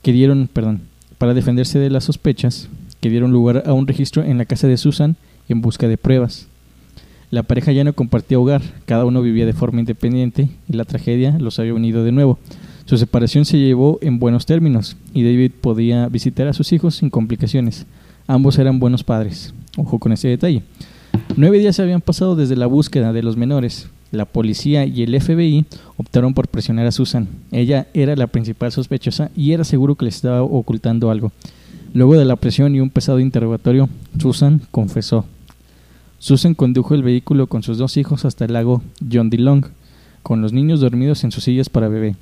que 0.00 0.12
dieron, 0.12 0.48
perdón, 0.50 0.80
para 1.18 1.34
de 1.34 1.90
las 1.90 2.04
sospechas 2.04 2.70
que 3.02 3.10
dieron 3.10 3.30
lugar 3.30 3.64
a 3.66 3.74
un 3.74 3.86
registro 3.86 4.24
en 4.24 4.38
la 4.38 4.46
casa 4.46 4.66
de 4.66 4.78
Susan 4.78 5.16
en 5.50 5.60
busca 5.60 5.86
de 5.86 5.98
pruebas. 5.98 6.48
La 7.30 7.42
pareja 7.42 7.72
ya 7.72 7.84
no 7.84 7.92
compartía 7.92 8.38
hogar, 8.38 8.62
cada 8.86 9.04
uno 9.04 9.20
vivía 9.20 9.44
de 9.44 9.52
forma 9.52 9.80
independiente 9.80 10.48
y 10.66 10.72
la 10.72 10.86
tragedia 10.86 11.36
los 11.38 11.58
había 11.58 11.74
unido 11.74 12.04
de 12.04 12.12
nuevo. 12.12 12.38
Su 12.84 12.98
separación 12.98 13.44
se 13.44 13.58
llevó 13.58 13.98
en 14.02 14.18
buenos 14.18 14.46
términos 14.46 14.96
y 15.14 15.22
David 15.22 15.52
podía 15.60 16.08
visitar 16.08 16.48
a 16.48 16.52
sus 16.52 16.72
hijos 16.72 16.96
sin 16.96 17.10
complicaciones. 17.10 17.86
Ambos 18.26 18.58
eran 18.58 18.78
buenos 18.78 19.04
padres. 19.04 19.54
Ojo 19.76 19.98
con 19.98 20.12
ese 20.12 20.28
detalle. 20.28 20.62
Nueve 21.36 21.58
días 21.58 21.76
se 21.76 21.82
habían 21.82 22.00
pasado 22.00 22.36
desde 22.36 22.56
la 22.56 22.66
búsqueda 22.66 23.12
de 23.12 23.22
los 23.22 23.36
menores. 23.36 23.88
La 24.10 24.26
policía 24.26 24.84
y 24.84 25.02
el 25.02 25.18
FBI 25.18 25.64
optaron 25.96 26.34
por 26.34 26.48
presionar 26.48 26.86
a 26.86 26.92
Susan. 26.92 27.28
Ella 27.50 27.86
era 27.94 28.14
la 28.16 28.26
principal 28.26 28.70
sospechosa 28.70 29.30
y 29.34 29.52
era 29.52 29.64
seguro 29.64 29.94
que 29.94 30.04
les 30.04 30.16
estaba 30.16 30.42
ocultando 30.42 31.10
algo. 31.10 31.32
Luego 31.94 32.14
de 32.14 32.24
la 32.24 32.36
presión 32.36 32.74
y 32.74 32.80
un 32.80 32.90
pesado 32.90 33.20
interrogatorio, 33.20 33.88
Susan 34.18 34.60
confesó. 34.70 35.24
Susan 36.18 36.54
condujo 36.54 36.94
el 36.94 37.02
vehículo 37.02 37.46
con 37.46 37.62
sus 37.62 37.78
dos 37.78 37.96
hijos 37.96 38.24
hasta 38.24 38.44
el 38.44 38.52
lago 38.52 38.82
John 39.10 39.30
D. 39.30 39.38
Long, 39.38 39.64
con 40.22 40.42
los 40.42 40.52
niños 40.52 40.80
dormidos 40.80 41.24
en 41.24 41.32
sus 41.32 41.44
sillas 41.44 41.68
para 41.68 41.88
bebé. 41.88 42.16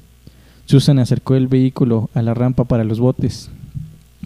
Susan 0.71 1.01
acercó 1.01 1.35
el 1.35 1.49
vehículo 1.49 2.11
a 2.15 2.23
la 2.23 2.33
rampa 2.33 2.63
para 2.63 2.85
los 2.85 3.01
botes, 3.01 3.51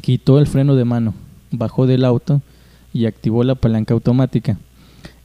quitó 0.02 0.38
el 0.38 0.46
freno 0.46 0.76
de 0.76 0.84
mano, 0.84 1.14
bajó 1.50 1.86
del 1.86 2.04
auto 2.04 2.42
y 2.92 3.06
activó 3.06 3.44
la 3.44 3.54
palanca 3.54 3.94
automática. 3.94 4.58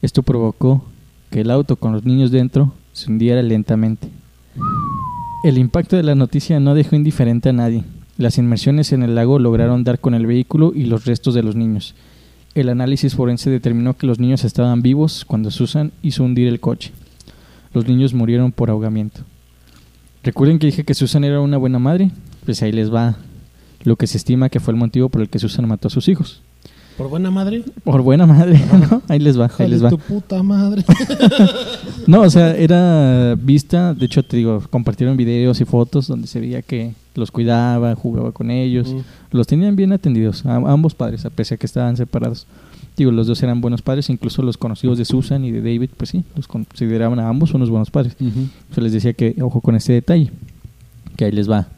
Esto 0.01 0.23
provocó 0.23 0.81
que 1.29 1.41
el 1.41 1.51
auto 1.51 1.75
con 1.75 1.91
los 1.91 2.05
niños 2.05 2.31
dentro 2.31 2.71
se 2.93 3.11
hundiera 3.11 3.41
lentamente. 3.41 4.07
El 5.43 5.57
impacto 5.57 5.97
de 5.97 6.03
la 6.03 6.15
noticia 6.15 6.61
no 6.61 6.73
dejó 6.73 6.95
indiferente 6.95 7.49
a 7.49 7.53
nadie. 7.53 7.83
Las 8.17 8.37
inmersiones 8.37 8.93
en 8.93 9.03
el 9.03 9.13
lago 9.13 9.39
lograron 9.39 9.83
dar 9.83 9.99
con 9.99 10.13
el 10.13 10.25
vehículo 10.25 10.71
y 10.73 10.85
los 10.85 11.03
restos 11.03 11.33
de 11.33 11.43
los 11.43 11.53
niños. 11.53 11.95
El 12.55 12.69
análisis 12.69 13.13
forense 13.13 13.49
determinó 13.49 13.97
que 13.97 14.07
los 14.07 14.19
niños 14.19 14.45
estaban 14.45 14.81
vivos 14.81 15.25
cuando 15.25 15.51
Susan 15.51 15.91
hizo 16.01 16.23
hundir 16.23 16.47
el 16.47 16.61
coche. 16.61 16.93
Los 17.73 17.89
niños 17.89 18.13
murieron 18.13 18.53
por 18.53 18.69
ahogamiento. 18.69 19.23
¿Recuerden 20.29 20.59
que 20.59 20.67
dije 20.67 20.83
que 20.83 20.93
Susan 20.93 21.23
era 21.23 21.41
una 21.41 21.57
buena 21.57 21.79
madre? 21.79 22.11
Pues 22.45 22.61
ahí 22.61 22.71
les 22.71 22.93
va 22.93 23.15
lo 23.83 23.95
que 23.95 24.05
se 24.05 24.15
estima 24.15 24.49
que 24.49 24.59
fue 24.59 24.73
el 24.73 24.77
motivo 24.77 25.09
por 25.09 25.21
el 25.21 25.27
que 25.27 25.39
Susan 25.39 25.67
mató 25.67 25.87
a 25.87 25.89
sus 25.89 26.07
hijos. 26.07 26.43
Por 26.99 27.09
buena 27.09 27.31
madre. 27.31 27.63
Por 27.83 28.03
buena 28.03 28.27
madre, 28.27 28.61
¿no? 28.91 29.01
Ahí 29.07 29.17
les 29.17 29.39
va, 29.39 29.49
ahí 29.57 29.67
les 29.67 29.83
va. 29.83 29.89
tu 29.89 29.97
puta 29.97 30.43
madre. 30.43 30.83
No, 32.05 32.21
o 32.21 32.29
sea, 32.29 32.55
era 32.55 33.33
vista, 33.41 33.95
de 33.95 34.05
hecho 34.05 34.21
te 34.21 34.37
digo, 34.37 34.63
compartieron 34.69 35.17
videos 35.17 35.61
y 35.61 35.65
fotos 35.65 36.07
donde 36.07 36.27
se 36.27 36.39
veía 36.39 36.61
que 36.61 36.93
los 37.15 37.31
cuidaba, 37.31 37.95
jugaba 37.95 38.31
con 38.31 38.51
ellos, 38.51 38.93
Mm. 38.93 38.99
los 39.35 39.47
tenían 39.47 39.75
bien 39.75 39.91
atendidos, 39.93 40.45
a, 40.45 40.57
ambos 40.57 40.93
padres, 40.93 41.25
a 41.25 41.31
pesar 41.31 41.57
de 41.57 41.59
que 41.61 41.65
estaban 41.65 41.97
separados. 41.97 42.45
Digo, 42.99 43.11
los 43.11 43.27
dos 43.27 43.41
eran 43.43 43.61
buenos 43.61 43.81
padres, 43.81 44.09
incluso 44.09 44.41
los 44.41 44.57
conocidos 44.57 44.97
de 44.97 45.05
Susan 45.05 45.45
y 45.45 45.51
de 45.51 45.61
David, 45.61 45.91
pues 45.95 46.09
sí, 46.09 46.25
los 46.35 46.49
consideraban 46.49 47.17
a 47.21 47.29
ambos 47.29 47.53
unos 47.53 47.69
buenos 47.69 47.89
padres. 47.89 48.17
Se 48.75 48.81
les 48.81 48.91
decía 48.91 49.13
que, 49.13 49.37
ojo 49.41 49.61
con 49.61 49.77
este 49.77 49.93
detalle, 49.93 50.31
que 51.15 51.23
ahí 51.23 51.31
les 51.31 51.49
va, 51.49 51.69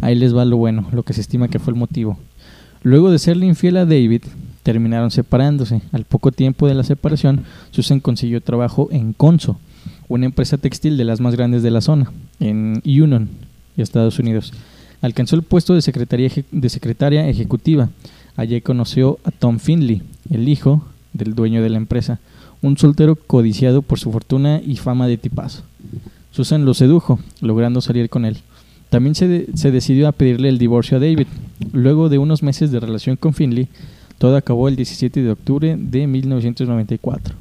ahí 0.00 0.14
les 0.14 0.36
va 0.36 0.44
lo 0.44 0.56
bueno, 0.56 0.86
lo 0.92 1.02
que 1.02 1.14
se 1.14 1.20
estima 1.20 1.48
que 1.48 1.58
fue 1.58 1.72
el 1.72 1.80
motivo. 1.80 2.16
Luego 2.84 3.10
de 3.10 3.18
serle 3.18 3.46
infiel 3.46 3.76
a 3.76 3.86
David, 3.86 4.22
terminaron 4.62 5.10
separándose. 5.10 5.82
Al 5.90 6.04
poco 6.04 6.30
tiempo 6.30 6.68
de 6.68 6.74
la 6.74 6.84
separación, 6.84 7.42
Susan 7.72 7.98
consiguió 7.98 8.40
trabajo 8.40 8.88
en 8.92 9.14
Conso, 9.14 9.58
una 10.06 10.26
empresa 10.26 10.58
textil 10.58 10.96
de 10.96 11.04
las 11.04 11.18
más 11.18 11.34
grandes 11.34 11.64
de 11.64 11.72
la 11.72 11.80
zona, 11.80 12.12
en 12.38 12.80
Union, 12.84 13.28
Estados 13.76 14.20
Unidos. 14.20 14.52
Alcanzó 15.00 15.34
el 15.34 15.42
puesto 15.42 15.74
de 15.74 15.82
secretaria, 15.82 16.30
de 16.52 16.68
secretaria 16.68 17.28
ejecutiva. 17.28 17.88
Allí 18.36 18.60
conoció 18.60 19.18
a 19.24 19.32
Tom 19.32 19.58
Finley, 19.58 20.02
el 20.30 20.48
hijo 20.48 20.84
del 21.12 21.34
dueño 21.34 21.62
de 21.62 21.70
la 21.70 21.76
empresa, 21.78 22.18
un 22.62 22.76
soltero 22.78 23.16
codiciado 23.16 23.82
por 23.82 23.98
su 23.98 24.12
fortuna 24.12 24.60
y 24.64 24.76
fama 24.76 25.06
de 25.08 25.18
tipazo. 25.18 25.62
Susan 26.30 26.64
lo 26.64 26.74
sedujo, 26.74 27.18
logrando 27.40 27.80
salir 27.80 28.08
con 28.08 28.24
él. 28.24 28.38
También 28.88 29.14
se, 29.14 29.26
de- 29.28 29.46
se 29.54 29.70
decidió 29.70 30.08
a 30.08 30.12
pedirle 30.12 30.48
el 30.48 30.58
divorcio 30.58 30.96
a 30.96 31.00
David. 31.00 31.26
Luego 31.72 32.08
de 32.08 32.18
unos 32.18 32.42
meses 32.42 32.70
de 32.70 32.80
relación 32.80 33.16
con 33.16 33.34
Finley, 33.34 33.68
todo 34.18 34.36
acabó 34.36 34.68
el 34.68 34.76
17 34.76 35.22
de 35.22 35.30
octubre 35.30 35.76
de 35.78 36.06
1994. 36.06 37.34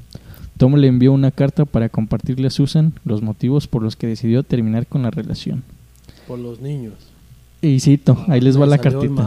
Tom 0.58 0.76
le 0.76 0.88
envió 0.88 1.12
una 1.14 1.32
carta 1.32 1.66
para 1.66 1.90
compartirle 1.90 2.48
a 2.48 2.52
Susan 2.52 2.94
los 3.06 3.22
motivos 3.22 3.68
por 3.68 3.82
los 3.84 3.96
que 3.96 4.08
decidió 4.08 4.44
terminar 4.44 4.86
con 4.88 5.04
la 5.04 5.12
relación. 5.12 5.64
Por 6.28 6.40
los 6.40 6.60
niños. 6.62 6.94
Y 7.62 7.80
cito, 7.80 8.18
ahí 8.28 8.42
les 8.42 8.60
va 8.60 8.66
la 8.66 8.78
cartita. 8.78 9.24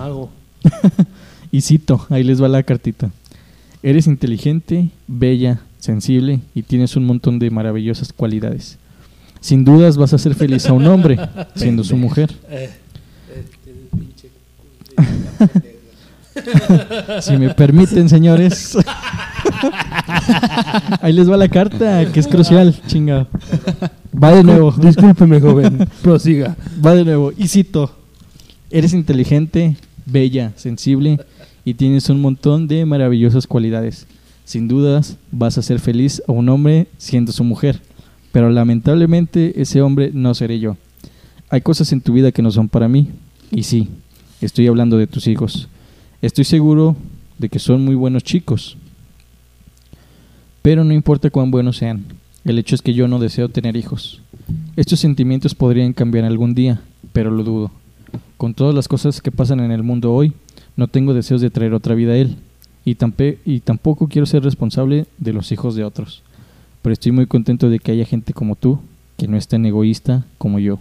Y 1.53 1.61
cito, 1.61 2.05
ahí 2.11 2.25
les 2.25 2.43
va 2.43 2.49
la 2.49 2.63
cartita. 2.65 3.11
Eres 3.85 4.07
inteligente, 4.07 4.89
bella, 5.07 5.61
sensible 5.79 6.41
y 6.55 6.63
tienes 6.63 6.97
un 6.97 7.05
montón 7.05 7.39
de 7.39 7.51
maravillosas 7.51 8.15
cualidades. 8.15 8.79
Sin 9.43 9.63
dudas 9.63 9.99
vas 9.99 10.15
a 10.15 10.17
hacer 10.17 10.35
feliz 10.35 10.65
a 10.65 10.73
un 10.73 10.87
hombre, 10.87 11.19
siendo 11.55 11.85
su 11.85 11.95
mujer. 11.99 12.35
Eh, 12.49 12.71
Si 17.21 17.37
me 17.37 17.53
permiten, 17.53 18.09
señores. 18.09 18.75
Ahí 21.03 21.13
les 21.13 21.31
va 21.31 21.37
la 21.37 21.49
carta, 21.49 22.11
que 22.11 22.21
es 22.21 22.27
crucial, 22.27 22.75
chinga. 22.87 23.29
Va 24.13 24.33
de 24.35 24.43
nuevo, 24.45 24.73
Discúlpeme, 24.73 25.41
joven. 25.41 25.87
Prosiga. 26.01 26.57
va 26.85 26.95
de 26.95 27.05
nuevo. 27.05 27.33
Y 27.37 27.49
cito, 27.49 27.95
eres 28.71 28.95
inteligente, 28.95 29.77
bella, 30.07 30.53
sensible 30.57 31.21
y 31.65 31.75
tienes 31.75 32.09
un 32.11 32.21
montón 32.21 32.69
de 32.69 32.85
maravillosas 32.85 33.47
cualidades. 33.47 34.07
Sin 34.45 34.69
dudas 34.69 35.17
vas 35.33 35.57
a 35.57 35.63
ser 35.63 35.81
feliz 35.81 36.23
a 36.29 36.33
un 36.33 36.49
hombre 36.49 36.87
siendo 36.99 37.33
su 37.33 37.45
mujer, 37.45 37.81
pero 38.33 38.51
lamentablemente 38.51 39.61
ese 39.61 39.81
hombre 39.81 40.11
no 40.13 40.35
seré 40.35 40.59
yo. 40.61 40.77
Hay 41.49 41.63
cosas 41.63 41.93
en 41.93 42.01
tu 42.01 42.13
vida 42.13 42.33
que 42.33 42.43
no 42.43 42.51
son 42.51 42.69
para 42.69 42.89
mí, 42.89 43.09
y 43.51 43.63
sí, 43.63 43.89
estoy 44.41 44.67
hablando 44.67 44.99
de 44.99 45.07
tus 45.07 45.27
hijos. 45.27 45.69
Estoy 46.21 46.45
seguro 46.45 46.97
de 47.39 47.49
que 47.49 47.59
son 47.59 47.85
muy 47.85 47.95
buenos 47.95 48.23
chicos, 48.23 48.77
pero 50.63 50.85
no 50.85 50.93
importa 50.93 51.31
cuán 51.31 51.51
buenos 51.51 51.77
sean, 51.77 52.05
el 52.45 52.59
hecho 52.59 52.75
es 52.75 52.83
que 52.83 52.95
yo 52.95 53.09
no 53.09 53.19
deseo 53.19 53.49
tener 53.49 53.77
hijos. 53.77 54.21
Estos 54.77 55.01
sentimientos 55.01 55.55
podrían 55.55 55.93
cambiar 55.93 56.25
algún 56.25 56.55
día, 56.55 56.83
pero 57.13 57.31
lo 57.31 57.43
dudo. 57.43 57.71
Con 58.37 58.53
todas 58.53 58.75
las 58.75 58.89
cosas 58.89 59.23
que 59.23 59.31
pasan 59.31 59.61
en 59.61 59.71
el 59.71 59.83
mundo 59.83 60.13
hoy, 60.13 60.33
no 60.77 60.89
tengo 60.89 61.15
deseos 61.15 61.41
de 61.41 61.51
traer 61.51 61.75
otra 61.75 61.95
vida 61.95 62.13
a 62.13 62.17
él, 62.17 62.37
y, 62.85 62.97
tampe- 62.97 63.39
y 63.45 63.61
tampoco 63.61 64.09
quiero 64.09 64.27
ser 64.27 64.43
responsable 64.43 65.07
de 65.19 65.33
los 65.33 65.51
hijos 65.53 65.75
de 65.75 65.85
otros. 65.85 66.23
Pero 66.83 66.93
estoy 66.93 67.13
muy 67.13 67.27
contento 67.27 67.71
de 67.71 67.79
que 67.79 67.93
haya 67.93 68.05
gente 68.05 68.33
como 68.35 68.57
tú, 68.57 68.79
que 69.17 69.27
no 69.29 69.37
es 69.37 69.49
tan 69.49 69.65
egoísta 69.65 70.25
como 70.39 70.59
yo. 70.59 70.79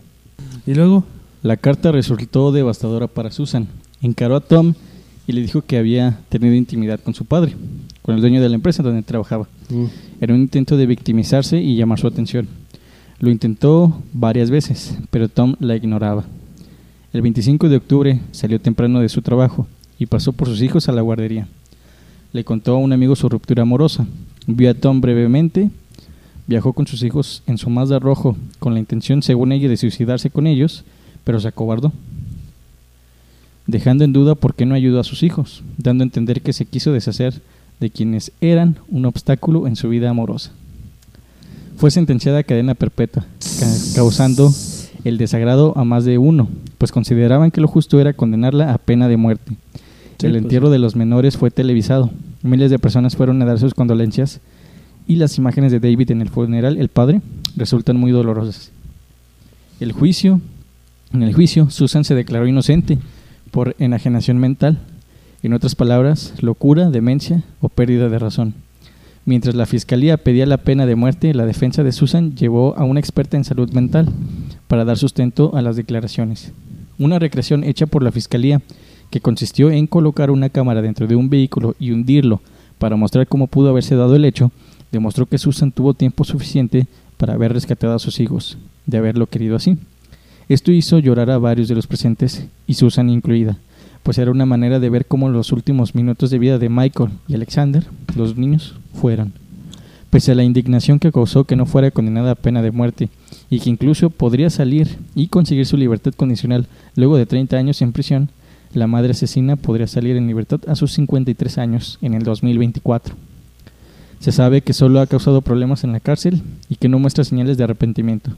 ¿Y 0.67 0.73
luego? 0.73 1.03
La 1.43 1.57
carta 1.57 1.91
resultó 1.91 2.51
devastadora 2.51 3.07
para 3.07 3.31
Susan. 3.31 3.67
Encaró 4.01 4.35
a 4.35 4.41
Tom 4.41 4.73
y 5.27 5.31
le 5.33 5.41
dijo 5.41 5.61
que 5.61 5.77
había 5.77 6.19
tenido 6.29 6.53
intimidad 6.55 6.99
con 6.99 7.13
su 7.13 7.23
padre, 7.25 7.55
con 8.01 8.15
el 8.15 8.21
dueño 8.21 8.41
de 8.41 8.49
la 8.49 8.55
empresa 8.55 8.83
donde 8.83 9.01
trabajaba. 9.03 9.47
Era 10.19 10.33
un 10.33 10.41
intento 10.41 10.75
de 10.75 10.85
victimizarse 10.85 11.61
y 11.61 11.75
llamar 11.77 11.99
su 11.99 12.07
atención. 12.07 12.47
Lo 13.19 13.29
intentó 13.29 14.01
varias 14.11 14.49
veces, 14.51 14.97
pero 15.09 15.29
Tom 15.29 15.55
la 15.59 15.75
ignoraba. 15.77 16.25
El 17.13 17.21
25 17.21 17.69
de 17.69 17.77
octubre 17.77 18.19
salió 18.31 18.59
temprano 18.59 18.99
de 18.99 19.07
su 19.07 19.21
trabajo 19.21 19.67
y 20.03 20.05
pasó 20.05 20.33
por 20.33 20.47
sus 20.49 20.61
hijos 20.61 20.89
a 20.89 20.91
la 20.91 21.01
guardería. 21.01 21.47
Le 22.33 22.43
contó 22.43 22.75
a 22.75 22.77
un 22.77 22.91
amigo 22.93 23.15
su 23.15 23.29
ruptura 23.29 23.61
amorosa. 23.63 24.05
Vio 24.47 24.69
a 24.69 24.73
Tom 24.73 24.99
brevemente, 25.01 25.69
viajó 26.45 26.73
con 26.73 26.85
sus 26.87 27.03
hijos 27.03 27.41
en 27.47 27.57
su 27.57 27.69
Mazda 27.69 27.99
rojo 27.99 28.35
con 28.59 28.73
la 28.73 28.79
intención, 28.79 29.23
según 29.23 29.51
ella, 29.53 29.69
de 29.69 29.77
suicidarse 29.77 30.29
con 30.29 30.45
ellos, 30.45 30.83
pero 31.23 31.39
se 31.39 31.47
acobardó, 31.47 31.93
dejando 33.65 34.03
en 34.03 34.11
duda 34.13 34.35
por 34.35 34.55
qué 34.55 34.65
no 34.65 34.75
ayudó 34.75 34.99
a 34.99 35.03
sus 35.05 35.23
hijos, 35.23 35.63
dando 35.77 36.03
a 36.03 36.05
entender 36.07 36.41
que 36.41 36.51
se 36.53 36.65
quiso 36.65 36.91
deshacer 36.91 37.41
de 37.79 37.89
quienes 37.89 38.31
eran 38.41 38.77
un 38.89 39.05
obstáculo 39.05 39.67
en 39.67 39.75
su 39.77 39.87
vida 39.89 40.09
amorosa. 40.09 40.51
Fue 41.77 41.91
sentenciada 41.91 42.39
a 42.39 42.43
cadena 42.43 42.75
perpetua, 42.75 43.25
ca- 43.59 43.95
causando 43.95 44.51
el 45.05 45.17
desagrado 45.17 45.73
a 45.77 45.83
más 45.85 46.03
de 46.05 46.17
uno, 46.17 46.49
pues 46.77 46.91
consideraban 46.91 47.51
que 47.51 47.61
lo 47.61 47.67
justo 47.67 47.99
era 48.01 48.13
condenarla 48.13 48.73
a 48.73 48.77
pena 48.77 49.07
de 49.07 49.17
muerte. 49.17 49.55
Sí, 50.23 50.27
el 50.27 50.33
pues. 50.33 50.43
entierro 50.43 50.69
de 50.69 50.79
los 50.79 50.95
menores 50.95 51.35
fue 51.35 51.51
televisado. 51.51 52.09
Miles 52.43 52.71
de 52.71 52.79
personas 52.79 53.17
fueron 53.17 53.41
a 53.41 53.45
dar 53.45 53.59
sus 53.59 53.73
condolencias 53.73 54.39
y 55.05 55.17
las 55.17 55.37
imágenes 55.37 55.71
de 55.73 55.81
David 55.81 56.11
en 56.11 56.21
el 56.21 56.29
funeral, 56.29 56.77
el 56.77 56.87
padre, 56.87 57.21
resultan 57.57 57.97
muy 57.97 58.11
dolorosas. 58.11 58.71
El 59.81 59.91
juicio, 59.91 60.39
en 61.11 61.23
el 61.23 61.33
juicio, 61.33 61.69
Susan 61.69 62.05
se 62.05 62.15
declaró 62.15 62.47
inocente 62.47 62.99
por 63.51 63.75
enajenación 63.79 64.37
mental, 64.37 64.79
en 65.43 65.53
otras 65.53 65.75
palabras, 65.75 66.35
locura, 66.39 66.89
demencia 66.89 67.43
o 67.59 67.67
pérdida 67.67 68.07
de 68.07 68.17
razón. 68.17 68.53
Mientras 69.25 69.55
la 69.55 69.65
fiscalía 69.65 70.15
pedía 70.15 70.45
la 70.45 70.57
pena 70.57 70.85
de 70.85 70.95
muerte, 70.95 71.33
la 71.33 71.45
defensa 71.45 71.83
de 71.83 71.91
Susan 71.91 72.35
llevó 72.35 72.77
a 72.77 72.85
una 72.85 73.01
experta 73.01 73.35
en 73.35 73.43
salud 73.43 73.71
mental 73.73 74.07
para 74.69 74.85
dar 74.85 74.97
sustento 74.97 75.55
a 75.55 75.61
las 75.61 75.75
declaraciones. 75.75 76.53
Una 76.97 77.19
recreación 77.19 77.65
hecha 77.65 77.87
por 77.87 78.03
la 78.03 78.11
fiscalía 78.11 78.61
que 79.13 79.21
consistió 79.21 79.69
en 79.69 79.85
colocar 79.85 80.31
una 80.31 80.49
cámara 80.49 80.81
dentro 80.81 81.05
de 81.05 81.15
un 81.15 81.29
vehículo 81.29 81.75
y 81.79 81.91
hundirlo 81.91 82.41
para 82.79 82.95
mostrar 82.95 83.27
cómo 83.27 83.45
pudo 83.45 83.69
haberse 83.69 83.95
dado 83.95 84.15
el 84.15 84.25
hecho, 84.25 84.51
demostró 84.91 85.27
que 85.27 85.37
Susan 85.37 85.71
tuvo 85.71 85.93
tiempo 85.93 86.23
suficiente 86.23 86.87
para 87.17 87.35
haber 87.35 87.53
rescatado 87.53 87.93
a 87.93 87.99
sus 87.99 88.19
hijos, 88.19 88.57
de 88.87 88.97
haberlo 88.97 89.27
querido 89.27 89.55
así. 89.55 89.77
Esto 90.49 90.71
hizo 90.71 90.97
llorar 90.97 91.29
a 91.29 91.37
varios 91.37 91.67
de 91.67 91.75
los 91.75 91.85
presentes, 91.85 92.47
y 92.65 92.73
Susan 92.73 93.11
incluida, 93.11 93.59
pues 94.01 94.17
era 94.17 94.31
una 94.31 94.47
manera 94.47 94.79
de 94.79 94.89
ver 94.89 95.05
cómo 95.05 95.29
los 95.29 95.51
últimos 95.51 95.93
minutos 95.93 96.31
de 96.31 96.39
vida 96.39 96.57
de 96.57 96.69
Michael 96.69 97.11
y 97.27 97.35
Alexander, 97.35 97.85
los 98.15 98.35
niños, 98.35 98.73
fueron. 98.95 99.33
Pese 100.09 100.31
a 100.31 100.35
la 100.35 100.43
indignación 100.43 100.97
que 100.97 101.11
causó 101.11 101.43
que 101.43 101.55
no 101.55 101.67
fuera 101.67 101.91
condenada 101.91 102.31
a 102.31 102.35
pena 102.35 102.63
de 102.63 102.71
muerte 102.71 103.09
y 103.51 103.59
que 103.59 103.69
incluso 103.69 104.09
podría 104.09 104.49
salir 104.49 104.97
y 105.13 105.27
conseguir 105.27 105.67
su 105.67 105.77
libertad 105.77 106.13
condicional 106.17 106.65
luego 106.95 107.15
de 107.15 107.27
30 107.27 107.55
años 107.57 107.79
en 107.83 107.91
prisión, 107.91 108.29
la 108.73 108.87
madre 108.87 109.11
asesina 109.11 109.55
podría 109.55 109.87
salir 109.87 110.15
en 110.17 110.27
libertad 110.27 110.59
a 110.67 110.75
sus 110.75 110.91
53 110.93 111.57
años 111.57 111.97
en 112.01 112.13
el 112.13 112.23
2024. 112.23 113.15
Se 114.19 114.31
sabe 114.31 114.61
que 114.61 114.73
solo 114.73 114.99
ha 115.01 115.07
causado 115.07 115.41
problemas 115.41 115.83
en 115.83 115.91
la 115.91 115.99
cárcel 115.99 116.41
y 116.69 116.75
que 116.77 116.87
no 116.89 116.97
muestra 116.99 117.23
señales 117.23 117.57
de 117.57 117.63
arrepentimiento. 117.65 118.31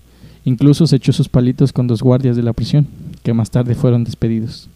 Incluso 0.44 0.88
se 0.88 0.96
echó 0.98 1.12
sus 1.14 1.30
palitos 1.30 1.74
con 1.74 1.88
dos 1.88 2.02
guardias 2.02 2.36
de 2.36 2.44
la 2.44 2.54
prisión, 2.54 2.88
que 3.24 3.34
más 3.34 3.50
tarde 3.52 3.76
fueron 3.76 4.04
despedidos. 4.04 4.70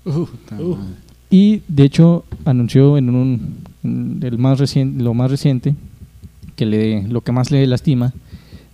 Y 1.30 1.62
de 1.68 1.84
hecho 1.84 2.26
anunció 2.46 2.98
en 2.98 3.10
un 3.10 3.58
en 3.84 4.20
el 4.24 4.38
más 4.38 4.60
reciente, 4.60 5.02
lo 5.04 5.14
más 5.14 5.30
reciente 5.32 5.76
que 6.56 6.66
le, 6.66 7.08
lo 7.08 7.22
que 7.22 7.32
más 7.32 7.50
le 7.52 7.66
lastima 7.68 8.14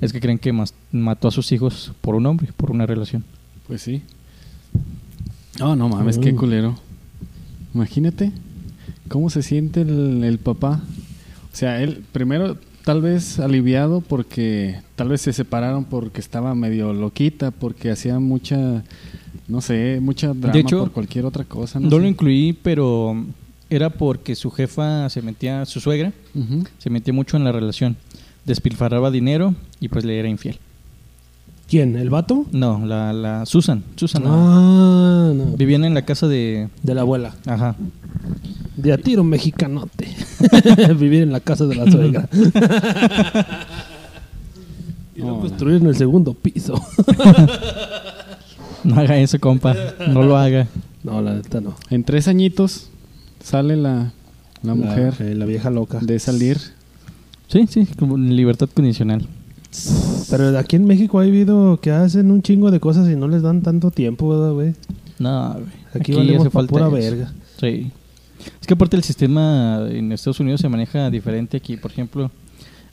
es 0.01 0.11
que 0.13 0.19
creen 0.19 0.39
que 0.39 0.51
mas- 0.53 0.73
mató 0.91 1.27
a 1.27 1.31
sus 1.31 1.51
hijos 1.51 1.91
por 2.01 2.15
un 2.15 2.25
hombre, 2.25 2.49
por 2.57 2.71
una 2.71 2.85
relación. 2.85 3.23
Pues 3.67 3.81
sí. 3.81 4.01
Oh, 5.61 5.75
no 5.75 5.87
mames, 5.89 6.17
qué 6.17 6.33
Mm. 6.33 6.35
culero. 6.35 6.75
Imagínate 7.75 8.31
cómo 9.09 9.29
se 9.29 9.43
siente 9.43 9.81
el, 9.81 10.23
el 10.23 10.39
papá. 10.39 10.81
O 11.53 11.55
sea, 11.55 11.81
él 11.83 12.03
primero 12.11 12.57
tal 12.85 13.01
vez 13.01 13.39
aliviado 13.39 13.99
porque 13.99 14.79
tal 14.95 15.09
vez 15.09 15.21
se 15.21 15.33
separaron 15.33 15.83
porque 15.83 16.21
estaba 16.21 16.55
medio 16.55 16.93
loquita, 16.93 17.51
porque 17.51 17.91
hacía 17.91 18.19
mucha, 18.19 18.83
no 19.47 19.59
sé, 19.59 19.99
mucha 20.01 20.27
drama 20.33 20.53
De 20.53 20.59
hecho, 20.59 20.79
por 20.79 20.91
cualquier 20.91 21.25
otra 21.25 21.43
cosa. 21.43 21.79
No, 21.79 21.89
No, 21.89 21.99
lo 21.99 22.07
incluí, 22.07 22.53
pero 22.53 23.25
era 23.69 23.89
porque 23.89 24.35
su 24.35 24.51
jefa 24.51 25.09
se 25.09 25.21
metía, 25.21 25.65
su 25.65 25.79
suegra, 25.79 26.13
se 26.77 26.89
metía 26.89 27.13
mucho 27.13 27.35
en 27.37 27.43
la 27.43 27.51
relación. 27.51 27.97
Despilfarraba 28.45 29.09
dinero 29.09 29.55
y 29.79 29.89
pues 29.89 30.05
le 30.05 30.19
era 30.19 30.29
infiel. 30.29 30.59
¿Quién? 31.67 31.95
¿El 31.95 32.09
vato? 32.11 32.45
No, 32.51 32.85
la, 32.85 33.11
la 33.11 33.45
Susan. 33.45 33.83
Susan. 33.95 34.23
la- 34.23 34.29
Ah, 34.31 35.31
no. 35.33 35.45
Vivían 35.57 35.83
en 35.83 35.93
la 35.95 36.03
casa 36.05 36.27
de... 36.27 36.69
De 36.83 36.93
la 36.93 37.01
abuela. 37.01 37.33
Ajá. 37.47 37.75
De 38.77 38.93
a 38.93 38.97
tiro 38.97 39.23
mexicanote. 39.23 40.07
Vivir 40.99 41.23
en 41.23 41.31
la 41.31 41.39
casa 41.39 41.65
de 41.65 41.75
la 41.75 41.89
suegra. 41.91 42.29
y 45.15 45.21
no 45.21 45.33
Hola. 45.33 45.41
construir 45.41 45.81
en 45.81 45.87
el 45.87 45.95
segundo 45.95 46.33
piso. 46.33 46.79
No 48.83 48.99
haga 48.99 49.17
eso, 49.17 49.39
compa. 49.39 49.75
No 50.07 50.23
lo 50.23 50.37
haga. 50.37 50.67
no, 51.03 51.21
la 51.21 51.33
neta 51.35 51.61
no. 51.61 51.75
En 51.89 52.03
tres 52.03 52.27
añitos 52.27 52.89
sale 53.43 53.75
la, 53.75 54.11
la 54.61 54.75
mujer 54.75 55.15
eh, 55.19 55.33
la 55.35 55.45
vieja 55.45 55.69
loca. 55.69 55.99
de 56.01 56.19
salir. 56.19 56.59
Sí, 57.47 57.65
sí, 57.69 57.87
como 57.97 58.17
libertad 58.17 58.69
condicional. 58.73 59.27
Pero 60.29 60.57
aquí 60.57 60.75
en 60.75 60.85
México 60.85 61.19
ha 61.19 61.23
habido 61.23 61.79
que 61.79 61.91
hacen 61.91 62.31
un 62.31 62.41
chingo 62.41 62.71
de 62.71 62.79
cosas 62.79 63.09
y 63.09 63.15
no 63.15 63.27
les 63.27 63.41
dan 63.41 63.61
tanto 63.61 63.91
tiempo, 63.91 64.29
¿verdad, 64.29 64.53
güey? 64.53 64.73
No, 65.19 65.53
güey. 65.53 65.65
Aquí, 65.93 66.13
valemos 66.13 66.49
pa' 66.49 66.63
pura 66.63 66.85
eso. 66.87 66.91
verga. 66.91 67.33
Sí. 67.59 67.91
Es 68.61 68.67
que 68.67 68.73
aparte 68.73 68.95
el 68.97 69.03
sistema 69.03 69.87
en 69.89 70.11
Estados 70.11 70.39
Unidos 70.39 70.61
se 70.61 70.69
maneja 70.69 71.09
diferente 71.09 71.57
aquí. 71.57 71.77
Por 71.77 71.91
ejemplo, 71.91 72.31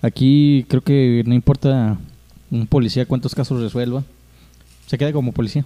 aquí 0.00 0.64
creo 0.68 0.82
que 0.82 1.22
no 1.26 1.34
importa 1.34 1.98
un 2.50 2.66
policía 2.66 3.06
cuántos 3.06 3.34
casos 3.34 3.60
resuelva. 3.60 4.04
Se 4.86 4.98
queda 4.98 5.12
como 5.12 5.32
policía. 5.32 5.64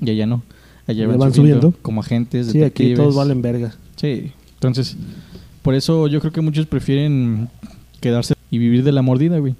Y 0.00 0.10
allá 0.10 0.26
no. 0.26 0.42
Allá 0.86 1.00
¿Le 1.00 1.06
van, 1.08 1.18
van 1.18 1.34
subiendo, 1.34 1.60
subiendo? 1.62 1.78
como 1.82 2.00
agentes, 2.00 2.48
Sí, 2.48 2.62
aquí 2.62 2.94
todos 2.94 3.14
valen 3.16 3.42
verga. 3.42 3.74
Sí. 3.96 4.32
Entonces, 4.54 4.96
por 5.62 5.74
eso 5.74 6.06
yo 6.06 6.20
creo 6.20 6.32
que 6.32 6.40
muchos 6.40 6.66
prefieren 6.66 7.48
quedarse 8.00 8.34
y 8.50 8.58
vivir 8.58 8.84
de 8.84 8.92
la 8.92 9.02
mordida, 9.02 9.38
güey. 9.38 9.54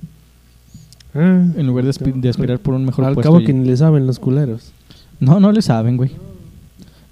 En 1.16 1.66
lugar 1.66 1.84
de, 1.84 1.90
aspi- 1.90 2.14
de 2.20 2.28
aspirar 2.28 2.58
por 2.58 2.74
un 2.74 2.84
mejor 2.84 3.04
Al 3.04 3.14
puesto. 3.14 3.30
cabo 3.30 3.40
y- 3.40 3.44
que 3.44 3.52
ni 3.52 3.66
le 3.66 3.76
saben 3.76 4.06
los 4.06 4.18
culeros. 4.18 4.72
No, 5.20 5.40
no 5.40 5.50
le 5.52 5.62
saben, 5.62 5.96
güey. 5.96 6.10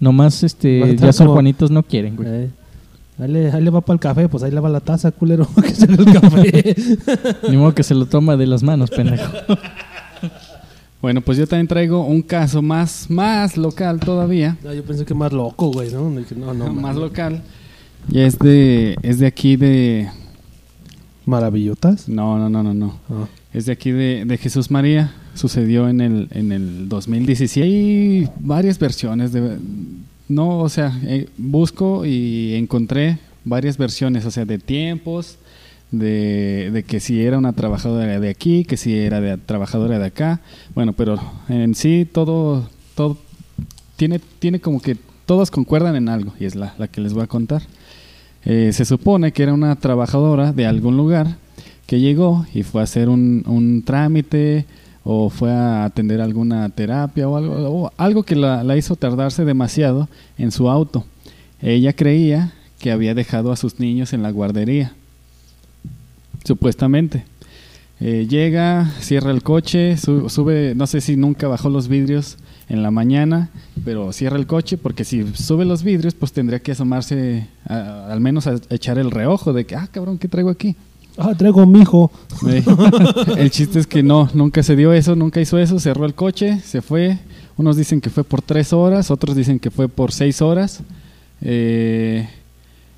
Nomás, 0.00 0.42
este, 0.42 0.96
ya 0.96 1.12
San 1.12 1.26
como- 1.26 1.34
Juanitos 1.36 1.70
no 1.70 1.82
quieren, 1.82 2.16
güey. 2.16 2.28
Eh, 2.28 2.50
Ahí 3.16 3.28
le, 3.30 3.52
ahí 3.52 3.62
le 3.62 3.70
va 3.70 3.80
para 3.80 3.94
el 3.94 4.00
café, 4.00 4.28
pues 4.28 4.42
ahí 4.42 4.50
le 4.50 4.58
va 4.58 4.68
la 4.68 4.80
taza, 4.80 5.12
culero, 5.12 5.46
que 5.62 5.70
se 5.70 5.84
el 5.84 6.04
café. 6.20 6.74
Ni 7.48 7.56
modo 7.56 7.72
que 7.72 7.84
se 7.84 7.94
lo 7.94 8.06
toma 8.06 8.36
de 8.36 8.46
las 8.48 8.62
manos, 8.62 8.90
pendejo. 8.90 9.32
Bueno, 11.00 11.20
pues 11.20 11.36
yo 11.36 11.46
también 11.46 11.68
traigo 11.68 12.02
un 12.06 12.22
caso 12.22 12.62
más, 12.62 13.10
más 13.10 13.58
local 13.58 14.00
todavía. 14.00 14.56
No, 14.64 14.72
yo 14.72 14.82
pensé 14.84 15.04
que 15.04 15.12
más 15.12 15.34
loco, 15.34 15.70
güey, 15.70 15.92
¿no? 15.92 16.08
No, 16.36 16.54
no, 16.54 16.72
más 16.72 16.96
local. 16.96 17.42
Y 18.10 18.20
es 18.20 18.38
de, 18.38 18.96
es 19.02 19.18
de 19.18 19.26
aquí 19.26 19.56
de... 19.56 20.08
¿Maravillotas? 21.26 22.08
No, 22.08 22.38
no, 22.38 22.48
no, 22.48 22.62
no, 22.62 22.72
no. 22.72 22.94
Ah. 23.10 23.26
Es 23.54 23.66
de 23.66 23.72
aquí 23.72 23.92
de, 23.92 24.24
de 24.24 24.36
Jesús 24.36 24.72
María. 24.72 25.14
Sucedió 25.34 25.88
en 25.88 26.00
el, 26.00 26.28
en 26.32 26.50
el 26.50 26.88
2016. 26.88 27.64
Hay 27.64 28.28
varias 28.40 28.80
versiones. 28.80 29.32
De, 29.32 29.58
no, 30.28 30.58
o 30.58 30.68
sea, 30.68 30.92
eh, 31.04 31.28
busco 31.38 32.04
y 32.04 32.54
encontré 32.54 33.18
varias 33.44 33.78
versiones, 33.78 34.24
o 34.24 34.32
sea, 34.32 34.44
de 34.44 34.58
tiempos, 34.58 35.38
de, 35.92 36.70
de 36.72 36.82
que 36.82 36.98
si 36.98 37.22
era 37.22 37.38
una 37.38 37.52
trabajadora 37.52 38.18
de 38.18 38.28
aquí, 38.28 38.64
que 38.64 38.76
si 38.76 38.96
era 38.98 39.20
de 39.20 39.38
trabajadora 39.38 40.00
de 40.00 40.06
acá. 40.06 40.40
Bueno, 40.74 40.92
pero 40.92 41.20
en 41.48 41.76
sí 41.76 42.08
todo, 42.10 42.68
todo 42.96 43.18
tiene, 43.94 44.20
tiene 44.40 44.58
como 44.60 44.82
que 44.82 44.96
todos 45.26 45.52
concuerdan 45.52 45.94
en 45.94 46.08
algo 46.08 46.34
y 46.40 46.46
es 46.46 46.56
la, 46.56 46.74
la 46.76 46.88
que 46.88 47.00
les 47.00 47.14
voy 47.14 47.22
a 47.22 47.28
contar. 47.28 47.62
Eh, 48.44 48.72
se 48.72 48.84
supone 48.84 49.30
que 49.30 49.44
era 49.44 49.54
una 49.54 49.76
trabajadora 49.76 50.52
de 50.52 50.66
algún 50.66 50.96
lugar 50.96 51.36
que 51.86 52.00
llegó 52.00 52.46
y 52.54 52.62
fue 52.62 52.80
a 52.80 52.84
hacer 52.84 53.08
un, 53.08 53.42
un 53.46 53.82
trámite 53.84 54.64
o 55.04 55.28
fue 55.28 55.50
a 55.52 55.84
atender 55.84 56.20
alguna 56.20 56.68
terapia 56.70 57.28
o 57.28 57.36
algo, 57.36 57.54
o 57.84 57.92
algo 57.98 58.22
que 58.22 58.36
la, 58.36 58.76
hizo 58.76 58.96
tardarse 58.96 59.44
demasiado 59.44 60.08
en 60.38 60.50
su 60.50 60.70
auto. 60.70 61.04
Ella 61.60 61.92
creía 61.92 62.52
que 62.78 62.90
había 62.90 63.14
dejado 63.14 63.52
a 63.52 63.56
sus 63.56 63.78
niños 63.80 64.12
en 64.12 64.22
la 64.22 64.30
guardería, 64.30 64.92
supuestamente. 66.44 67.24
Eh, 68.00 68.26
llega, 68.28 68.90
cierra 69.00 69.30
el 69.30 69.42
coche, 69.42 69.96
su- 69.96 70.28
sube, 70.28 70.74
no 70.74 70.86
sé 70.86 71.00
si 71.00 71.16
nunca 71.16 71.48
bajó 71.48 71.68
los 71.70 71.88
vidrios 71.88 72.36
en 72.68 72.82
la 72.82 72.90
mañana, 72.90 73.50
pero 73.84 74.12
cierra 74.12 74.36
el 74.36 74.46
coche 74.46 74.76
porque 74.76 75.04
si 75.04 75.24
sube 75.34 75.64
los 75.64 75.82
vidrios, 75.84 76.14
pues 76.14 76.32
tendría 76.32 76.58
que 76.60 76.72
asomarse 76.72 77.46
al 77.66 78.20
menos 78.20 78.46
a 78.46 78.58
echar 78.70 78.98
el 78.98 79.10
reojo 79.10 79.52
de 79.52 79.64
que, 79.64 79.76
ah, 79.76 79.88
cabrón, 79.90 80.18
¿qué 80.18 80.28
traigo 80.28 80.50
aquí? 80.50 80.76
Ah, 81.16 81.34
traigo 81.36 81.62
a 81.62 81.66
mi 81.66 81.80
hijo. 81.80 82.10
El 83.36 83.50
chiste 83.50 83.78
es 83.78 83.86
que 83.86 84.02
no, 84.02 84.28
nunca 84.34 84.62
se 84.62 84.74
dio 84.74 84.92
eso, 84.92 85.14
nunca 85.14 85.40
hizo 85.40 85.58
eso, 85.58 85.78
cerró 85.78 86.06
el 86.06 86.14
coche, 86.14 86.60
se 86.60 86.82
fue. 86.82 87.18
Unos 87.56 87.76
dicen 87.76 88.00
que 88.00 88.10
fue 88.10 88.24
por 88.24 88.42
tres 88.42 88.72
horas, 88.72 89.10
otros 89.10 89.36
dicen 89.36 89.60
que 89.60 89.70
fue 89.70 89.88
por 89.88 90.10
seis 90.10 90.42
horas. 90.42 90.82
Eh, 91.40 92.28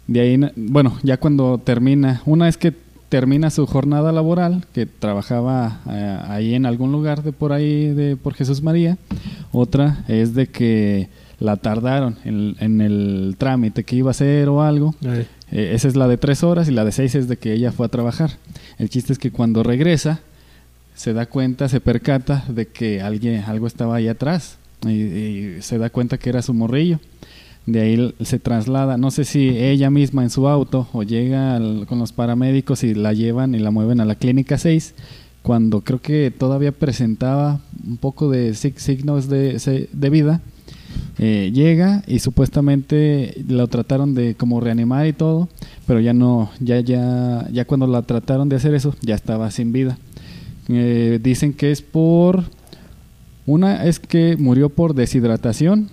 de 0.07 0.21
ahí, 0.21 0.41
bueno, 0.57 0.97
ya 1.03 1.19
cuando 1.19 1.59
termina, 1.63 2.23
una 2.25 2.47
vez 2.47 2.57
que 2.57 2.73
termina 3.09 3.51
su 3.51 3.67
jornada 3.67 4.13
laboral, 4.13 4.65
que 4.73 4.87
trabajaba 4.87 5.81
eh, 5.91 6.19
ahí 6.29 6.55
en 6.55 6.65
algún 6.65 6.93
lugar 6.93 7.23
de 7.23 7.33
por 7.33 7.53
ahí, 7.53 7.93
de 7.93 8.17
por 8.17 8.35
Jesús 8.35 8.63
María, 8.63 8.97
otra 9.53 10.05
es 10.09 10.35
de 10.35 10.47
que 10.47 11.09
la 11.39 11.57
tardaron 11.57 12.17
en, 12.25 12.57
en 12.61 12.81
el 12.81 13.37
trámite 13.37 13.85
que 13.85 13.97
iba 13.97 14.11
a 14.11 14.13
hacer 14.13 14.49
o 14.49 14.63
algo. 14.63 14.95
Eh, 15.03 15.27
Eh, 15.53 15.73
esa 15.75 15.89
es 15.89 15.97
la 15.97 16.09
de 16.09 16.17
tres 16.17 16.43
horas 16.43 16.69
y 16.69 16.73
la 16.73 16.85
de 16.85 16.93
seis 16.93 17.15
es 17.15 17.29
de 17.29 17.37
que 17.37 17.53
ella 17.53 17.73
fue 17.73 17.87
a 17.87 17.89
trabajar. 17.89 18.33
El 18.79 18.89
chiste 18.91 19.13
es 19.13 19.19
que 19.19 19.31
cuando 19.31 19.63
regresa 19.63 20.21
se 20.95 21.13
da 21.13 21.27
cuenta, 21.27 21.69
se 21.69 21.81
percata 21.81 22.45
de 22.49 22.67
que 22.67 23.03
alguien, 23.03 23.43
algo 23.45 23.67
estaba 23.67 23.97
ahí 23.97 24.09
atrás 24.09 24.59
y, 24.87 25.61
se 25.61 25.79
da 25.79 25.91
cuenta 25.91 26.19
que 26.19 26.31
era 26.31 26.43
su 26.43 26.55
morrillo. 26.55 27.01
De 27.67 27.81
ahí 27.81 28.15
se 28.23 28.39
traslada, 28.39 28.97
no 28.97 29.11
sé 29.11 29.25
si 29.25 29.49
ella 29.49 29.91
misma 29.91 30.23
en 30.23 30.31
su 30.31 30.47
auto 30.49 30.89
o 30.93 31.03
llega 31.03 31.59
con 31.87 31.99
los 31.99 32.13
paramédicos 32.13 32.85
y 32.85 32.95
la 32.95 33.13
llevan 33.13 33.55
y 33.57 33.59
la 33.59 33.73
mueven 33.73 34.01
a 34.01 34.05
la 34.05 34.15
clínica 34.15 34.57
6 34.57 34.95
cuando 35.43 35.81
creo 35.83 36.01
que 36.01 36.31
todavía 36.31 36.71
presentaba 36.73 37.61
un 37.87 37.97
poco 37.99 38.31
de 38.31 38.51
sig- 38.53 38.79
signos 38.79 39.29
de, 39.29 39.89
de 39.93 40.11
vida. 40.11 40.41
Eh, 41.19 41.51
llega 41.55 42.03
y 42.07 42.19
supuestamente 42.19 43.43
lo 43.49 43.67
trataron 43.69 44.15
de 44.15 44.35
como 44.35 44.61
reanimar 44.61 45.07
y 45.07 45.13
todo, 45.13 45.49
pero 45.87 46.01
ya 46.01 46.13
no, 46.13 46.51
ya, 46.61 46.81
ya, 46.81 47.49
ya 47.51 47.65
cuando 47.65 47.87
la 47.87 48.03
trataron 48.03 48.49
de 48.49 48.57
hacer 48.57 48.75
eso, 48.75 48.95
ya 49.01 49.15
estaba 49.15 49.51
sin 49.51 49.73
vida. 49.73 49.99
Eh, 50.69 51.19
dicen 51.23 51.53
que 51.53 51.71
es 51.71 51.81
por, 51.81 52.45
una 53.47 53.85
es 53.85 53.99
que 53.99 54.37
murió 54.37 54.69
por 54.69 54.95
deshidratación 54.95 55.89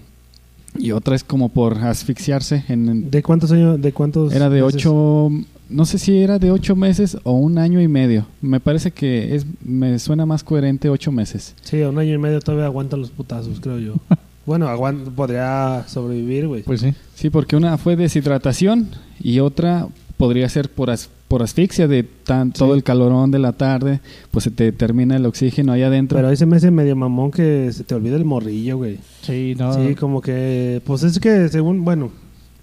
y 0.78 0.92
otra 0.92 1.16
es 1.16 1.24
como 1.24 1.50
por 1.50 1.78
asfixiarse. 1.78 2.66
En, 2.68 3.10
¿De 3.10 3.24
cuántos 3.24 3.52
años? 3.52 3.82
¿De 3.82 3.94
cuántos? 3.94 4.34
era 4.34 4.50
de 4.50 4.62
meses? 4.62 4.76
ocho, 4.76 5.30
no 5.70 5.86
sé 5.86 6.00
si 6.00 6.18
era 6.18 6.38
de 6.40 6.52
ocho 6.52 6.76
meses 6.76 7.18
o 7.24 7.34
un 7.34 7.58
año 7.58 7.80
y 7.80 7.88
medio. 7.88 8.26
Me 8.42 8.60
parece 8.60 8.92
que 8.92 9.36
es, 9.36 9.46
me 9.64 10.00
suena 10.00 10.26
más 10.26 10.44
coherente 10.44 10.90
ocho 10.90 11.12
meses. 11.12 11.56
Sí, 11.62 11.82
un 11.82 11.98
año 11.98 12.14
y 12.14 12.18
medio 12.18 12.42
todavía 12.42 12.66
aguantan 12.66 13.00
los 13.00 13.12
putazos, 13.12 13.60
creo 13.62 13.80
yo. 13.80 13.96
bueno, 14.46 14.68
aguanta, 14.68 15.10
podría 15.12 15.86
sobrevivir, 15.88 16.48
güey. 16.48 16.64
Pues 16.64 16.82
sí. 16.82 16.94
Sí, 17.16 17.30
porque 17.30 17.56
una 17.56 17.78
fue 17.78 17.96
deshidratación 17.96 18.90
y 19.20 19.40
otra 19.40 19.88
podría 20.18 20.48
ser 20.50 20.70
por, 20.70 20.90
as- 20.90 21.10
por 21.28 21.42
asfixia 21.42 21.88
de 21.88 22.04
tan, 22.04 22.52
todo 22.52 22.76
el 22.76 22.84
calorón 22.84 23.32
de 23.32 23.40
la 23.40 23.54
tarde, 23.54 24.00
pues 24.32 24.44
se 24.44 24.52
te 24.52 24.72
termina 24.72 25.16
el 25.16 25.26
oxígeno 25.26 25.72
ahí 25.72 25.82
adentro. 25.82 26.18
Pero 26.18 26.28
ahí 26.30 26.38
se 26.38 26.46
me 26.46 26.58
hace 26.58 26.70
medio 26.72 26.96
mamón 26.96 27.32
que 27.32 27.72
se 27.74 27.84
te 27.84 27.96
olvida 27.96 28.16
el 28.18 28.26
morrillo, 28.26 28.78
güey. 28.78 29.00
Sí, 29.22 29.56
no. 29.58 29.74
Sí, 29.74 29.96
como 29.96 30.22
que, 30.22 30.82
pues 30.86 31.04
es 31.04 31.20
que 31.20 31.50
según, 31.50 31.84
bueno, 31.84 32.12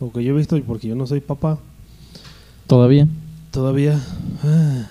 lo 0.01 0.13
que 0.13 0.23
yo 0.23 0.33
he 0.35 0.37
visto 0.39 0.57
y 0.57 0.61
porque 0.63 0.89
yo 0.89 0.95
no 0.95 1.07
soy 1.07 1.21
papá, 1.21 1.59
Todavía. 2.67 3.09
todavía, 3.51 3.99
ah, 4.45 4.87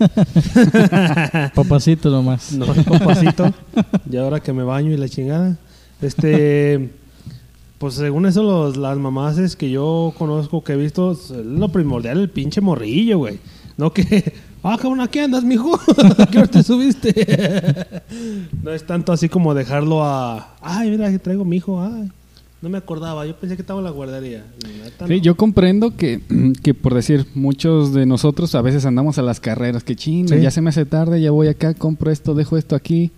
Papacito 1.54 2.10
nomás. 2.10 2.52
no 2.52 2.66
papacito, 2.66 3.52
y 4.10 4.16
ahora 4.16 4.40
que 4.40 4.52
me 4.52 4.62
baño 4.64 4.90
y 4.92 4.96
la 4.96 5.08
chingada, 5.08 5.56
este, 6.02 6.90
pues 7.78 7.94
según 7.94 8.26
eso 8.26 8.42
los, 8.42 8.76
las 8.76 8.98
mamás 8.98 9.38
es 9.38 9.56
que 9.56 9.70
yo 9.70 10.12
conozco, 10.18 10.62
que 10.62 10.74
he 10.74 10.76
visto, 10.76 11.12
es 11.12 11.30
lo 11.30 11.68
primordial 11.70 12.18
el 12.18 12.30
pinche 12.30 12.60
morrillo, 12.60 13.18
güey. 13.18 13.38
No 13.76 13.92
que, 13.92 14.34
ah, 14.62 14.76
cabrón, 14.80 15.00
aquí 15.00 15.18
andas, 15.18 15.44
mijo, 15.44 15.78
¿qué 16.30 16.38
hora 16.38 16.46
te 16.46 16.62
subiste? 16.62 17.12
no 18.62 18.72
es 18.72 18.86
tanto 18.86 19.12
así 19.12 19.28
como 19.28 19.54
dejarlo 19.54 20.04
a, 20.04 20.56
ay, 20.60 20.90
mira, 20.90 21.10
que 21.10 21.18
traigo 21.18 21.44
mi 21.44 21.56
hijo, 21.56 21.82
ay. 21.82 22.10
No 22.60 22.68
me 22.68 22.78
acordaba, 22.78 23.26
yo 23.26 23.34
pensé 23.34 23.56
que 23.56 23.62
estaba 23.62 23.80
en 23.80 23.84
la 23.86 23.90
guardería. 23.90 24.44
Sí, 24.64 24.68
no. 25.00 25.16
yo 25.16 25.36
comprendo 25.36 25.96
que, 25.96 26.20
que, 26.62 26.74
por 26.74 26.94
decir, 26.94 27.26
muchos 27.34 27.92
de 27.92 28.06
nosotros 28.06 28.54
a 28.54 28.62
veces 28.62 28.86
andamos 28.86 29.18
a 29.18 29.22
las 29.22 29.40
carreras, 29.40 29.82
que 29.82 29.96
ching, 29.96 30.28
Sí. 30.28 30.40
ya 30.40 30.52
se 30.52 30.60
me 30.60 30.70
hace 30.70 30.86
tarde, 30.86 31.20
ya 31.20 31.32
voy 31.32 31.48
acá, 31.48 31.74
compro 31.74 32.12
esto, 32.12 32.34
dejo 32.34 32.56
esto 32.56 32.76
aquí. 32.76 33.10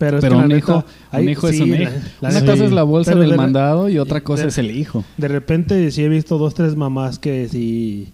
Pero, 0.00 0.16
es 0.16 0.22
Pero 0.22 0.32
que 0.32 0.38
la 0.38 0.42
un 0.44 0.48
neta, 0.48 0.58
hijo, 0.58 0.76
un 0.76 0.84
hay- 1.12 1.28
hijo 1.28 1.48
es 1.48 1.56
sí, 1.56 1.62
un 1.62 1.70
la- 1.70 1.82
hijo. 1.82 1.92
la 2.22 2.28
Una 2.30 2.40
cosa 2.40 2.64
es 2.64 2.72
la 2.72 2.82
bolsa 2.84 3.10
pero 3.12 3.20
del 3.20 3.30
de- 3.32 3.36
mandado 3.36 3.88
y 3.88 3.98
otra 3.98 4.22
cosa 4.22 4.42
de- 4.44 4.48
es 4.48 4.56
el 4.58 4.70
hijo. 4.76 5.04
De 5.18 5.28
repente 5.28 5.90
sí 5.90 6.02
he 6.02 6.08
visto 6.08 6.38
dos, 6.38 6.54
tres 6.54 6.74
mamás 6.74 7.18
que 7.20 7.46
sí... 7.48 8.08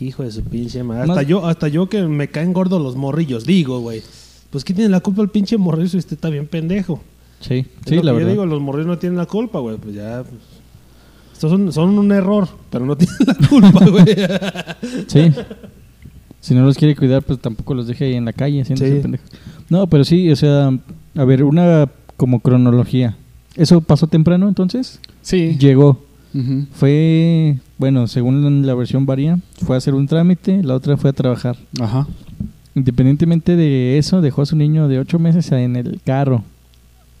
Hijo 0.00 0.22
de 0.22 0.30
su 0.30 0.42
pinche 0.42 0.82
madre. 0.84 1.10
Hasta 1.10 1.22
yo, 1.22 1.46
hasta 1.46 1.68
yo 1.68 1.88
que 1.88 2.02
me 2.04 2.28
caen 2.28 2.52
gordos 2.52 2.80
los 2.80 2.96
morrillos, 2.96 3.44
digo, 3.44 3.80
güey. 3.80 4.02
Pues 4.48 4.64
¿quién 4.64 4.76
tiene 4.76 4.88
la 4.90 5.00
culpa 5.00 5.20
el 5.20 5.28
pinche 5.28 5.56
morrillo 5.58 5.88
si 5.90 5.98
usted 5.98 6.14
está 6.14 6.30
bien 6.30 6.46
pendejo? 6.46 7.02
Sí, 7.40 7.54
Es 7.56 7.66
sí, 7.86 7.96
la 7.96 8.00
que 8.00 8.06
verdad. 8.12 8.20
Yo 8.20 8.28
digo, 8.30 8.46
los 8.46 8.60
morrillos 8.60 8.86
no 8.86 8.98
tienen 8.98 9.18
la 9.18 9.26
culpa, 9.26 9.58
güey. 9.58 9.76
Pues 9.76 9.94
ya... 9.96 10.22
pues, 10.22 10.40
estos 11.34 11.50
son, 11.50 11.72
son 11.72 11.98
un 11.98 12.12
error, 12.12 12.48
pero 12.70 12.86
no 12.86 12.96
tienen 12.96 13.16
la 13.26 13.34
culpa, 13.48 13.84
güey. 13.86 14.06
Sí. 15.08 15.32
Si 16.40 16.54
no 16.54 16.64
los 16.64 16.76
quiere 16.78 16.96
cuidar, 16.96 17.22
pues 17.22 17.38
tampoco 17.40 17.74
los 17.74 17.86
deje 17.86 18.06
ahí 18.06 18.14
en 18.14 18.24
la 18.24 18.32
calle, 18.32 18.62
haciéndose 18.62 18.94
Sí. 18.96 19.00
pendejos. 19.02 19.28
No, 19.68 19.86
pero 19.88 20.04
sí, 20.04 20.30
o 20.30 20.36
sea, 20.36 20.70
a 21.14 21.24
ver, 21.24 21.44
una 21.44 21.88
como 22.16 22.40
cronología. 22.40 23.16
¿Eso 23.56 23.80
pasó 23.80 24.06
temprano 24.06 24.48
entonces? 24.48 25.00
Sí. 25.22 25.56
Llegó. 25.58 26.02
Fue, 26.72 27.58
bueno, 27.76 28.06
según 28.06 28.64
la 28.64 28.74
versión 28.74 29.04
varía, 29.04 29.38
fue 29.64 29.74
a 29.74 29.78
hacer 29.78 29.94
un 29.94 30.06
trámite, 30.06 30.62
la 30.62 30.74
otra 30.74 30.96
fue 30.96 31.10
a 31.10 31.12
trabajar. 31.12 31.56
Ajá. 31.80 32.06
Independientemente 32.74 33.56
de 33.56 33.98
eso, 33.98 34.20
dejó 34.20 34.42
a 34.42 34.46
su 34.46 34.54
niño 34.54 34.86
de 34.86 35.00
ocho 35.00 35.18
meses 35.18 35.50
en 35.50 35.74
el 35.74 36.00
carro. 36.04 36.44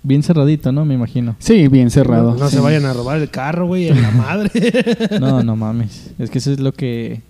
Bien 0.02 0.22
cerradito, 0.22 0.70
¿no? 0.72 0.84
Me 0.84 0.94
imagino. 0.94 1.36
Sí, 1.40 1.68
bien 1.68 1.90
cerrado. 1.90 2.32
No, 2.32 2.38
no 2.38 2.48
sí. 2.48 2.56
se 2.56 2.62
vayan 2.62 2.86
a 2.86 2.92
robar 2.92 3.20
el 3.20 3.28
carro, 3.28 3.66
güey, 3.66 3.88
en 3.88 4.00
la 4.00 4.10
madre. 4.12 4.50
No, 5.20 5.42
no 5.42 5.56
mames. 5.56 6.12
Es 6.18 6.30
que 6.30 6.38
eso 6.38 6.52
es 6.52 6.60
lo 6.60 6.72
que... 6.72 7.20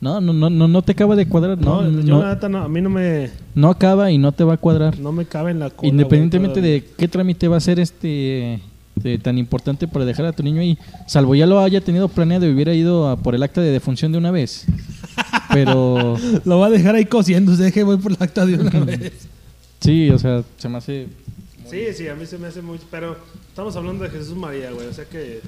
No, 0.00 0.20
no, 0.20 0.32
no, 0.32 0.48
no, 0.48 0.68
no 0.68 0.82
te 0.82 0.92
acaba 0.92 1.16
de 1.16 1.26
cuadrar. 1.28 1.58
No, 1.58 1.82
No, 1.82 1.90
no, 1.90 2.00
yo 2.02 2.22
la 2.22 2.48
no, 2.48 2.58
a 2.58 2.68
mí 2.68 2.80
no 2.80 2.90
me, 2.90 3.30
no 3.54 3.68
acaba 3.68 4.10
y 4.10 4.18
no 4.18 4.32
te 4.32 4.44
va 4.44 4.54
a 4.54 4.56
cuadrar. 4.56 4.98
no 4.98 5.12
me 5.12 5.26
cabe 5.26 5.50
en 5.50 5.58
la 5.58 5.70
cola, 5.70 5.88
Independientemente 5.88 6.60
de 6.60 6.84
qué 6.96 7.08
trámite 7.08 7.48
va 7.48 7.56
a 7.56 7.60
ser 7.60 7.80
este 7.80 8.60
de 8.94 9.18
tan 9.18 9.38
importante 9.38 9.86
para 9.86 10.04
dejar 10.04 10.26
a 10.26 10.32
tu 10.32 10.42
niño 10.42 10.60
ahí, 10.60 10.76
salvo 11.06 11.36
ya 11.36 11.46
lo 11.46 11.60
haya 11.60 11.80
tenido 11.80 12.08
planeado 12.08 12.46
y 12.46 12.52
hubiera 12.52 12.74
ido 12.74 13.08
a 13.08 13.16
por 13.16 13.36
el 13.36 13.42
acta 13.44 13.60
de 13.60 13.70
defunción 13.70 14.12
de 14.12 14.18
una 14.18 14.30
vez. 14.30 14.66
Pero. 15.52 16.16
Lo 16.44 16.58
va 16.58 16.66
a 16.66 16.70
dejar 16.70 16.94
ahí 16.94 17.04
cosiendo, 17.04 17.54
se 17.54 17.64
deje 17.64 17.82
voy 17.82 17.96
por 17.96 18.12
la 18.12 18.18
acta 18.20 18.44
de 18.44 18.54
una 18.54 18.80
vez. 18.84 19.12
sí, 19.80 20.10
o 20.10 20.18
sea, 20.18 20.42
se 20.56 20.68
me 20.68 20.78
hace 20.78 21.06
Sí, 21.70 21.84
sí, 21.94 22.08
a 22.08 22.14
mí 22.14 22.24
se 22.24 22.38
me 22.38 22.46
hace 22.46 22.62
muy... 22.62 22.78
Pero 22.90 23.16
estamos 23.48 23.76
hablando 23.76 24.04
de 24.04 24.10
Jesús 24.10 24.36
María, 24.36 24.70
güey, 24.70 24.86
o 24.86 24.92
sea 24.92 25.04
que... 25.04 25.40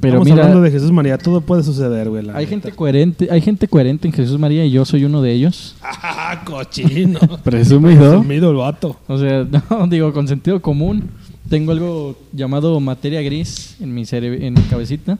pero 0.00 0.14
estamos 0.14 0.28
mira, 0.28 0.42
hablando 0.44 0.62
de 0.62 0.70
Jesús 0.70 0.90
María, 0.92 1.18
todo 1.18 1.40
puede 1.40 1.62
suceder, 1.62 2.08
güey. 2.08 2.22
hay 2.28 2.32
neta. 2.34 2.46
gente 2.48 2.72
coherente, 2.72 3.28
hay 3.30 3.40
gente 3.40 3.68
coherente 3.68 4.08
en 4.08 4.14
Jesús 4.14 4.38
María 4.38 4.64
y 4.64 4.70
yo 4.70 4.84
soy 4.84 5.04
uno 5.04 5.22
de 5.22 5.32
ellos. 5.32 5.76
¡Ah, 5.82 6.42
cochino! 6.44 7.18
Presumido. 7.44 8.18
Sumido 8.18 8.50
el 8.50 8.56
vato. 8.56 8.96
O 9.06 9.18
sea, 9.18 9.46
no, 9.70 9.86
digo 9.86 10.12
con 10.12 10.26
sentido 10.28 10.60
común. 10.60 11.10
Tengo 11.48 11.72
algo 11.72 12.16
llamado 12.32 12.78
materia 12.80 13.20
gris 13.22 13.76
en 13.80 13.92
mi 13.92 14.04
en 14.10 14.54
mi 14.54 14.62
cabecita. 14.62 15.18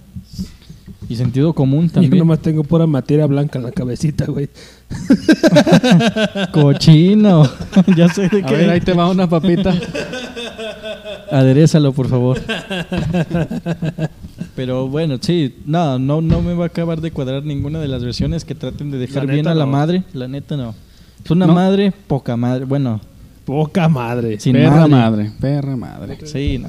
Y 1.09 1.17
sentido 1.17 1.53
común 1.53 1.89
Yo 1.89 1.95
también. 1.95 2.19
nomás 2.19 2.39
tengo 2.39 2.63
pura 2.63 2.87
materia 2.87 3.27
blanca 3.27 3.59
en 3.59 3.65
la 3.65 3.73
cabecita, 3.73 4.27
güey. 4.27 4.49
Cochino. 6.53 7.51
ya 7.97 8.09
sé 8.09 8.29
de 8.29 8.43
A 8.45 8.47
qué. 8.47 8.55
ver, 8.55 8.71
ahí 8.71 8.81
te 8.81 8.93
va 8.93 9.11
una 9.11 9.29
papita. 9.29 9.75
Aderezalo, 11.33 11.93
por 11.93 12.09
favor. 12.09 12.41
Pero 14.61 14.89
bueno, 14.89 15.17
sí, 15.19 15.55
no, 15.65 15.99
no, 15.99 16.21
no 16.21 16.43
me 16.43 16.53
va 16.53 16.65
a 16.65 16.67
acabar 16.67 17.01
de 17.01 17.11
cuadrar 17.13 17.45
ninguna 17.45 17.79
de 17.81 17.89
las 17.89 18.05
versiones 18.05 18.45
que 18.45 18.55
traten 18.55 18.91
de 18.91 18.99
dejar 18.99 19.27
bien 19.27 19.47
a 19.49 19.55
la 19.55 19.65
no. 19.65 19.73
madre. 19.73 20.03
La 20.13 20.29
neta 20.29 20.55
no. 20.55 20.75
Es 21.25 21.31
una 21.31 21.47
No. 21.47 21.55
madre, 21.55 21.95
poca 22.07 22.37
madre. 22.37 22.67
Bueno, 22.67 23.01
Poca 23.47 23.89
madre. 23.89 24.39
sin 24.39 24.53
perra 24.53 24.87
madre. 24.87 24.91
madre. 24.91 25.33
perra 25.41 25.77
madre. 25.77 26.19
Sí, 26.25 26.59
no. 26.59 26.69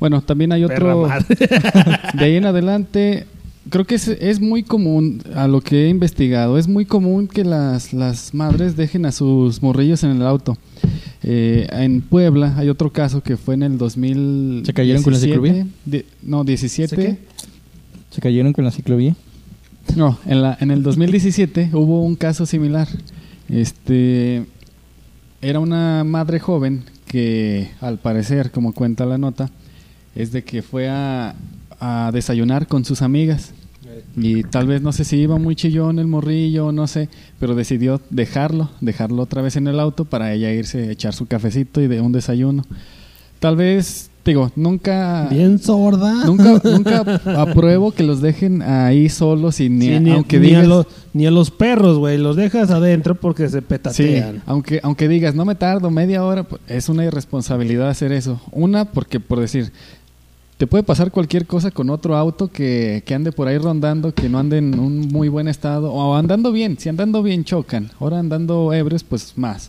Bueno, 0.00 0.20
también 0.20 0.50
hay 0.50 0.66
Perra 0.66 0.96
otro. 0.96 1.08
madre. 1.10 1.26
De 2.14 2.24
ahí 2.24 2.34
en 2.34 2.46
adelante, 2.46 3.26
creo 3.70 3.84
que 3.84 3.94
es, 3.94 4.08
es 4.08 4.40
muy 4.40 4.64
común, 4.64 5.22
a 5.36 5.46
lo 5.46 5.60
que 5.60 5.86
he 5.86 5.88
investigado, 5.90 6.58
es 6.58 6.66
muy 6.66 6.86
común 6.86 7.28
que 7.28 7.44
las, 7.44 7.92
las 7.92 8.34
madres 8.34 8.76
dejen 8.76 9.06
a 9.06 9.12
sus 9.12 9.62
morrillos 9.62 10.02
en 10.02 10.10
el 10.10 10.22
auto. 10.26 10.56
Eh, 11.30 11.68
en 11.72 12.00
Puebla 12.00 12.54
hay 12.56 12.70
otro 12.70 12.90
caso 12.90 13.22
que 13.22 13.36
fue 13.36 13.52
en 13.52 13.62
el 13.62 13.76
2000. 13.76 14.62
¿Se 14.64 14.72
cayeron 14.72 15.02
con 15.02 15.12
la 15.12 15.18
ciclovía? 15.18 15.66
no, 16.22 16.42
17. 16.42 17.18
¿Se 18.08 18.20
cayeron 18.22 18.54
con 18.54 18.64
la 18.64 18.70
ciclovía. 18.70 19.14
No, 19.94 20.18
en, 20.24 20.40
la, 20.40 20.56
en 20.58 20.70
el 20.70 20.82
2017 20.82 21.68
hubo 21.74 22.02
un 22.02 22.16
caso 22.16 22.46
similar. 22.46 22.88
Este 23.50 24.46
era 25.42 25.60
una 25.60 26.02
madre 26.02 26.40
joven 26.40 26.84
que, 27.06 27.72
al 27.82 27.98
parecer, 27.98 28.50
como 28.50 28.72
cuenta 28.72 29.04
la 29.04 29.18
nota, 29.18 29.50
es 30.14 30.32
de 30.32 30.44
que 30.44 30.62
fue 30.62 30.88
a, 30.88 31.34
a 31.78 32.10
desayunar 32.10 32.66
con 32.68 32.86
sus 32.86 33.02
amigas. 33.02 33.52
Y 34.16 34.42
tal 34.44 34.66
vez 34.66 34.82
no 34.82 34.92
sé 34.92 35.04
si 35.04 35.16
iba 35.16 35.38
muy 35.38 35.56
chillón 35.56 35.98
el 35.98 36.06
morrillo, 36.06 36.72
no 36.72 36.86
sé, 36.86 37.08
pero 37.38 37.54
decidió 37.54 38.00
dejarlo, 38.10 38.70
dejarlo 38.80 39.22
otra 39.22 39.42
vez 39.42 39.56
en 39.56 39.66
el 39.68 39.80
auto 39.80 40.04
para 40.04 40.32
ella 40.32 40.52
irse 40.52 40.88
a 40.88 40.92
echar 40.92 41.14
su 41.14 41.26
cafecito 41.26 41.80
y 41.80 41.86
de 41.86 42.00
un 42.00 42.12
desayuno. 42.12 42.64
Tal 43.38 43.54
vez, 43.54 44.10
digo, 44.24 44.50
nunca 44.56 45.28
Bien 45.30 45.60
sorda. 45.60 46.24
Nunca, 46.24 46.60
nunca 46.64 47.20
apruebo 47.40 47.92
que 47.92 48.02
los 48.02 48.20
dejen 48.20 48.62
ahí 48.62 49.08
solos 49.08 49.60
y 49.60 49.68
ni, 49.68 49.86
Sí, 49.86 50.00
ni, 50.00 50.10
aunque 50.10 50.40
ni 50.40 50.54
a 50.54 50.64
los, 50.64 50.86
ni 51.12 51.26
a 51.26 51.30
los 51.30 51.52
perros, 51.52 51.98
güey. 51.98 52.18
Los 52.18 52.34
dejas 52.34 52.70
adentro 52.70 53.14
porque 53.14 53.48
se 53.48 53.60
sí, 53.60 53.64
petatean. 53.66 54.42
aunque, 54.46 54.80
aunque 54.82 55.06
digas 55.06 55.36
no 55.36 55.44
me 55.44 55.54
tardo 55.54 55.90
media 55.90 56.24
hora, 56.24 56.42
pues, 56.42 56.60
es 56.66 56.88
una 56.88 57.04
irresponsabilidad 57.04 57.88
hacer 57.88 58.10
eso. 58.10 58.40
Una, 58.50 58.86
porque 58.86 59.20
por 59.20 59.38
decir, 59.38 59.72
te 60.58 60.66
puede 60.66 60.82
pasar 60.82 61.10
cualquier 61.10 61.46
cosa 61.46 61.70
con 61.70 61.88
otro 61.88 62.16
auto 62.16 62.48
que, 62.48 63.02
que 63.06 63.14
ande 63.14 63.32
por 63.32 63.48
ahí 63.48 63.56
rondando, 63.58 64.12
que 64.12 64.28
no 64.28 64.38
ande 64.38 64.58
en 64.58 64.78
un 64.78 65.08
muy 65.08 65.28
buen 65.28 65.48
estado, 65.48 65.92
o 65.92 66.14
andando 66.16 66.52
bien, 66.52 66.76
si 66.78 66.88
andando 66.88 67.22
bien 67.22 67.44
chocan, 67.44 67.90
ahora 68.00 68.18
andando 68.18 68.72
ebrios, 68.72 69.04
pues 69.04 69.32
más. 69.36 69.68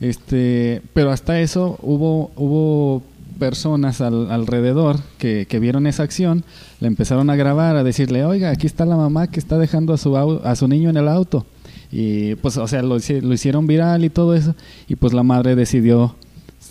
Este, 0.00 0.82
pero 0.92 1.10
hasta 1.10 1.40
eso 1.40 1.78
hubo, 1.82 2.30
hubo 2.36 3.02
personas 3.38 4.00
al- 4.00 4.30
alrededor 4.30 4.98
que, 5.18 5.46
que 5.48 5.58
vieron 5.58 5.86
esa 5.86 6.02
acción, 6.02 6.44
le 6.80 6.88
empezaron 6.88 7.30
a 7.30 7.36
grabar, 7.36 7.76
a 7.76 7.82
decirle, 7.82 8.24
oiga, 8.24 8.50
aquí 8.50 8.66
está 8.66 8.84
la 8.84 8.96
mamá 8.96 9.28
que 9.28 9.40
está 9.40 9.58
dejando 9.58 9.92
a 9.92 9.96
su, 9.96 10.16
a 10.16 10.56
su 10.56 10.68
niño 10.68 10.90
en 10.90 10.98
el 10.98 11.08
auto. 11.08 11.46
Y 11.90 12.34
pues, 12.36 12.58
o 12.58 12.68
sea, 12.68 12.82
lo, 12.82 12.98
lo 12.98 13.32
hicieron 13.34 13.66
viral 13.66 14.04
y 14.04 14.10
todo 14.10 14.34
eso. 14.34 14.54
Y 14.88 14.96
pues 14.96 15.14
la 15.14 15.22
madre 15.22 15.56
decidió 15.56 16.14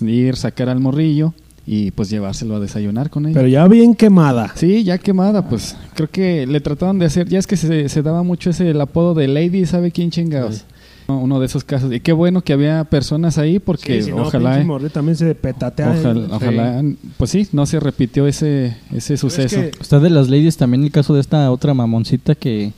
ir, 0.01 0.35
sacar 0.35 0.69
al 0.69 0.79
morrillo 0.79 1.33
y 1.69 1.91
pues 1.91 2.09
llevárselo 2.09 2.55
a 2.55 2.59
desayunar 2.61 3.09
con 3.09 3.25
ella. 3.25 3.35
Pero 3.35 3.47
ya 3.49 3.67
bien 3.67 3.93
quemada. 3.93 4.53
Sí, 4.55 4.83
ya 4.85 4.97
quemada, 4.97 5.47
pues 5.49 5.75
creo 5.95 6.09
que 6.09 6.47
le 6.47 6.61
trataron 6.61 6.97
de 6.97 7.05
hacer, 7.07 7.27
ya 7.27 7.37
es 7.39 7.45
que 7.45 7.57
se, 7.57 7.89
se 7.89 8.01
daba 8.01 8.23
mucho 8.23 8.49
ese 8.51 8.69
el 8.69 8.79
apodo 8.79 9.13
de 9.13 9.27
Lady, 9.27 9.65
¿sabe 9.65 9.91
quién 9.91 10.09
chingados? 10.09 10.63
Uno 11.09 11.39
de 11.39 11.45
esos 11.45 11.63
casos. 11.63 11.93
Y 11.93 11.99
qué 12.01 12.11
bueno 12.11 12.41
que 12.41 12.51
había 12.51 12.83
personas 12.83 13.37
ahí 13.37 13.59
porque 13.59 14.01
Sí, 14.01 14.09
si 14.09 14.11
no, 14.11 14.23
ojalá, 14.23 14.61
morrillo 14.63 14.89
también 14.91 15.15
se 15.15 15.33
petatea. 15.35 15.91
ojalá, 15.91 16.27
ojalá, 16.35 16.83
pues 17.17 17.31
sí, 17.31 17.47
no 17.53 17.65
se 17.65 17.79
repitió 17.79 18.27
ese, 18.27 18.75
ese 18.93 19.15
suceso. 19.15 19.55
que- 19.61 19.71
Está 19.79 19.99
de 19.99 20.09
las 20.09 20.29
ladies 20.29 20.57
también 20.57 20.83
el 20.83 20.91
caso 20.91 21.13
de 21.13 21.21
esta 21.21 21.49
otra 21.51 21.73
mamoncita 21.73 22.35
que 22.35 22.73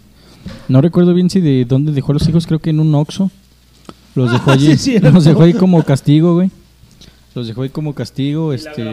no 0.67 0.79
recuerdo 0.81 1.13
bien 1.15 1.29
si 1.31 1.41
de 1.41 1.65
dónde 1.65 1.91
dejó 1.91 2.11
a 2.11 2.15
los 2.15 2.27
hijos, 2.29 2.45
creo 2.45 2.59
que 2.59 2.69
en 2.69 2.79
un 2.79 2.93
Oxxo. 2.93 3.31
Los 4.15 4.31
dejó 4.31 4.49
Ah, 4.51 4.53
allí, 4.53 4.77
sí, 4.77 4.99
los 4.99 5.23
dejó 5.25 5.41
ahí 5.43 5.53
como 5.53 5.81
castigo, 5.83 6.35
güey. 6.35 6.51
Los 7.39 7.47
dejó 7.47 7.63
ahí 7.63 7.69
como 7.69 7.93
castigo, 7.95 8.53
este, 8.53 8.83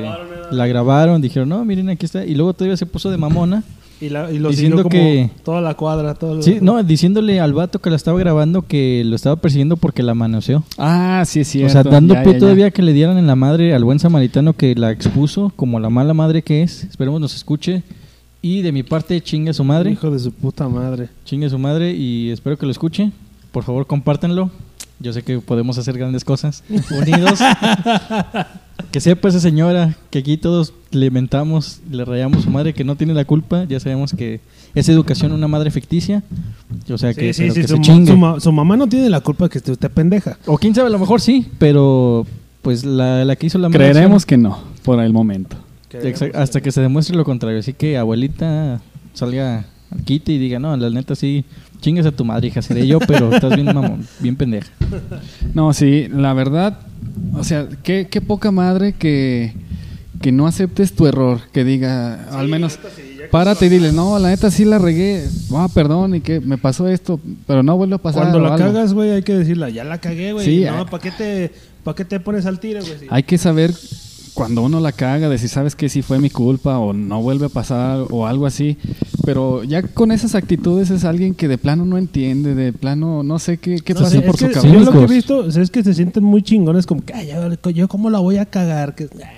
la 0.51 0.67
grabaron, 0.67 1.21
dijeron, 1.21 1.49
"No, 1.49 1.65
miren, 1.65 1.89
aquí 1.91 2.07
está." 2.07 2.25
Y 2.25 2.35
luego 2.35 2.53
todavía 2.55 2.77
se 2.77 2.87
puso 2.87 3.11
de 3.11 3.17
mamona. 3.19 3.63
Y, 3.99 4.11
la, 4.11 4.31
y 4.31 4.39
lo 4.39 4.51
Diciendo 4.51 4.77
como 4.83 4.91
que- 4.91 5.31
toda 5.43 5.63
la 5.63 5.73
cuadra. 5.75 6.13
Todo 6.15 6.43
Sí, 6.43 6.59
no, 6.61 6.83
diciéndole 6.83 7.41
al 7.41 7.55
vato 7.55 7.79
que 7.81 7.89
la 7.89 7.97
estaba 7.97 8.19
grabando 8.19 8.61
que 8.61 9.03
lo 9.07 9.17
estaba 9.17 9.37
persiguiendo 9.37 9.79
porque 9.79 10.03
la 10.03 10.13
manoseó. 10.15 10.65
Ah, 10.77 11.23
sí 11.27 11.41
es 11.41 11.49
cierto. 11.49 11.79
o 11.79 11.83
sea, 11.83 11.91
dando 11.91 12.13
ya, 12.13 12.23
pie 12.23 12.33
ya, 12.33 12.39
ya. 12.39 12.41
todavía 12.41 12.71
que 12.71 12.83
le 12.83 12.93
dieran 12.93 13.17
en 13.17 13.27
la 13.27 13.37
madre 13.37 13.75
al 13.75 13.85
buen 13.85 13.99
samaritano 13.99 14.53
que 14.53 14.75
la 14.75 14.91
expuso 14.91 15.51
como 15.57 15.81
la 15.81 15.89
mala 15.89 16.13
madre 16.13 16.43
que 16.43 16.63
es. 16.63 16.85
Esperemos 16.85 17.21
nos 17.23 17.35
escuche. 17.35 17.83
Y 18.43 18.61
de 18.61 18.71
mi 18.71 18.83
parte, 18.83 19.19
chingue 19.23 19.51
a 19.51 19.55
su 19.55 19.65
madre. 19.65 19.93
Hijo 19.93 20.11
de 20.11 20.19
su 20.19 20.31
puta 20.31 20.69
madre. 20.69 21.09
Chingue 21.25 21.47
a 21.47 21.51
su 21.51 21.59
madre 21.59 21.93
y 21.93 22.31
espero 22.31 22.59
que 22.59 22.67
lo 22.67 22.73
escuche. 22.73 23.11
Por 23.51 23.65
favor, 23.65 23.87
compártanlo. 23.87 24.51
Yo 24.99 25.13
sé 25.13 25.23
que 25.23 25.39
podemos 25.41 25.77
hacer 25.79 25.99
grandes 25.99 26.25
cosas 26.25 26.65
unidos. 26.91 27.39
que 28.91 29.01
sepa 29.01 29.29
esa 29.29 29.41
señora 29.41 29.95
que 30.11 30.19
aquí 30.21 30.37
todos 30.37 30.73
le 30.91 31.11
mentamos, 31.11 31.81
le 31.91 32.05
rayamos 32.05 32.39
a 32.41 32.43
su 32.43 32.51
madre 32.51 32.73
que 32.75 32.85
no 32.85 32.97
tiene 32.97 33.15
la 33.15 33.25
culpa. 33.25 33.65
Ya 33.65 33.81
sabemos 33.81 34.13
que 34.15 34.41
es 34.75 34.89
educación 34.89 35.33
una 35.33 35.49
madre 35.49 35.71
ficticia. 35.71 36.23
O 36.91 36.99
sea, 36.99 37.13
que, 37.15 37.33
Sí, 37.35 37.45
sí, 37.45 37.51
sí. 37.51 37.61
que 37.63 37.69
Su, 37.69 37.75
se 37.75 37.77
ma- 37.77 37.83
chingue. 37.85 38.13
su 38.13 38.17
ma- 38.17 38.41
su 38.41 38.53
mamá 38.53 38.77
no 38.77 38.87
tiene 38.89 39.11
la 39.11 39.21
culpa 39.21 39.49
que 39.49 39.59
esté 39.59 39.73
usted 39.73 39.91
pendeja. 39.91 40.39
O 40.47 40.57
quién 40.59 40.75
sabe, 40.75 40.89
a 40.89 40.91
lo 40.93 40.99
mejor 40.99 41.21
sí, 41.21 41.47
pero 41.59 42.27
pues 42.63 42.85
la, 42.85 43.25
la 43.25 43.37
que 43.37 43.47
hizo 43.47 43.59
la 43.59 43.69
Creeremos 43.71 44.25
que 44.27 44.37
no, 44.37 44.59
por 44.83 45.01
el 45.03 45.13
momento. 45.13 45.57
hasta 46.35 46.61
que 46.61 46.73
se 46.73 46.81
demuestre 46.81 47.17
lo 47.17 47.25
contrario. 47.25 47.59
Así 47.61 47.73
que 47.73 47.97
abuelita 47.99 48.81
salga 49.15 49.67
al 49.91 50.03
quite 50.05 50.33
y 50.33 50.39
diga, 50.39 50.59
no, 50.59 50.77
la 50.77 50.91
neta 50.91 51.15
sí, 51.15 51.45
chingas 51.87 52.05
a 52.05 52.11
tu 52.11 52.25
madre, 52.25 52.49
hija, 52.49 52.61
seré 52.63 52.85
yo, 52.85 52.99
pero 52.99 53.33
estás 53.33 53.55
bien 53.55 53.67
mamón, 53.67 54.05
bien 54.19 54.35
pendeja. 54.35 54.67
No, 55.55 55.73
sí, 55.73 56.09
la 56.11 56.33
verdad, 56.33 56.81
O 57.39 57.45
sea, 57.45 57.69
qué, 57.85 58.09
qué 58.11 58.21
poca 58.21 58.51
madre 58.51 58.93
que, 58.93 59.55
que 60.21 60.33
no 60.33 60.49
aceptes 60.49 60.95
tu 60.95 61.07
error. 61.07 61.43
Que 61.53 61.63
diga, 61.63 62.25
al 62.37 62.49
menos, 62.49 62.81
párate 63.31 63.67
y 63.67 63.69
dile, 63.69 63.93
no, 63.93 64.19
la 64.19 64.31
neta 64.31 64.51
sí 64.51 64.65
la 64.65 64.81
regué. 64.81 65.29
Ah, 65.55 65.69
perdón, 65.73 66.17
y 66.17 66.21
que 66.23 66.41
me 66.41 66.59
pasó 66.59 66.89
esto, 66.89 67.21
pero 67.47 67.63
no 67.63 67.77
vuelve 67.77 67.95
a 67.95 67.99
pasar. 67.99 68.23
Cuando 68.23 68.41
la 68.41 68.55
algo". 68.55 68.67
cagas, 68.67 68.93
güey, 68.93 69.13
hay 69.13 69.23
que 69.23 69.35
decirla, 69.35 69.69
ya 69.71 69.85
la 69.85 69.99
cagué, 69.99 70.33
güey. 70.33 70.45
Sí, 70.45 70.65
no. 70.65 70.87
¿para 70.87 71.01
qué, 71.01 71.13
te, 71.13 71.53
¿para 71.85 71.95
qué 71.95 72.05
te 72.05 72.19
pones 72.19 72.47
al 72.47 72.59
tiro, 72.59 72.81
güey? 72.81 72.99
Sí. 72.99 73.07
Hay 73.11 73.23
que 73.23 73.39
saber 73.39 73.73
cuando 74.35 74.63
uno 74.63 74.81
la 74.81 74.93
caga, 74.93 75.31
de 75.31 75.39
si 75.39 75.49
sabes 75.49 75.77
que 75.77 75.89
sí 75.89 76.03
fue 76.03 76.19
mi 76.19 76.31
culpa 76.31 76.79
o 76.79 76.93
no 76.93 77.23
vuelve 77.23 77.47
a 77.47 77.49
pasar 77.49 78.07
o 78.11 78.27
algo 78.27 78.45
así. 78.45 78.77
Pero 79.27 79.65
ya 79.65 79.83
con 79.83 80.13
esas 80.13 80.35
actitudes 80.37 80.91
es 80.91 81.05
alguien 81.05 81.35
que 81.35 81.49
de 81.49 81.59
plano 81.59 81.85
no 81.85 81.99
entiende, 81.99 82.55
de 82.55 82.73
plano 82.73 83.23
no 83.25 83.39
sé 83.41 83.59
qué, 83.59 83.81
qué 83.81 83.93
No, 83.93 84.01
pasa 84.01 84.21
por 84.23 84.35
es 84.37 84.41
su 84.41 84.47
que 84.47 84.53
cabeza. 84.53 84.73
Yo 84.73 84.81
lo 84.81 84.93
que 84.93 85.03
he 85.03 85.07
visto 85.15 85.45
es 85.47 85.71
que 85.71 85.83
se 85.83 85.93
sienten 85.95 86.23
muy 86.23 86.43
chingones, 86.43 86.87
como 86.87 87.05
que, 87.05 87.13
"Ay, 87.13 87.29
yo, 87.29 87.71
yo 87.71 87.89
cómo 87.89 88.09
la 88.09 88.21
voy 88.21 88.37
a 88.39 88.47
cagar. 88.47 88.95
Que, 88.95 89.09
ah. 89.23 89.31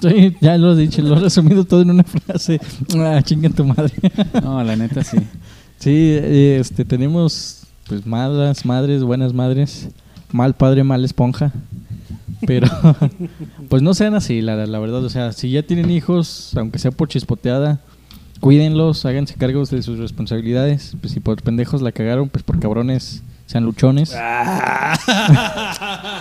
Sí, 0.00 0.36
ya 0.40 0.56
lo 0.56 0.72
he 0.72 0.76
dicho, 0.76 1.02
lo 1.02 1.16
he 1.16 1.20
resumido 1.20 1.64
todo 1.64 1.82
en 1.82 1.90
una 1.90 2.04
frase. 2.04 2.60
Ah, 2.96 3.20
chinga 3.22 3.50
tu 3.50 3.64
madre. 3.64 3.92
No, 4.42 4.62
la 4.62 4.76
neta 4.76 5.02
sí. 5.02 5.18
Sí, 5.78 5.90
eh, 5.92 6.58
este, 6.60 6.84
tenemos 6.84 7.62
pues 7.88 8.06
malas 8.06 8.64
madres, 8.64 9.02
buenas 9.02 9.32
madres, 9.32 9.88
mal 10.30 10.54
padre, 10.54 10.84
mal 10.84 11.04
esponja. 11.04 11.52
Pero, 12.46 12.68
pues 13.68 13.82
no 13.82 13.94
sean 13.94 14.14
así, 14.14 14.42
la, 14.42 14.64
la 14.66 14.78
verdad. 14.78 15.04
O 15.04 15.10
sea, 15.10 15.32
si 15.32 15.50
ya 15.50 15.62
tienen 15.62 15.90
hijos, 15.90 16.52
aunque 16.56 16.78
sea 16.78 16.90
por 16.90 17.08
chispoteada, 17.08 17.80
cuídenlos, 18.44 19.06
háganse 19.06 19.34
cargos 19.36 19.70
de 19.70 19.80
sus 19.82 19.98
responsabilidades. 19.98 20.94
Pues 21.00 21.14
si 21.14 21.20
por 21.20 21.40
pendejos 21.42 21.80
la 21.80 21.92
cagaron, 21.92 22.28
pues 22.28 22.44
por 22.44 22.60
cabrones 22.60 23.22
sean 23.46 23.64
luchones. 23.64 24.10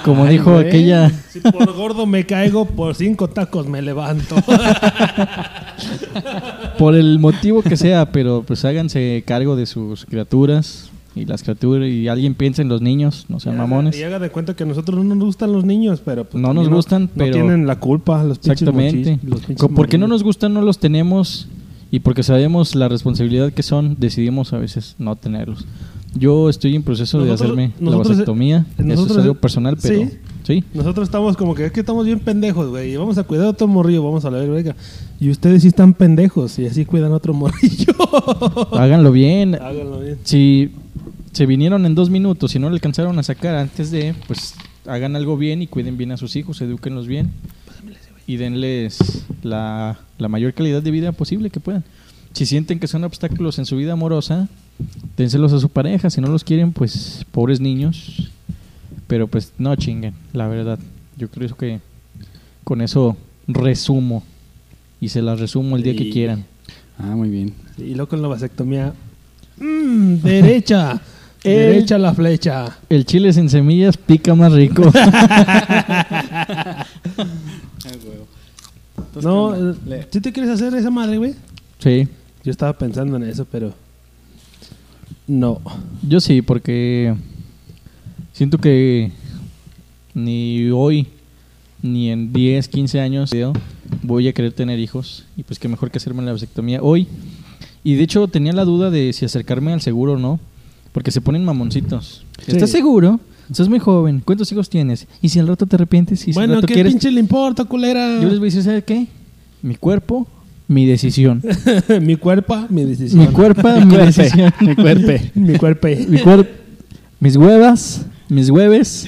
Como 0.05 0.23
Ay, 0.23 0.29
dijo 0.31 0.53
güey. 0.53 0.67
aquella, 0.67 1.09
Si 1.29 1.41
por 1.41 1.73
gordo 1.75 2.05
me 2.05 2.25
caigo, 2.25 2.63
por 2.63 2.95
cinco 2.95 3.27
tacos 3.29 3.67
me 3.67 3.81
levanto. 3.81 4.35
por 6.77 6.95
el 6.95 7.19
motivo 7.19 7.61
que 7.61 7.75
sea, 7.77 8.09
pero 8.11 8.43
pues 8.47 8.63
háganse 8.63 9.23
cargo 9.27 9.55
de 9.57 9.65
sus 9.65 10.05
criaturas. 10.05 10.89
Y 11.15 11.25
las 11.25 11.43
criaturas, 11.43 11.87
y 11.89 12.07
alguien 12.07 12.33
piensa 12.35 12.61
en 12.63 12.69
los 12.69 12.81
niños, 12.81 13.25
no 13.29 13.39
sean 13.41 13.55
mamones. 13.57 13.95
Y 13.99 14.03
haga 14.03 14.17
de 14.17 14.29
cuenta 14.31 14.55
que 14.55 14.63
a 14.63 14.65
nosotros 14.65 15.05
no 15.05 15.13
nos 15.13 15.25
gustan 15.25 15.51
los 15.51 15.63
niños, 15.63 16.01
pero 16.03 16.23
pues 16.23 16.41
No 16.41 16.53
nos 16.55 16.69
gustan, 16.69 17.03
no 17.03 17.09
pero- 17.25 17.33
tienen 17.33 17.67
la 17.67 17.79
culpa 17.79 18.23
los 18.23 18.37
Exactamente. 18.39 19.17
mochis- 19.17 19.19
los 19.49 19.57
Co- 19.59 19.69
Porque 19.69 19.99
no 19.99 20.07
nos 20.07 20.23
gustan, 20.23 20.53
no 20.55 20.61
los 20.63 20.79
tenemos. 20.79 21.47
Y 21.93 21.99
porque 21.99 22.23
sabemos 22.23 22.73
la 22.73 22.89
responsabilidad 22.89 23.53
que 23.53 23.61
son, 23.61 23.97
decidimos 23.99 24.51
a 24.51 24.57
veces 24.57 24.95
no 24.97 25.15
tenerlos. 25.15 25.63
Yo 26.15 26.49
estoy 26.49 26.75
en 26.75 26.81
proceso 26.81 27.19
de 27.19 27.25
Nosotros- 27.27 27.51
hacerme 27.51 27.71
la 27.79 27.85
nosotros- 27.91 28.09
vasectomía. 28.09 28.65
Eso 28.79 28.83
nosotros- 28.83 29.17
es 29.17 29.21
algo 29.23 29.35
personal, 29.35 29.77
pero. 29.79 29.99
¿Sí? 29.99 30.09
Sí. 30.43 30.63
Nosotros 30.73 31.07
estamos 31.07 31.37
como 31.37 31.53
que 31.53 31.65
es 31.67 31.71
que 31.71 31.81
estamos 31.81 32.03
bien 32.05 32.19
pendejos, 32.19 32.67
güey. 32.69 32.93
Y 32.93 32.97
vamos 32.97 33.19
a 33.19 33.23
cuidar 33.23 33.45
a 33.45 33.49
otro 33.51 33.67
morrillo, 33.67 34.03
vamos 34.03 34.25
a 34.25 34.31
la 34.31 34.39
verga. 34.39 34.75
Y 35.19 35.29
ustedes 35.29 35.61
sí 35.61 35.67
están 35.67 35.93
pendejos 35.93 36.57
y 36.57 36.65
así 36.65 36.83
cuidan 36.83 37.11
a 37.11 37.15
otro 37.15 37.33
morrillo. 37.35 37.93
Háganlo 38.71 39.11
bien. 39.11 39.53
Háganlo 39.53 39.99
bien. 39.99 40.17
Si 40.23 40.71
se 41.31 41.45
vinieron 41.45 41.85
en 41.85 41.93
dos 41.93 42.09
minutos 42.09 42.55
y 42.55 42.59
no 42.59 42.69
le 42.69 42.73
alcanzaron 42.73 43.17
a 43.19 43.23
sacar 43.23 43.55
antes 43.55 43.91
de, 43.91 44.15
pues 44.27 44.55
hagan 44.87 45.15
algo 45.15 45.37
bien 45.37 45.61
y 45.61 45.67
cuiden 45.67 45.95
bien 45.97 46.11
a 46.11 46.17
sus 46.17 46.35
hijos, 46.35 46.59
edúquenlos 46.61 47.05
bien. 47.07 47.31
Y 48.25 48.37
denles 48.37 49.25
la, 49.41 49.99
la 50.17 50.27
mayor 50.29 50.53
calidad 50.53 50.81
de 50.81 50.91
vida 50.91 51.11
posible 51.11 51.49
que 51.49 51.59
puedan. 51.59 51.83
Si 52.33 52.45
sienten 52.45 52.79
que 52.79 52.87
son 52.87 53.03
obstáculos 53.03 53.59
en 53.59 53.65
su 53.65 53.75
vida 53.77 53.93
amorosa, 53.93 54.47
dénselos 55.17 55.53
a 55.53 55.59
su 55.59 55.69
pareja. 55.69 56.09
Si 56.09 56.19
no 56.21 56.27
los 56.27 56.43
quieren, 56.43 56.71
pues 56.71 57.25
pobres 57.31 57.59
niños. 57.59 58.31
Pero 59.07 59.27
pues 59.27 59.51
no 59.57 59.75
chinguen, 59.75 60.13
la 60.31 60.47
verdad. 60.47 60.79
Yo 61.17 61.29
creo 61.29 61.55
que 61.55 61.79
con 62.63 62.81
eso 62.81 63.17
resumo. 63.47 64.23
Y 65.01 65.09
se 65.09 65.21
las 65.21 65.39
resumo 65.39 65.75
el 65.75 65.83
día 65.83 65.95
que 65.95 66.09
quieran. 66.09 66.45
Ah, 66.97 67.15
muy 67.15 67.29
bien. 67.29 67.53
Y 67.77 67.93
luego 67.93 68.07
con 68.07 68.21
la 68.21 68.29
vasectomía. 68.29 68.93
Mmm, 69.59 70.15
derecha. 70.23 71.01
El- 71.43 71.57
derecha 71.73 71.97
la 71.97 72.13
flecha. 72.13 72.77
El 72.89 73.05
chile 73.05 73.33
sin 73.33 73.49
semillas 73.49 73.97
pica 73.97 74.33
más 74.33 74.53
rico. 74.53 74.83
No, 79.21 79.55
eh, 79.71 79.75
Le- 79.85 80.07
¿sí 80.11 80.21
te 80.21 80.31
quieres 80.31 80.51
hacer 80.51 80.73
esa 80.75 80.89
madre, 80.91 81.17
güey? 81.17 81.33
sí. 81.79 82.07
Yo 82.45 82.51
estaba 82.51 82.73
pensando 82.77 83.15
en 83.15 83.23
eso, 83.23 83.45
pero. 83.49 83.73
No. 85.27 85.61
Yo 86.05 86.19
sí, 86.19 86.41
porque 86.41 87.15
siento 88.33 88.57
que 88.57 89.11
ni 90.13 90.69
hoy, 90.71 91.07
ni 91.81 92.09
en 92.09 92.33
10, 92.33 92.67
15 92.67 92.99
años 92.99 93.31
voy 94.01 94.27
a 94.27 94.33
querer 94.33 94.51
tener 94.51 94.77
hijos. 94.79 95.23
Y 95.37 95.43
pues 95.43 95.57
qué 95.57 95.69
mejor 95.69 95.89
que 95.89 95.99
hacerme 95.99 96.21
la 96.23 96.33
vasectomía 96.33 96.81
hoy. 96.81 97.07
Y 97.85 97.95
de 97.95 98.03
hecho 98.03 98.27
tenía 98.27 98.51
la 98.51 98.65
duda 98.65 98.89
de 98.89 99.13
si 99.13 99.23
acercarme 99.23 99.71
al 99.71 99.79
seguro 99.81 100.13
o 100.13 100.17
no. 100.17 100.39
Porque 100.91 101.11
se 101.11 101.21
ponen 101.21 101.45
mamoncitos. 101.45 102.25
Sí. 102.45 102.51
¿Estás 102.51 102.69
seguro? 102.71 103.19
Estás 103.49 103.69
muy 103.69 103.79
joven. 103.79 104.21
¿Cuántos 104.23 104.51
hijos 104.51 104.69
tienes? 104.69 105.07
Y 105.21 105.29
si 105.29 105.39
al 105.39 105.47
rato 105.47 105.65
te 105.65 105.75
arrepientes 105.75 106.21
y 106.21 106.25
si 106.25 106.31
al 106.31 106.35
bueno, 106.35 106.55
rato 106.55 106.67
¿qué 106.67 106.73
quieres... 106.75 106.93
pinche 106.93 107.11
le 107.11 107.19
importa, 107.19 107.65
culera? 107.65 108.19
Yo 108.21 108.29
les 108.29 108.39
voy 108.39 108.47
a 108.47 108.49
decir, 108.49 108.63
¿sabes 108.63 108.83
qué? 108.83 109.07
Mi 109.61 109.75
cuerpo, 109.75 110.27
mi 110.67 110.85
decisión. 110.85 111.41
mi 112.01 112.15
cuerpo, 112.15 112.65
mi 112.69 112.83
decisión. 112.83 113.19
mi 113.19 113.27
cuerpo, 113.27 113.69
mi 113.85 113.95
decisión. 113.97 114.53
Mi 114.61 114.75
cuerpo. 114.75 115.11
mi 115.35 115.57
cuerpo. 115.57 115.87
Mi 116.07 116.19
cuerpo, 116.19 116.51
mis 117.19 117.35
huevas, 117.35 118.05
mis 118.29 118.49
hueves, 118.49 119.07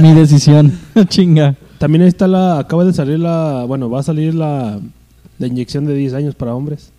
mi 0.00 0.12
decisión. 0.12 0.78
Chinga. 1.08 1.56
También 1.78 2.02
ahí 2.02 2.08
está 2.08 2.26
la. 2.26 2.58
Acaba 2.58 2.84
de 2.84 2.92
salir 2.92 3.18
la. 3.18 3.64
Bueno, 3.66 3.90
va 3.90 4.00
a 4.00 4.02
salir 4.02 4.34
la. 4.34 4.80
La 5.38 5.46
inyección 5.46 5.84
de 5.84 5.94
10 5.94 6.14
años 6.14 6.34
para 6.34 6.54
hombres. 6.54 6.92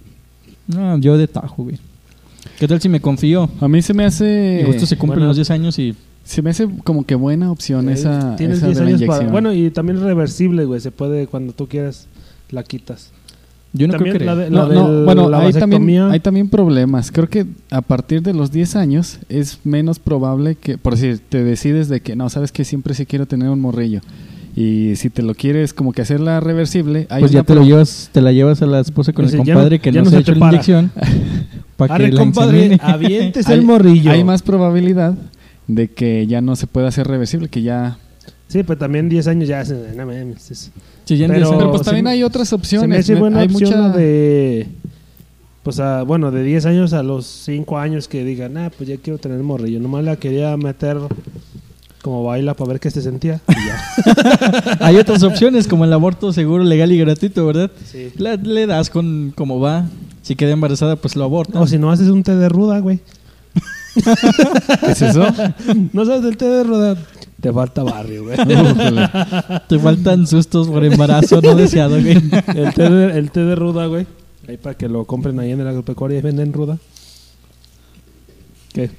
No, 0.67 0.97
yo 0.97 1.17
de 1.17 1.27
tajo, 1.27 1.63
güey. 1.63 1.77
¿Qué 2.59 2.67
tal 2.67 2.81
si 2.81 2.89
me 2.89 2.99
confío? 2.99 3.49
A 3.59 3.67
mí 3.67 3.81
se 3.81 3.93
me 3.93 4.05
hace... 4.05 4.59
Y 4.61 4.65
justo 4.65 4.86
se 4.86 4.97
cumplen 4.97 5.19
bueno. 5.19 5.27
los 5.29 5.38
10 5.38 5.51
años 5.51 5.79
y... 5.79 5.95
Se 6.26 6.41
me 6.41 6.49
hace 6.49 6.67
como 6.84 7.05
que 7.05 7.15
buena 7.15 7.51
opción 7.51 7.88
esa, 7.88 8.36
Tienes 8.36 8.57
esa 8.57 8.65
10 8.67 8.78
de 8.80 8.84
la 8.84 8.88
años 8.89 9.01
inyección. 9.01 9.19
para. 9.28 9.32
Bueno, 9.32 9.53
y 9.53 9.69
también 9.69 10.01
reversible, 10.01 10.65
güey. 10.65 10.82
Se 10.82 10.91
puede, 10.91 11.28
cuando 11.28 11.53
tú 11.53 11.67
quieras, 11.67 12.07
la 12.51 12.63
quitas. 12.63 13.11
Yo 13.73 13.88
no 13.88 13.93
También 13.93 14.15
creo 14.15 14.19
que... 14.19 14.26
la 14.26 14.36
de- 14.43 14.49
No, 14.49 14.67
la 14.67 14.73
no, 14.73 14.91
del- 14.91 15.05
bueno, 15.05 15.30
la 15.30 15.38
hay 15.39 15.53
también, 15.53 15.82
vasectomía. 15.82 16.09
hay 16.09 16.19
también 16.19 16.49
problemas. 16.49 17.11
Creo 17.11 17.30
que 17.30 17.45
a 17.69 17.82
partir 17.82 18.21
de 18.23 18.34
los 18.34 18.51
10 18.51 18.76
años 18.76 19.19
es 19.30 19.59
menos 19.63 19.99
probable 19.99 20.55
que, 20.55 20.78
por 20.78 20.93
decir, 20.95 21.19
te 21.30 21.43
decides 21.43 21.89
de 21.89 21.99
que 22.01 22.15
no, 22.15 22.30
sabes 22.30 22.51
que 22.51 22.63
siempre 22.65 22.93
sí 22.95 23.05
quiero 23.05 23.26
tener 23.28 23.49
un 23.49 23.59
morrillo. 23.61 24.01
Y 24.55 24.95
si 24.95 25.09
te 25.09 25.21
lo 25.21 25.36
quieres 25.36 25.73
como 25.73 25.91
que 25.91 26.01
hacerla 26.01 26.39
reversible, 26.39 27.05
hay 27.09 27.19
Pues 27.19 27.34
ya 27.34 27.39
una 27.41 27.45
te, 27.45 27.53
lo 27.55 27.59
pro- 27.61 27.67
llevas, 27.67 28.09
te 28.13 28.21
la 28.21 28.32
llevas 28.32 28.61
a 28.61 28.65
la 28.65 28.80
esposa 28.80 29.11
con 29.11 29.26
Dice, 29.26 29.38
el 29.39 29.43
ya 29.43 29.53
compadre 29.53 29.80
que 29.80 29.91
ya 29.91 29.99
no, 29.99 30.05
no 30.05 30.09
se 30.11 30.17
ha 30.17 30.19
hecho 30.21 30.32
la 30.34 30.39
para. 30.39 30.51
inyección. 30.53 30.91
Para 31.76 31.95
Arre, 31.95 32.05
que 32.05 32.11
la 32.13 32.19
compadre, 32.21 32.80
avientes 32.82 33.45
hay, 33.49 33.53
el 33.59 33.63
morrillo. 33.63 34.09
hay 34.11 34.23
más 34.23 34.41
probabilidad 34.41 35.15
de 35.68 35.89
que 35.91 36.28
ya 36.28 36.41
no 36.41 36.55
se 36.55 36.68
pueda 36.68 36.88
hacer 36.89 37.07
reversible, 37.07 37.47
que 37.49 37.61
ya... 37.61 37.97
Sí, 38.47 38.63
pues 38.63 38.78
también 38.78 39.09
10 39.09 39.28
años 39.28 39.47
ya. 39.47 39.66
se- 39.66 39.93
No 39.95 40.11
es- 40.11 40.72
Sí, 41.05 41.18
ya 41.18 41.26
en 41.26 41.32
Pero- 41.32 41.47
10 41.49 41.57
Pero 41.57 41.72
pues 41.72 41.82
también 41.84 42.05
me- 42.05 42.11
hay 42.11 42.24
otras 42.24 42.47
Se 42.49 42.55
me 42.55 42.59
opciones. 42.59 42.99
hace 42.99 43.16
buena 43.16 43.39
hay 43.39 43.47
opción 43.47 43.88
mucha- 43.88 43.97
de. 43.97 44.68
Pues 45.63 45.80
a, 45.80 46.03
bueno, 46.03 46.30
de 46.30 46.43
10 46.43 46.66
años 46.68 46.93
a 46.93 47.01
los 47.01 47.26
5 47.26 47.80
años 47.80 48.07
que 48.07 48.24
digan, 48.24 48.55
ah, 48.57 48.72
pues 48.76 48.88
ya 48.88 48.97
quiero 48.97 49.18
tener 49.18 49.39
morrillo. 49.41 49.80
Nomás 49.80 50.03
la 50.03 50.16
quería 50.18 50.55
meter 50.57 50.97
como 52.03 52.24
baila 52.24 52.53
para 52.53 52.70
ver 52.74 52.80
qué 52.80 52.91
se 52.91 53.01
sentía. 53.01 53.41
Y 53.47 53.53
ya. 53.66 54.78
Hay 54.80 54.97
otras 54.97 55.24
opciones 55.24 55.68
como 55.68 55.86
el 55.86 55.93
aborto 55.93 56.32
seguro, 56.32 56.63
legal 56.63 56.91
y 56.91 56.99
gratuito, 56.99 57.47
¿verdad? 57.47 57.72
Sí. 57.84 58.09
La- 58.18 58.36
le 58.36 58.68
das 58.68 58.91
con 58.91 59.34
cómo 59.36 59.59
va. 59.59 59.88
Si 60.22 60.36
queda 60.36 60.51
embarazada, 60.51 60.95
pues 60.97 61.16
lo 61.16 61.24
aborta. 61.24 61.59
O 61.59 61.66
si 61.68 61.80
no 61.80 61.89
haces 61.91 62.09
un 62.09 62.22
té 62.22 62.36
de 62.36 62.47
ruda, 62.49 62.78
güey. 62.80 62.99
¿Qué 63.95 64.91
es 64.91 65.01
eso? 65.01 65.25
No 65.93 66.05
sabes 66.05 66.23
del 66.23 66.37
té 66.37 66.45
de 66.45 66.63
ruda. 66.63 66.97
Te 67.39 67.51
falta 67.51 67.83
barrio, 67.83 68.23
güey. 68.23 68.37
Te 69.67 69.79
faltan 69.79 70.25
sustos 70.25 70.67
por 70.67 70.83
embarazo 70.83 71.41
no 71.41 71.55
deseado, 71.55 71.99
güey. 72.01 72.17
el, 72.55 72.73
té 72.73 72.89
de, 72.89 73.17
el 73.17 73.31
té 73.31 73.41
de 73.41 73.55
ruda, 73.55 73.85
güey. 73.87 74.07
Ahí 74.47 74.57
para 74.57 74.75
que 74.75 74.87
lo 74.89 75.05
compren 75.05 75.39
ahí 75.39 75.51
en 75.51 75.61
el 75.61 75.67
agropecuario 75.67 76.17
y 76.17 76.21
venden 76.21 76.53
ruda. 76.53 76.77
¿Qué? 78.73 78.89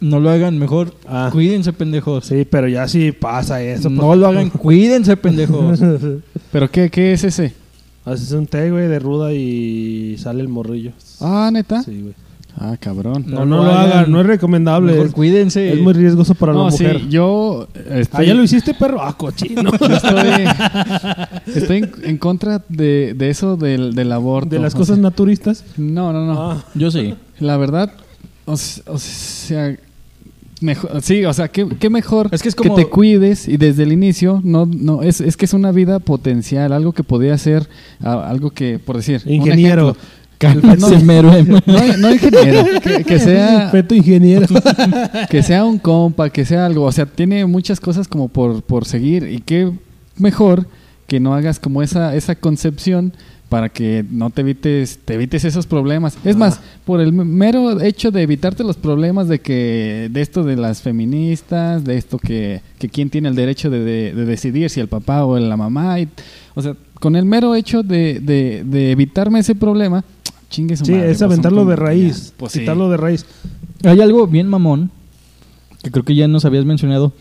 No 0.00 0.18
lo 0.18 0.30
hagan 0.30 0.58
mejor. 0.58 0.94
Ah. 1.06 1.30
Cuídense, 1.32 1.72
pendejos. 1.72 2.26
Sí, 2.26 2.44
pero 2.48 2.66
ya 2.68 2.88
sí 2.88 3.12
pasa 3.12 3.62
eso. 3.62 3.88
no 3.88 4.02
pues- 4.02 4.18
lo 4.18 4.26
hagan. 4.26 4.50
Cuídense, 4.50 5.16
pendejos. 5.16 5.78
¿Pero 6.52 6.70
qué, 6.70 6.90
qué 6.90 7.12
es 7.12 7.24
ese? 7.24 7.54
Haces 8.04 8.32
un 8.32 8.48
té, 8.48 8.70
güey, 8.70 8.88
de 8.88 8.98
ruda 8.98 9.32
y 9.32 10.16
sale 10.18 10.40
el 10.40 10.48
morrillo. 10.48 10.90
Ah, 11.20 11.50
¿neta? 11.52 11.82
Sí, 11.84 12.00
güey. 12.00 12.14
Ah, 12.56 12.76
cabrón. 12.78 13.24
No, 13.26 13.44
no, 13.46 13.64
lo 13.64 13.70
hagan, 13.72 14.10
no 14.12 14.20
es 14.20 14.26
recomendable. 14.26 14.92
Mejor 14.92 15.06
Es, 15.06 15.12
cuídense. 15.12 15.72
es 15.72 15.80
muy 15.80 15.94
riesgoso 15.94 16.34
para 16.34 16.52
no, 16.52 16.66
la 16.66 16.70
mujer. 16.70 17.00
sí, 17.00 17.06
yo 17.08 17.66
estoy, 17.90 18.24
Ah, 18.24 18.28
ya 18.28 18.34
lo 18.34 18.42
hiciste, 18.42 18.74
perro. 18.74 19.00
Ah, 19.02 19.16
cochino. 19.16 19.70
yo 19.78 19.86
estoy, 19.96 20.44
estoy 21.54 21.76
en, 21.78 21.92
en 22.04 22.18
contra 22.18 22.62
de, 22.68 23.14
de 23.16 23.30
eso 23.30 23.56
del, 23.56 23.94
del 23.94 24.12
aborto. 24.12 24.50
de 24.50 24.58
las 24.60 24.74
O 24.74 24.78
cosas 24.78 24.96
sea, 24.96 25.02
naturistas. 25.02 25.64
no, 25.76 26.12
no, 26.12 26.26
no. 26.26 26.50
Ah, 26.52 26.64
Yo 26.74 26.90
sí. 26.90 27.14
La 27.40 27.56
verdad, 27.56 27.90
o, 28.44 28.56
sea, 28.56 29.76
mejor, 30.60 31.02
sí, 31.02 31.24
o 31.24 31.32
sea, 31.32 31.48
¿qué, 31.48 31.66
qué 31.80 31.90
mejor 31.90 32.28
Es 32.32 32.42
que 32.42 32.48
es 32.50 32.54
como- 32.54 32.74
te 32.74 32.86
cuides 32.86 33.48
y 33.48 33.56
desde 33.56 33.82
el 33.84 33.92
inicio, 33.92 34.40
no, 34.44 34.66
no, 34.66 35.02
es, 35.02 35.20
es 35.20 35.36
que 35.36 35.46
es 35.46 35.54
una 35.54 35.72
vida 35.72 35.98
potencial, 36.00 36.72
algo 36.72 36.92
que 36.92 37.02
podría 37.02 37.36
ser, 37.38 37.68
algo 38.00 38.50
que, 38.50 38.78
por 38.78 38.96
decir, 38.96 39.22
un 39.24 39.32
Ingeniero. 39.32 39.96
Cálmese, 40.42 40.98
mero, 41.04 41.30
no, 41.66 41.96
no 41.98 42.12
ingeniero, 42.12 42.64
que, 42.82 43.04
que 43.04 43.18
sea 43.20 43.72
ingeniero. 43.90 44.46
que 45.30 45.42
sea 45.42 45.64
un 45.64 45.78
compa, 45.78 46.30
que 46.30 46.44
sea 46.44 46.66
algo, 46.66 46.84
o 46.84 46.92
sea, 46.92 47.06
tiene 47.06 47.46
muchas 47.46 47.80
cosas 47.80 48.08
como 48.08 48.28
por, 48.28 48.62
por 48.62 48.84
seguir 48.84 49.24
y 49.28 49.38
qué 49.38 49.70
mejor 50.18 50.66
que 51.06 51.20
no 51.20 51.34
hagas 51.34 51.58
como 51.60 51.82
esa, 51.82 52.14
esa 52.16 52.34
concepción 52.34 53.12
para 53.48 53.68
que 53.68 54.02
no 54.10 54.30
te 54.30 54.40
evites, 54.40 54.98
te 55.04 55.12
evites 55.12 55.44
esos 55.44 55.66
problemas. 55.66 56.16
Es 56.24 56.36
más, 56.36 56.58
por 56.86 57.02
el 57.02 57.12
mero 57.12 57.82
hecho 57.82 58.10
de 58.10 58.22
evitarte 58.22 58.64
los 58.64 58.78
problemas 58.78 59.28
de 59.28 59.40
que, 59.40 60.08
de 60.10 60.22
esto 60.22 60.42
de 60.42 60.56
las 60.56 60.80
feministas, 60.80 61.84
de 61.84 61.98
esto 61.98 62.18
que, 62.18 62.62
que 62.78 62.88
quién 62.88 63.10
tiene 63.10 63.28
el 63.28 63.34
derecho 63.34 63.68
de, 63.68 63.80
de- 63.84 64.14
de 64.14 64.24
decidir, 64.24 64.70
si 64.70 64.80
el 64.80 64.88
papá 64.88 65.26
o 65.26 65.38
la 65.38 65.56
mamá, 65.58 66.00
y- 66.00 66.08
o 66.54 66.62
sea, 66.62 66.74
con 66.94 67.14
el 67.14 67.26
mero 67.26 67.54
hecho 67.54 67.82
de, 67.82 68.20
de, 68.20 68.62
de 68.64 68.90
evitarme 68.92 69.40
ese 69.40 69.54
problema, 69.54 70.02
chingue 70.52 70.76
su 70.76 70.84
Sí, 70.84 70.92
madre, 70.92 71.10
es 71.10 71.18
pues, 71.18 71.22
aventarlo 71.22 71.62
son 71.62 71.68
de 71.70 71.76
raíz. 71.76 72.32
pues 72.36 72.52
sí. 72.52 72.60
quitarlo 72.60 72.88
de 72.90 72.96
raíz. 72.96 73.26
Hay 73.84 74.00
algo 74.00 74.26
bien 74.28 74.46
mamón 74.48 74.90
que 75.82 75.90
creo 75.90 76.04
que 76.04 76.14
ya 76.14 76.28
nos 76.28 76.44
habías 76.44 76.64
mencionado 76.64 77.12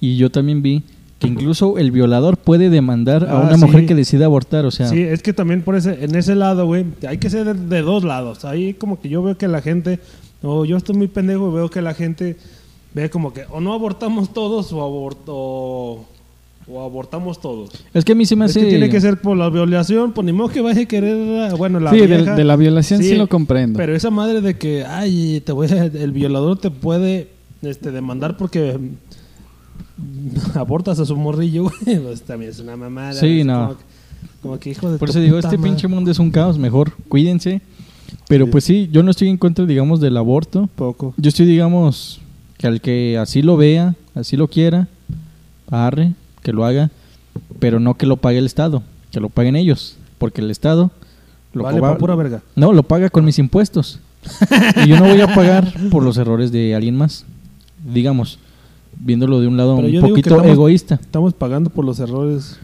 y 0.00 0.16
yo 0.18 0.30
también 0.30 0.60
vi 0.60 0.82
que 1.18 1.28
incluso 1.28 1.78
el 1.78 1.92
violador 1.92 2.36
puede 2.36 2.68
demandar 2.68 3.24
a 3.24 3.38
Ah, 3.38 3.40
una 3.46 3.54
sí. 3.56 3.64
mujer 3.64 3.86
que 3.86 3.94
decida 3.94 4.24
abortar, 4.26 4.66
o 4.66 4.70
sea, 4.72 4.88
Sí, 4.88 5.00
es 5.00 5.22
que 5.22 5.32
también 5.32 5.62
por 5.62 5.76
ese, 5.76 6.04
en 6.04 6.14
ese 6.16 6.34
lado, 6.34 6.66
güey, 6.66 6.84
hay 7.08 7.18
que 7.18 7.30
ser 7.30 7.44
de, 7.46 7.54
de 7.54 7.80
dos 7.82 8.02
lados. 8.04 8.44
Ahí 8.44 8.74
como 8.74 9.00
que 9.00 9.08
yo 9.08 9.22
veo 9.22 9.38
que 9.38 9.46
la 9.48 9.62
gente, 9.62 10.00
o 10.42 10.64
yo 10.64 10.76
estoy 10.76 10.96
muy 10.96 11.06
pendejo 11.06 11.48
y 11.50 11.54
veo 11.54 11.70
que 11.70 11.80
la 11.80 11.94
gente 11.94 12.36
ve 12.92 13.08
como 13.08 13.32
que 13.32 13.44
o 13.50 13.60
no 13.60 13.72
abortamos 13.72 14.34
todos 14.34 14.72
o, 14.72 14.82
aborto, 14.82 16.04
o 16.68 16.82
abortamos 16.82 17.40
todos. 17.40 17.70
es 17.92 18.04
que 18.04 18.12
a 18.12 18.14
mí 18.14 18.24
se 18.24 18.36
me 18.36 18.44
Es 18.44 18.52
hace 18.52 18.60
que 18.60 18.68
tiene 18.68 18.88
que 18.88 19.00
ser 19.00 19.20
por 19.20 19.36
la 19.36 19.48
violación, 19.50 20.12
pues 20.12 20.24
ni 20.24 20.32
modo 20.32 20.48
que 20.48 20.60
vaya 20.60 20.82
a 20.82 20.86
querer, 20.86 21.50
a- 21.50 21.54
bueno, 21.54 21.80
la 21.80 21.90
sí, 21.90 21.98
de, 21.98 22.06
vieja, 22.06 22.34
de 22.36 22.44
la 22.44 22.56
violación 22.56 23.02
sí, 23.02 23.14
lo 23.16 23.28
comprendo. 23.28 23.76
Pero 23.76 23.94
esa 23.96 24.10
madre 24.10 24.40
de 24.40 24.56
que, 24.56 24.84
ay, 24.84 25.42
te 25.44 25.52
voy 25.52 25.68
a- 25.68 25.84
el 25.86 26.12
violador 26.12 26.58
te 26.58 26.70
puede 26.70 27.28
este, 27.62 27.90
demandar 27.90 28.36
porque 28.36 28.78
abortas 30.54 30.98
a 30.98 31.04
su 31.06 31.16
morrillo, 31.16 31.64
güey, 31.84 31.98
pues 32.00 32.22
también 32.22 32.50
es 32.50 32.58
una 32.60 32.76
mamada. 32.76 33.12
Sí, 33.14 33.40
es 33.40 33.46
no. 33.46 33.54
Como, 33.66 33.76
que- 33.78 33.84
como 34.42 34.58
que 34.58 34.70
hijo 34.70 34.90
de 34.90 34.98
Por 34.98 35.10
eso 35.10 35.20
digo, 35.20 35.38
este 35.38 35.56
madre. 35.56 35.70
pinche 35.70 35.88
mundo 35.88 36.10
es 36.10 36.18
un 36.18 36.30
caos, 36.30 36.58
mejor 36.58 36.92
cuídense. 37.08 37.60
Pero 38.28 38.46
pues 38.50 38.64
sí, 38.64 38.88
yo 38.92 39.02
no 39.02 39.10
estoy 39.10 39.28
en 39.28 39.36
contra, 39.36 39.64
digamos, 39.66 40.00
del 40.00 40.16
aborto. 40.16 40.68
Poco. 40.74 41.14
Yo 41.16 41.28
estoy, 41.28 41.46
digamos, 41.46 42.20
que 42.58 42.66
al 42.66 42.80
que 42.80 43.18
así 43.18 43.42
lo 43.42 43.56
vea, 43.56 43.94
así 44.14 44.36
lo 44.36 44.48
quiera, 44.48 44.88
arre, 45.70 46.12
que 46.42 46.52
lo 46.52 46.64
haga, 46.64 46.90
pero 47.58 47.80
no 47.80 47.94
que 47.94 48.06
lo 48.06 48.16
pague 48.16 48.38
el 48.38 48.46
Estado, 48.46 48.82
que 49.10 49.20
lo 49.20 49.28
paguen 49.28 49.56
ellos, 49.56 49.96
porque 50.18 50.40
el 50.40 50.50
Estado 50.50 50.90
lo 51.52 51.64
Vale, 51.64 51.78
cobra- 51.78 51.92
pa' 51.92 51.98
pura 51.98 52.14
verga. 52.14 52.42
No, 52.56 52.72
lo 52.72 52.82
paga 52.82 53.10
con 53.10 53.24
mis 53.24 53.38
impuestos. 53.38 54.00
y 54.84 54.88
yo 54.88 54.98
no 55.00 55.06
voy 55.08 55.20
a 55.20 55.34
pagar 55.34 55.72
por 55.90 56.02
los 56.02 56.16
errores 56.16 56.52
de 56.52 56.74
alguien 56.74 56.96
más. 56.96 57.24
Digamos, 57.92 58.38
viéndolo 58.98 59.40
de 59.40 59.48
un 59.48 59.56
lado 59.56 59.76
Pero 59.76 59.88
un 59.88 60.08
poquito 60.10 60.30
estamos- 60.30 60.46
egoísta. 60.52 60.94
Estamos 60.94 61.34
pagando 61.34 61.70
por 61.70 61.84
los 61.84 61.98
errores. 61.98 62.58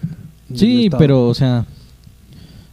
Sí, 0.54 0.88
pero, 0.96 1.26
o 1.28 1.34
sea, 1.34 1.66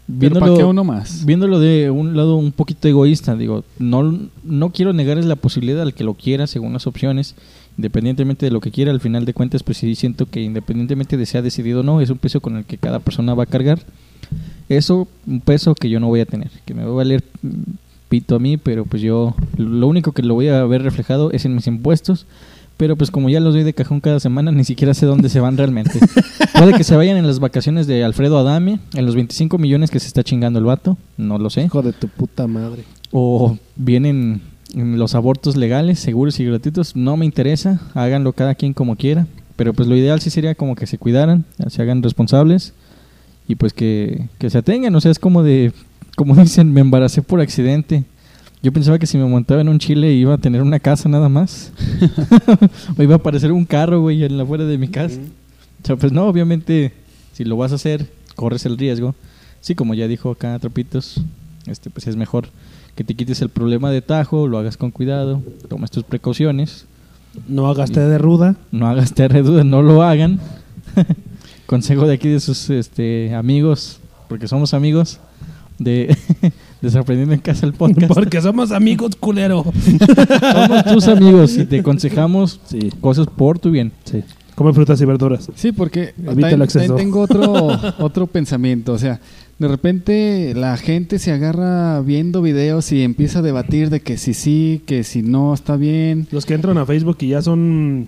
Pero 0.08 0.20
viéndolo, 0.20 0.45
¿para 0.45 0.58
qué 0.58 0.64
uno 0.64 0.84
más? 0.84 1.26
viéndolo 1.26 1.60
de 1.60 1.89
un 1.89 2.16
lado 2.16 2.36
un 2.38 2.51
poquito 2.51 2.88
egoísta, 2.88 3.36
digo, 3.36 3.64
no, 3.80 4.20
no 4.43 4.70
quiero 4.70 4.93
negarles 4.93 5.26
la 5.26 5.36
posibilidad 5.36 5.82
al 5.82 5.93
que 5.93 6.03
lo 6.03 6.14
quiera 6.14 6.45
según 6.47 6.72
las 6.74 6.86
opciones, 6.88 7.36
independientemente 7.78 8.45
de 8.45 8.51
lo 8.51 8.61
que 8.61 8.71
quiera, 8.71 8.91
al 8.91 9.01
final 9.01 9.26
de 9.26 9.34
cuentas, 9.34 9.63
pues 9.63 9.78
sí 9.78 9.95
siento 9.95 10.26
que 10.26 10.41
independientemente 10.41 11.17
de 11.17 11.26
sea 11.26 11.41
decidido 11.41 11.82
o 11.82 11.84
no, 11.84 12.01
es 12.01 12.09
un 12.09 12.17
peso 12.17 12.39
con 12.41 12.57
el 12.57 12.65
que 12.65 12.78
cada 12.78 12.99
persona 12.99 13.34
va 13.34 13.43
a 13.43 13.47
cargar. 13.47 13.80
Eso, 14.69 15.07
un 15.28 15.41
peso 15.41 15.76
que 15.76 15.89
yo 15.89 15.99
no 15.99 16.07
voy 16.07 16.21
a 16.21 16.26
tener, 16.26 16.49
que 16.65 16.73
me 16.73 16.84
va 16.84 16.91
a 16.91 16.95
valer 16.95 17.23
pito 18.09 18.36
a 18.36 18.39
mí, 18.39 18.57
pero 18.57 18.86
pues 18.86 19.01
yo 19.01 19.36
lo 19.57 19.88
único 19.88 20.11
que 20.11 20.23
lo 20.23 20.34
voy 20.34 20.47
a 20.47 20.63
ver 20.65 20.84
reflejado 20.84 21.32
es 21.32 21.45
en 21.45 21.55
mis 21.55 21.67
impuestos. 21.67 22.26
Pero 22.78 22.97
pues 22.97 23.09
como 23.09 23.30
ya 23.30 23.39
los 23.39 23.53
doy 23.53 23.63
de 23.63 23.73
cajón 23.73 24.01
cada 24.01 24.19
semana, 24.19 24.51
ni 24.51 24.65
siquiera 24.65 24.93
sé 24.93 25.05
dónde 25.05 25.30
se 25.30 25.39
van 25.39 25.55
realmente. 25.55 25.97
Puede 26.59 26.73
que 26.73 26.84
se 26.84 26.97
vayan 26.97 27.15
en 27.15 27.26
las 27.26 27.39
vacaciones 27.39 27.88
de 27.88 28.03
Alfredo 28.03 28.38
Adame, 28.38 28.80
en 28.93 29.05
los 29.05 29.15
25 29.15 29.57
millones 29.57 29.91
que 29.91 30.01
se 30.01 30.07
está 30.07 30.23
chingando 30.23 30.59
el 30.59 30.65
vato, 30.65 30.97
no 31.15 31.38
lo 31.38 31.49
sé. 31.49 31.63
Hijo 31.63 31.82
de 31.82 31.93
tu 31.93 32.09
puta 32.09 32.47
madre. 32.47 32.84
O 33.11 33.57
vienen 33.78 34.41
en 34.41 34.41
los 34.76 35.15
abortos 35.15 35.55
legales, 35.55 35.99
seguros 35.99 36.39
y 36.39 36.45
gratuitos, 36.45 36.95
no 36.95 37.15
me 37.17 37.26
interesa, 37.26 37.80
háganlo 37.93 38.34
cada 38.34 38.55
quien 38.55 38.73
como 38.73 38.95
quiera. 38.95 39.28
Pero 39.55 39.73
pues 39.73 39.88
lo 39.88 39.95
ideal 39.95 40.19
sí 40.19 40.30
sería 40.30 40.53
como 40.53 40.76
que 40.76 40.86
se 40.86 40.97
cuidaran, 40.97 41.45
se 41.67 41.82
hagan 41.82 42.03
responsables 42.03 42.73
y 43.47 43.55
pues 43.55 43.73
que, 43.73 44.28
que 44.38 44.49
se 44.49 44.57
atengan. 44.57 44.93
O 44.95 45.01
sea, 45.01 45.11
es 45.11 45.19
como 45.19 45.43
de, 45.43 45.71
como 46.15 46.36
dicen, 46.41 46.73
me 46.73 46.82
embaracé 46.82 47.21
por 47.21 47.39
accidente. 47.39 48.03
Yo 48.61 48.73
pensaba 48.73 48.99
que 48.99 49.07
si 49.07 49.17
me 49.17 49.26
montaba 49.26 49.61
en 49.61 49.69
un 49.69 49.80
chile 49.80 50.11
iba 50.11 50.34
a 50.34 50.39
tener 50.39 50.61
una 50.61 50.80
casa 50.80 51.07
nada 51.07 51.30
más. 51.30 51.71
o 52.97 53.01
iba 53.01 53.13
a 53.13 53.17
aparecer 53.17 53.51
un 53.51 53.65
carro, 53.65 54.01
güey, 54.01 54.23
en 54.23 54.38
la 54.38 54.45
fuera 54.45 54.65
de 54.65 54.78
mi 54.78 54.89
casa. 54.89 55.19
O 55.84 55.86
sea, 55.86 55.95
pues 55.95 56.11
no, 56.11 56.26
obviamente, 56.26 56.91
si 57.32 57.45
lo 57.45 57.55
vas 57.55 57.71
a 57.71 57.76
hacer, 57.76 58.09
corres 58.36 58.65
el 58.65 58.78
riesgo. 58.78 59.15
Sí, 59.61 59.73
como 59.73 59.93
ya 59.93 60.07
dijo 60.07 60.32
acá 60.32 60.59
Trapitos, 60.59 61.21
este, 61.65 61.89
pues 61.89 62.07
es 62.07 62.15
mejor 62.15 62.49
que 62.96 63.04
te 63.04 63.14
quites 63.16 63.41
el 63.41 63.50
problema 63.50 63.91
de 63.91 64.02
tajo, 64.02 64.48
lo 64.48 64.58
hagas 64.58 64.78
con 64.78 64.91
cuidado, 64.91 65.41
tomes 65.68 65.91
tus 65.91 66.04
precauciones, 66.04 66.86
No 67.48 67.68
hagas 67.68 67.91
té 67.91 68.00
de 68.00 68.18
ruda. 68.18 68.56
no 68.72 68.88
hagas 68.88 69.14
terreduda, 69.14 69.64
no 69.64 69.82
lo 69.82 70.02
hagan. 70.04 70.39
Consejo 71.66 72.08
de 72.08 72.14
aquí 72.14 72.30
de 72.30 72.39
sus 72.39 72.70
este, 72.70 73.34
amigos, 73.36 74.00
porque 74.30 74.48
somos 74.48 74.74
amigos 74.74 75.20
de 75.80 76.16
Desaprendiendo 76.82 77.34
en 77.34 77.39
Casa 77.41 77.66
el 77.66 77.74
podcast. 77.74 78.08
Porque 78.14 78.39
somos 78.41 78.72
amigos, 78.72 79.16
culero. 79.16 79.64
somos 79.64 80.84
tus 80.86 81.08
amigos 81.08 81.58
y 81.58 81.66
te 81.66 81.80
aconsejamos 81.80 82.60
Sí, 82.66 82.91
cosas 83.02 83.26
por 83.28 83.58
tu 83.60 83.72
bien. 83.72 83.91
sí. 84.04 84.24
Come 84.54 84.72
frutas 84.72 85.02
y 85.02 85.06
verduras. 85.06 85.50
Sí, 85.56 85.74
porque 85.74 86.14
también 86.24 86.66
tengo 86.96 87.20
otro, 87.20 87.78
otro 88.00 88.26
pensamiento. 88.26 88.93
O 88.93 88.98
sea, 88.98 89.20
de 89.58 89.68
repente 89.68 90.53
la 90.56 90.76
gente 90.78 91.18
se 91.20 91.32
agarra 91.32 92.01
viendo 92.01 92.41
videos 92.41 92.91
y 92.91 93.03
empieza 93.03 93.39
a 93.39 93.41
debatir 93.41 93.89
de 93.89 94.01
que 94.01 94.18
si 94.18 94.34
sí, 94.34 94.82
que 94.86 95.03
si 95.03 95.22
no 95.22 95.53
está 95.53 95.78
bien. 95.78 96.28
Los 96.32 96.45
que 96.45 96.53
entran 96.56 96.78
a 96.78 96.86
Facebook 96.86 97.18
y 97.22 97.28
ya 97.30 97.41
son 97.41 98.08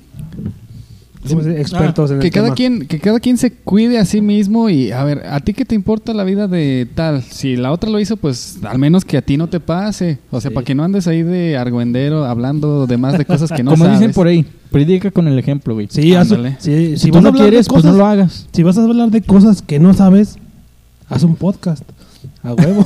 ¿cómo 1.28 1.42
se 1.42 1.50
dice? 1.50 1.62
expertos 1.62 2.12
en 2.12 2.20
Que 2.20 2.28
el 2.28 2.34
cada, 2.34 2.46
tema. 2.48 2.56
quien, 2.56 2.88
que 2.88 3.00
cada 3.00 3.20
quien 3.22 3.38
se 3.38 3.52
cuide 3.52 3.98
a 3.98 4.04
sí 4.06 4.22
mismo 4.22 4.70
y 4.70 4.92
a 4.92 5.04
ver, 5.06 5.24
¿a 5.26 5.40
ti 5.40 5.54
qué 5.54 5.64
te 5.66 5.74
importa 5.76 6.14
la 6.14 6.24
vida 6.26 6.48
de 6.50 6.88
tal? 6.94 7.22
Si 7.24 7.56
la 7.56 7.72
otra 7.72 7.90
lo 7.90 8.00
hizo, 8.00 8.18
pues 8.18 8.60
al 8.64 8.78
menos 8.78 9.06
que 9.06 9.18
a 9.18 9.22
ti 9.22 9.38
no 9.38 9.48
te 9.48 9.60
pase. 9.62 10.20
O 10.32 10.42
sea, 10.42 10.52
Sí. 10.52 10.54
para 10.56 10.66
que 10.66 10.76
no 10.76 10.84
andes 10.84 11.08
ahí 11.08 11.24
de 11.24 11.56
argüendero 11.58 12.26
hablando 12.26 12.88
de 12.88 12.98
más 12.98 13.18
de 13.18 13.24
cosas 13.26 13.52
que 13.52 13.64
no 13.64 13.72
Como 13.72 13.86
sabes. 13.86 14.00
dicen 14.00 14.14
por 14.14 14.28
ahí, 14.28 14.46
predica 14.72 15.12
con 15.12 15.28
el 15.30 15.40
ejemplo, 15.40 15.74
güey. 15.76 15.88
Sí, 15.90 16.14
Si, 16.60 16.98
si, 16.98 17.08
tú 17.10 17.16
vas 17.16 17.26
a 17.26 17.32
no 17.32 17.38
quieres, 17.38 17.68
pues 17.68 17.84
no 17.86 17.92
cosas- 17.92 17.98
lo 17.98 18.06
hagas. 18.06 18.48
Si 18.52 18.64
vas 18.64 18.78
a 18.78 18.84
hablar 18.84 19.12
de 19.12 19.22
cosas 19.22 19.62
que 19.62 19.80
no 19.80 19.94
sabes, 19.94 20.38
haz 21.10 21.24
un 21.24 21.36
podcast. 21.36 21.84
A 22.44 22.54
huevo. 22.54 22.86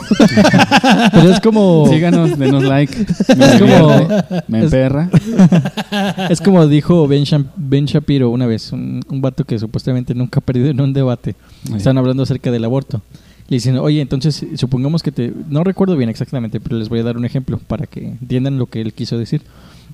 Pero 1.12 1.32
es 1.32 1.40
como... 1.40 1.88
Síganos, 1.88 2.38
denos 2.38 2.64
like. 2.64 2.96
Me, 3.38 3.46
Es 3.46 3.62
como- 3.62 4.08
me 4.48 4.60
es- 4.60 4.64
emperra. 4.66 5.10
Es 6.30 6.42
como 6.42 6.66
dijo 6.68 7.08
Ben, 7.08 7.24
Ben 7.56 7.86
Shapiro 7.86 8.30
una 8.30 8.46
vez, 8.46 8.72
un, 8.72 9.02
un 9.10 9.22
vato 9.22 9.44
que 9.44 9.58
supuestamente 9.60 10.14
nunca 10.16 10.40
ha 10.40 10.44
perdido 10.44 10.70
en 10.70 10.80
un 10.82 10.94
debate. 10.94 11.36
Están 11.76 11.98
hablando 11.98 12.24
acerca 12.24 12.52
del 12.52 12.64
aborto. 12.66 13.02
Le 13.50 13.56
dicen, 13.58 13.78
oye, 13.78 14.02
entonces 14.02 14.46
supongamos 14.56 15.04
que 15.04 15.12
te... 15.12 15.34
No 15.50 15.64
recuerdo 15.64 15.98
bien 15.98 16.10
exactamente, 16.10 16.60
pero 16.60 16.78
les 16.78 16.88
voy 16.90 17.00
a 17.00 17.04
dar 17.04 17.18
un 17.18 17.26
ejemplo 17.26 17.58
para 17.68 17.86
que 17.86 18.06
entiendan 18.08 18.58
lo 18.58 18.66
que 18.68 18.82
él 18.82 18.94
quiso 18.94 19.18
decir. 19.18 19.42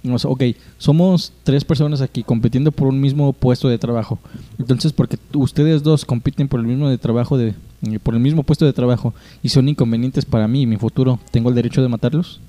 Sea, 0.03 0.29
ok, 0.29 0.43
somos 0.77 1.33
tres 1.43 1.65
personas 1.65 2.01
aquí 2.01 2.23
compitiendo 2.23 2.71
por 2.71 2.87
un 2.87 3.01
mismo 3.01 3.33
puesto 3.33 3.67
de 3.67 3.77
trabajo. 3.79 4.19
Entonces, 4.59 4.93
porque 4.93 5.17
ustedes 5.33 5.81
dos 5.83 6.05
compiten 6.05 6.47
por 6.47 6.59
el 6.59 6.67
mismo 6.67 6.87
de 6.89 6.97
trabajo 6.99 7.37
de, 7.37 7.55
por 8.03 8.13
el 8.13 8.19
mismo 8.19 8.43
puesto 8.43 8.65
de 8.65 8.73
trabajo 8.73 9.13
y 9.43 9.49
son 9.49 9.67
inconvenientes 9.69 10.25
para 10.25 10.47
mí 10.47 10.61
y 10.63 10.65
mi 10.67 10.77
futuro, 10.77 11.19
¿tengo 11.31 11.49
el 11.49 11.55
derecho 11.55 11.81
de 11.81 11.87
matarlos? 11.89 12.39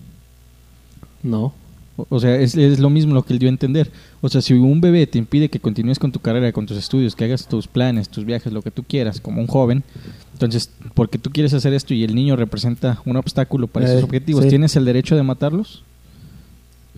No. 1.22 1.52
O- 1.96 2.06
O 2.10 2.20
sea, 2.20 2.36
es, 2.36 2.54
es 2.56 2.78
lo 2.78 2.90
mismo 2.90 3.12
lo 3.14 3.22
que 3.24 3.32
él 3.32 3.38
dio 3.40 3.48
a 3.48 3.50
entender. 3.50 3.90
O 4.20 4.28
sea, 4.28 4.40
si 4.40 4.54
un 4.54 4.80
bebé 4.80 5.06
te 5.06 5.18
impide 5.18 5.48
que 5.48 5.58
continúes 5.58 5.98
con 5.98 6.12
tu 6.12 6.20
carrera, 6.20 6.52
con 6.52 6.64
tus 6.66 6.76
estudios, 6.76 7.16
que 7.16 7.24
hagas 7.24 7.46
tus 7.48 7.66
planes, 7.66 8.08
tus 8.08 8.24
viajes, 8.24 8.52
lo 8.52 8.62
que 8.62 8.70
tú 8.70 8.84
quieras, 8.84 9.20
como 9.20 9.40
un 9.40 9.46
joven, 9.48 9.82
entonces, 10.32 10.70
porque 10.94 11.18
tú 11.18 11.30
quieres 11.30 11.52
hacer 11.54 11.74
esto 11.74 11.94
y 11.94 12.04
el 12.04 12.14
niño 12.14 12.36
representa 12.36 13.00
un 13.04 13.16
obstáculo 13.16 13.66
para 13.66 13.86
Eh, 13.86 13.90
esos 13.92 14.04
objetivos, 14.04 14.44
sí. 14.44 14.50
¿tienes 14.50 14.76
el 14.76 14.84
derecho 14.84 15.16
de 15.16 15.24
matarlos? 15.24 15.82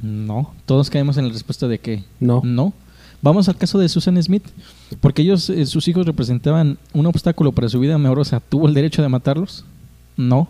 No. 0.02 0.52
Todos 0.66 0.90
caemos 0.90 1.16
en 1.16 1.26
la 1.28 1.32
respuesta 1.32 1.66
de 1.68 1.78
que 1.78 2.04
No. 2.20 2.42
no. 2.44 2.72
Vamos 3.22 3.48
al 3.48 3.56
caso 3.56 3.78
de 3.78 3.88
Susan 3.88 4.20
Smith, 4.22 4.44
porque 5.00 5.22
ellos, 5.22 5.50
eh, 5.50 5.66
sus 5.66 5.86
hijos 5.88 6.06
representaban 6.06 6.78
un 6.94 7.06
obstáculo 7.06 7.52
para 7.52 7.68
su 7.68 7.78
vida 7.80 7.94
amorosa. 7.96 8.40
¿Tuvo 8.40 8.66
el 8.66 8.74
derecho 8.74 9.02
de 9.02 9.08
matarlos? 9.08 9.64
No. 10.16 10.48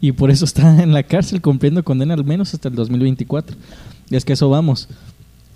Y 0.00 0.12
por 0.12 0.30
eso 0.30 0.44
está 0.44 0.82
en 0.82 0.92
la 0.92 1.02
cárcel 1.04 1.40
cumpliendo 1.40 1.82
condena 1.84 2.14
al 2.14 2.24
menos 2.24 2.54
hasta 2.54 2.68
el 2.68 2.74
2024. 2.74 3.56
Y 4.10 4.16
es 4.16 4.24
que 4.24 4.32
eso 4.32 4.48
vamos. 4.50 4.88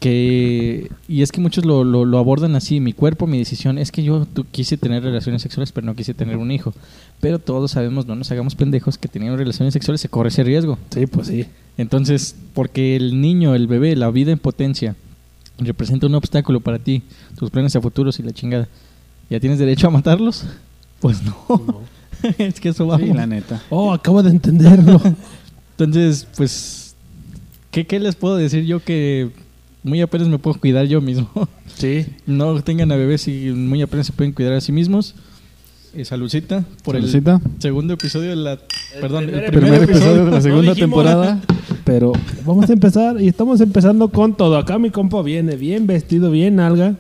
que 0.01 0.91
y 1.07 1.23
es 1.23 1.31
que 1.31 1.41
muchos 1.41 1.65
lo, 1.65 1.85
lo, 1.85 2.05
lo 2.05 2.19
abordan 2.19 2.57
así 2.57 2.81
mi 2.81 2.93
cuerpo 2.93 3.29
mi 3.29 3.39
decisión 3.39 3.79
es 3.79 3.93
que 3.93 4.03
yo 4.03 4.27
quise 4.51 4.77
tener 4.77 5.05
relaciones 5.05 5.43
sexuales 5.43 5.71
pero 5.71 5.87
no 5.87 5.95
quise 5.95 6.13
tener 6.13 6.39
un 6.39 6.51
hijo 6.51 6.75
pero 7.21 7.39
todos 7.39 7.71
sabemos 7.71 8.05
no 8.07 8.17
nos 8.17 8.29
hagamos 8.33 8.57
pendejos 8.57 8.99
que 8.99 9.07
teniendo 9.07 9.37
relaciones 9.37 9.73
sexuales 9.75 10.01
se 10.01 10.09
corre 10.09 10.31
ese 10.31 10.43
riesgo 10.43 10.77
Sí, 10.93 11.07
pues 11.07 11.29
sí. 11.29 11.47
entonces 11.79 12.35
porque 12.53 12.97
el 12.97 13.21
niño 13.21 13.55
el 13.55 13.69
bebé 13.69 13.95
la 13.95 14.11
vida 14.11 14.33
en 14.33 14.41
potencia 14.41 14.97
representa 15.59 16.07
un 16.07 16.15
obstáculo 16.15 16.61
para 16.61 16.79
ti 16.79 17.03
tus 17.39 17.51
planes 17.51 17.77
a 17.77 17.81
futuros 17.81 18.19
y 18.19 18.23
la 18.23 18.33
chingada 18.33 18.69
ya 19.31 19.41
tienes 19.41 19.59
derecho 19.59 19.87
a 19.87 19.91
matarlos 19.91 20.45
pues 21.01 21.23
no, 21.23 21.83
es 22.39 22.61
que 22.61 22.71
eso 22.71 22.87
va 22.87 22.99
Sí, 22.99 23.13
la 23.13 23.27
neta. 23.27 23.63
Oh, 23.71 23.93
acabo 23.93 24.23
de 24.23 24.31
entenderlo. 24.31 25.01
entonces 25.79 26.27
pues 26.37 26.95
¿qué, 27.71 27.87
qué 27.87 27.99
les 28.01 28.15
puedo 28.15 28.37
decir 28.37 28.65
yo 28.65 28.81
que 28.81 29.31
muy 29.83 30.01
apenas 30.01 30.29
me 30.29 30.39
puedo 30.39 30.59
cuidar 30.61 30.87
yo 30.87 31.01
mismo 31.01 31.29
sí. 31.77 32.07
No 32.27 32.63
tengan 32.63 32.93
a 32.93 32.97
bebés 32.97 33.27
y 33.29 33.51
muy 33.51 33.83
apenas 33.83 34.07
se 34.07 34.13
pueden 34.13 34.33
cuidar 34.33 34.53
a 34.53 34.61
sí 34.61 34.73
mismos. 34.73 35.15
Eh, 35.95 36.07
saludcita 36.07 36.65
por 36.85 36.97
Saludcita. 36.97 37.41
el 37.45 37.61
segundo 37.61 37.93
episodio 37.95 38.31
de 38.31 38.37
la... 38.37 38.59
perdón, 38.99 39.25
el 39.25 39.31
primer 39.31 39.51
primer, 39.51 39.71
Primer 39.71 39.83
episodio 39.91 40.25
de 40.25 40.31
la 40.31 40.41
segunda 40.41 40.75
temporada. 40.75 41.41
Pero 41.85 42.13
vamos 42.47 42.71
a 42.71 42.73
empezar 42.73 43.21
y 43.21 43.29
estamos 43.29 43.61
empezando 43.61 44.09
con 44.09 44.35
todo. 44.35 44.57
Acá 44.57 44.79
mi 44.79 44.89
compa 44.91 45.21
viene 45.21 45.57
bien 45.57 45.87
vestido, 45.87 46.31
bien 46.31 46.61
alga, 46.61 46.95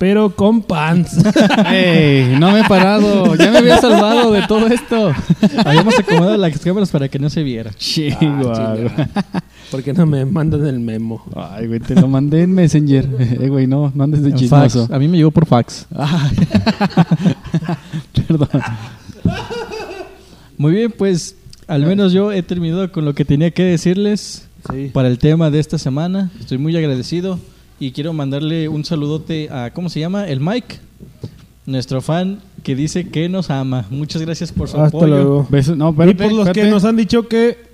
pero 0.00 0.34
con 0.34 0.62
pants. 0.62 1.14
¡Ey! 1.70 2.34
No 2.38 2.52
me 2.52 2.60
he 2.60 2.64
parado. 2.64 3.34
Ya 3.34 3.50
me 3.50 3.58
había 3.58 3.78
salvado 3.82 4.32
de 4.32 4.46
todo 4.46 4.66
esto. 4.66 5.12
Habíamos 5.62 5.98
acomodado 5.98 6.38
las 6.38 6.58
cámaras 6.58 6.88
para 6.88 7.06
que 7.10 7.18
no 7.18 7.28
se 7.28 7.42
viera. 7.42 7.70
Chihuahua. 7.76 8.78
Porque 9.70 9.92
no 9.92 10.06
me 10.06 10.24
mandan 10.24 10.66
el 10.66 10.80
memo. 10.80 11.22
Ay, 11.36 11.66
güey, 11.66 11.80
te 11.80 11.94
lo 11.94 12.08
mandé 12.08 12.44
en 12.44 12.54
Messenger. 12.54 13.06
Eh, 13.42 13.48
güey, 13.50 13.66
no, 13.66 13.92
no 13.94 14.04
andes 14.04 14.22
de 14.22 14.32
chismoso. 14.32 14.84
fax. 14.86 14.94
A 14.94 14.98
mí 14.98 15.06
me 15.06 15.18
llegó 15.18 15.32
por 15.32 15.44
fax. 15.44 15.86
Perdón. 18.26 18.48
Muy 20.56 20.72
bien, 20.72 20.94
pues 20.96 21.36
al 21.66 21.84
menos 21.84 22.14
yo 22.14 22.32
he 22.32 22.42
terminado 22.42 22.90
con 22.90 23.04
lo 23.04 23.14
que 23.14 23.26
tenía 23.26 23.50
que 23.50 23.64
decirles 23.64 24.46
Sí. 24.72 24.90
para 24.94 25.08
el 25.08 25.18
tema 25.18 25.50
de 25.50 25.60
esta 25.60 25.76
semana. 25.76 26.30
Estoy 26.40 26.56
muy 26.56 26.74
agradecido 26.74 27.38
y 27.80 27.90
quiero 27.92 28.12
mandarle 28.12 28.68
un 28.68 28.84
saludote 28.84 29.48
a, 29.50 29.70
¿cómo 29.72 29.88
se 29.88 29.98
llama? 30.00 30.28
El 30.28 30.38
Mike, 30.40 30.76
nuestro 31.66 32.00
fan 32.00 32.38
que 32.62 32.76
dice 32.76 33.08
que 33.08 33.28
nos 33.28 33.50
ama. 33.50 33.86
Muchas 33.90 34.20
gracias 34.22 34.52
por 34.52 34.68
su 34.68 34.76
Hasta 34.76 34.88
apoyo. 34.96 35.06
luego. 35.06 35.46
Besos- 35.50 35.76
No, 35.76 35.90
Y 36.06 36.14
por 36.14 36.32
los 36.32 36.50
que 36.50 36.64
nos 36.70 36.84
han 36.84 36.96
dicho 36.96 37.26
que 37.26 37.70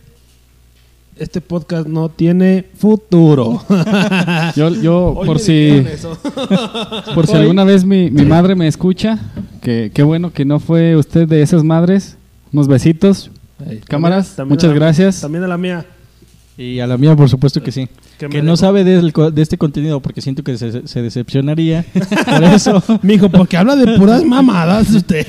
este 1.19 1.41
podcast 1.41 1.89
no 1.89 2.09
tiene 2.09 2.67
futuro. 2.79 3.63
Yo, 4.55 4.69
yo 4.71 5.07
Hoy 5.17 5.27
por 5.27 5.39
si 5.41 5.83
por 7.15 7.27
si 7.27 7.33
Hoy- 7.35 7.41
alguna 7.41 7.65
vez 7.65 7.85
mi, 7.85 8.11
mi 8.11 8.25
madre 8.25 8.55
me 8.55 8.69
escucha, 8.69 9.19
que 9.63 9.91
qué 9.93 10.03
bueno 10.03 10.33
que 10.33 10.45
no 10.45 10.61
fue 10.61 10.95
usted 10.97 11.27
de 11.27 11.43
esas 11.43 11.65
madres. 11.65 12.17
Unos 12.53 12.69
besitos. 12.69 13.31
Cámaras, 13.89 14.37
también- 14.37 14.51
muchas 14.51 14.63
también 14.69 14.71
a 14.71 14.75
la- 14.75 14.87
gracias. 14.87 15.21
También 15.21 15.45
a 15.45 15.49
la 15.49 15.59
mía. 15.59 15.87
Y 16.59 16.81
a 16.81 16.87
la 16.87 16.97
mía, 16.97 17.15
por 17.15 17.29
supuesto 17.29 17.63
que 17.63 17.71
sí. 17.71 17.87
Que 18.19 18.29
no 18.41 18.53
dejó- 18.53 18.57
sabe 18.57 18.83
del 18.83 19.13
co- 19.13 19.31
de, 19.31 19.43
este 19.43 19.59
contenido 19.59 20.01
porque 20.01 20.23
siento 20.23 20.43
que 20.43 20.57
se, 20.57 20.89
se 20.89 21.03
decepcionaría. 21.03 21.85
Por 22.25 22.45
eso. 22.45 22.83
Mijo, 23.03 23.29
porque 23.29 23.59
habla 23.59 23.77
de 23.77 23.99
puras 23.99 24.25
mamadas 24.25 24.91
usted. 24.91 25.27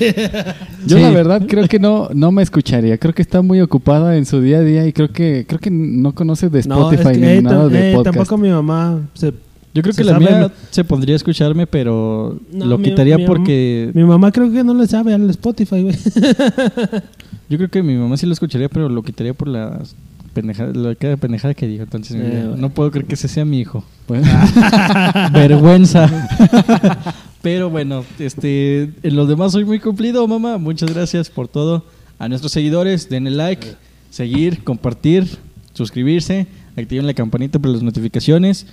Yo 0.85 0.95
Sí. 0.95 1.03
la 1.03 1.09
verdad 1.09 1.41
creo 1.45 1.67
que 1.67 1.79
no 1.79 2.07
no 2.13 2.31
me 2.31 2.43
escucharía. 2.43 2.97
Creo 2.97 3.13
que 3.13 3.21
está 3.21 3.41
muy 3.41 3.59
ocupada 3.59 4.15
en 4.15 4.25
su 4.25 4.39
día 4.39 4.59
a 4.59 4.61
día 4.61 4.87
y 4.87 4.93
creo 4.93 5.11
que 5.11 5.43
creo 5.45 5.59
que 5.59 5.69
no 5.69 6.15
conoce 6.15 6.47
de 6.49 6.63
No, 6.63 6.89
Spotify 6.91 7.09
es 7.11 7.17
que, 7.17 7.25
ni 7.25 7.31
eh, 7.33 7.41
nada 7.41 7.67
de 7.67 7.91
eh, 7.91 7.95
podcast. 7.95 8.15
tampoco 8.15 8.37
mi 8.37 8.49
mamá 8.49 9.01
se 9.13 9.33
Yo 9.73 9.81
creo 9.83 9.93
que 9.93 10.03
la 10.05 10.17
mía 10.19 10.39
lo- 10.43 10.51
se 10.71 10.85
pondría 10.85 11.13
a 11.15 11.17
escucharme, 11.17 11.67
pero 11.67 12.39
No, 12.53 12.65
lo 12.67 12.77
mi- 12.77 12.85
quitaría 12.85 13.17
mi- 13.17 13.25
porque. 13.25 13.91
Mi 13.93 14.05
mamá 14.05 14.31
creo 14.31 14.49
que 14.49 14.63
no 14.63 14.73
le 14.73 14.87
sabe 14.87 15.13
al 15.13 15.29
Spotify, 15.31 15.81
güey. 15.83 15.95
Yo 17.49 17.57
creo 17.57 17.69
que 17.69 17.83
mi 17.83 17.95
mamá 17.95 18.15
sí 18.15 18.25
lo 18.25 18.31
escucharía, 18.31 18.69
pero 18.69 18.87
lo 18.87 19.03
quitaría 19.03 19.33
por 19.33 19.49
la 19.49 19.79
pendejada, 20.41 20.71
la 20.73 20.93
cada 20.95 21.17
pendejada 21.17 21.53
que 21.55 21.65
dijo. 21.67 21.83
Entonces, 21.83 22.15
Eh, 22.19 22.53
no 22.57 22.69
puedo 22.69 22.91
creer 22.91 23.07
que 23.07 23.15
ese 23.15 23.27
sea 23.27 23.43
mi 23.43 23.59
hijo. 23.59 23.83
Pues, 24.05 24.21
Vergüenza. 25.33 26.09
pero 27.41 27.69
bueno, 27.69 28.03
este, 28.19 28.83
en 29.03 29.15
los 29.15 29.27
demás 29.27 29.51
soy 29.51 29.65
muy 29.65 29.79
cumplido, 29.79 30.27
mamá. 30.27 30.57
Muchas 30.57 30.93
gracias 30.93 31.29
por 31.29 31.47
todo. 31.47 31.85
A 32.19 32.27
nuestros 32.29 32.51
seguidores, 32.51 33.09
denle 33.09 33.31
like, 33.31 33.67
seguir, 34.09 34.63
compartir, 34.63 35.27
suscribirse, 35.73 36.47
activen 36.75 37.05
la 37.05 37.13
campanita 37.13 37.59
para 37.59 37.73
las 37.73 37.83
notificaciones. 37.83 38.65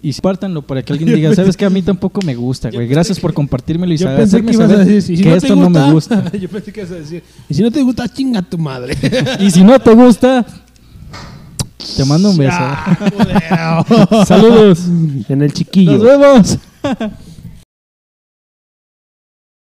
Y 0.00 0.12
pártanlo 0.12 0.62
para 0.62 0.80
que 0.84 0.92
alguien 0.92 1.12
diga, 1.12 1.34
¿sabes 1.34 1.56
qué? 1.56 1.64
A 1.64 1.70
mí 1.70 1.82
tampoco 1.82 2.20
me 2.22 2.36
gusta, 2.36 2.70
güey. 2.70 2.86
Gracias 2.86 3.18
por 3.18 3.34
compartírmelo 3.34 3.92
y 3.92 3.98
saber- 3.98 4.18
pensé 4.18 4.44
que 4.44 4.52
ibas 4.52 4.66
a 4.66 4.68
saber 4.70 4.86
decir, 4.86 5.16
si 5.16 5.22
que 5.24 5.28
no 5.30 5.34
esto 5.34 5.56
no 5.56 5.68
me 5.70 5.90
gusta. 5.92 6.30
Yo 6.38 6.48
pensé 6.48 6.72
que 6.72 6.80
ibas 6.82 6.92
a 6.92 6.94
decir, 6.94 7.22
y 7.48 7.54
si 7.54 7.62
no 7.62 7.70
te 7.72 7.82
gusta, 7.82 8.06
chinga 8.08 8.40
tu 8.42 8.58
madre. 8.58 8.94
Y 9.40 9.50
si 9.50 9.64
no 9.64 9.76
te 9.80 9.92
gusta, 9.94 10.46
te 11.96 12.04
mando 12.04 12.30
un 12.30 12.36
beso. 12.36 12.56
Ah. 12.58 13.84
Saludos. 14.26 14.80
en 15.28 15.42
el 15.42 15.52
chiquillo. 15.52 15.92
Nos 15.92 16.02
vemos. 16.02 16.58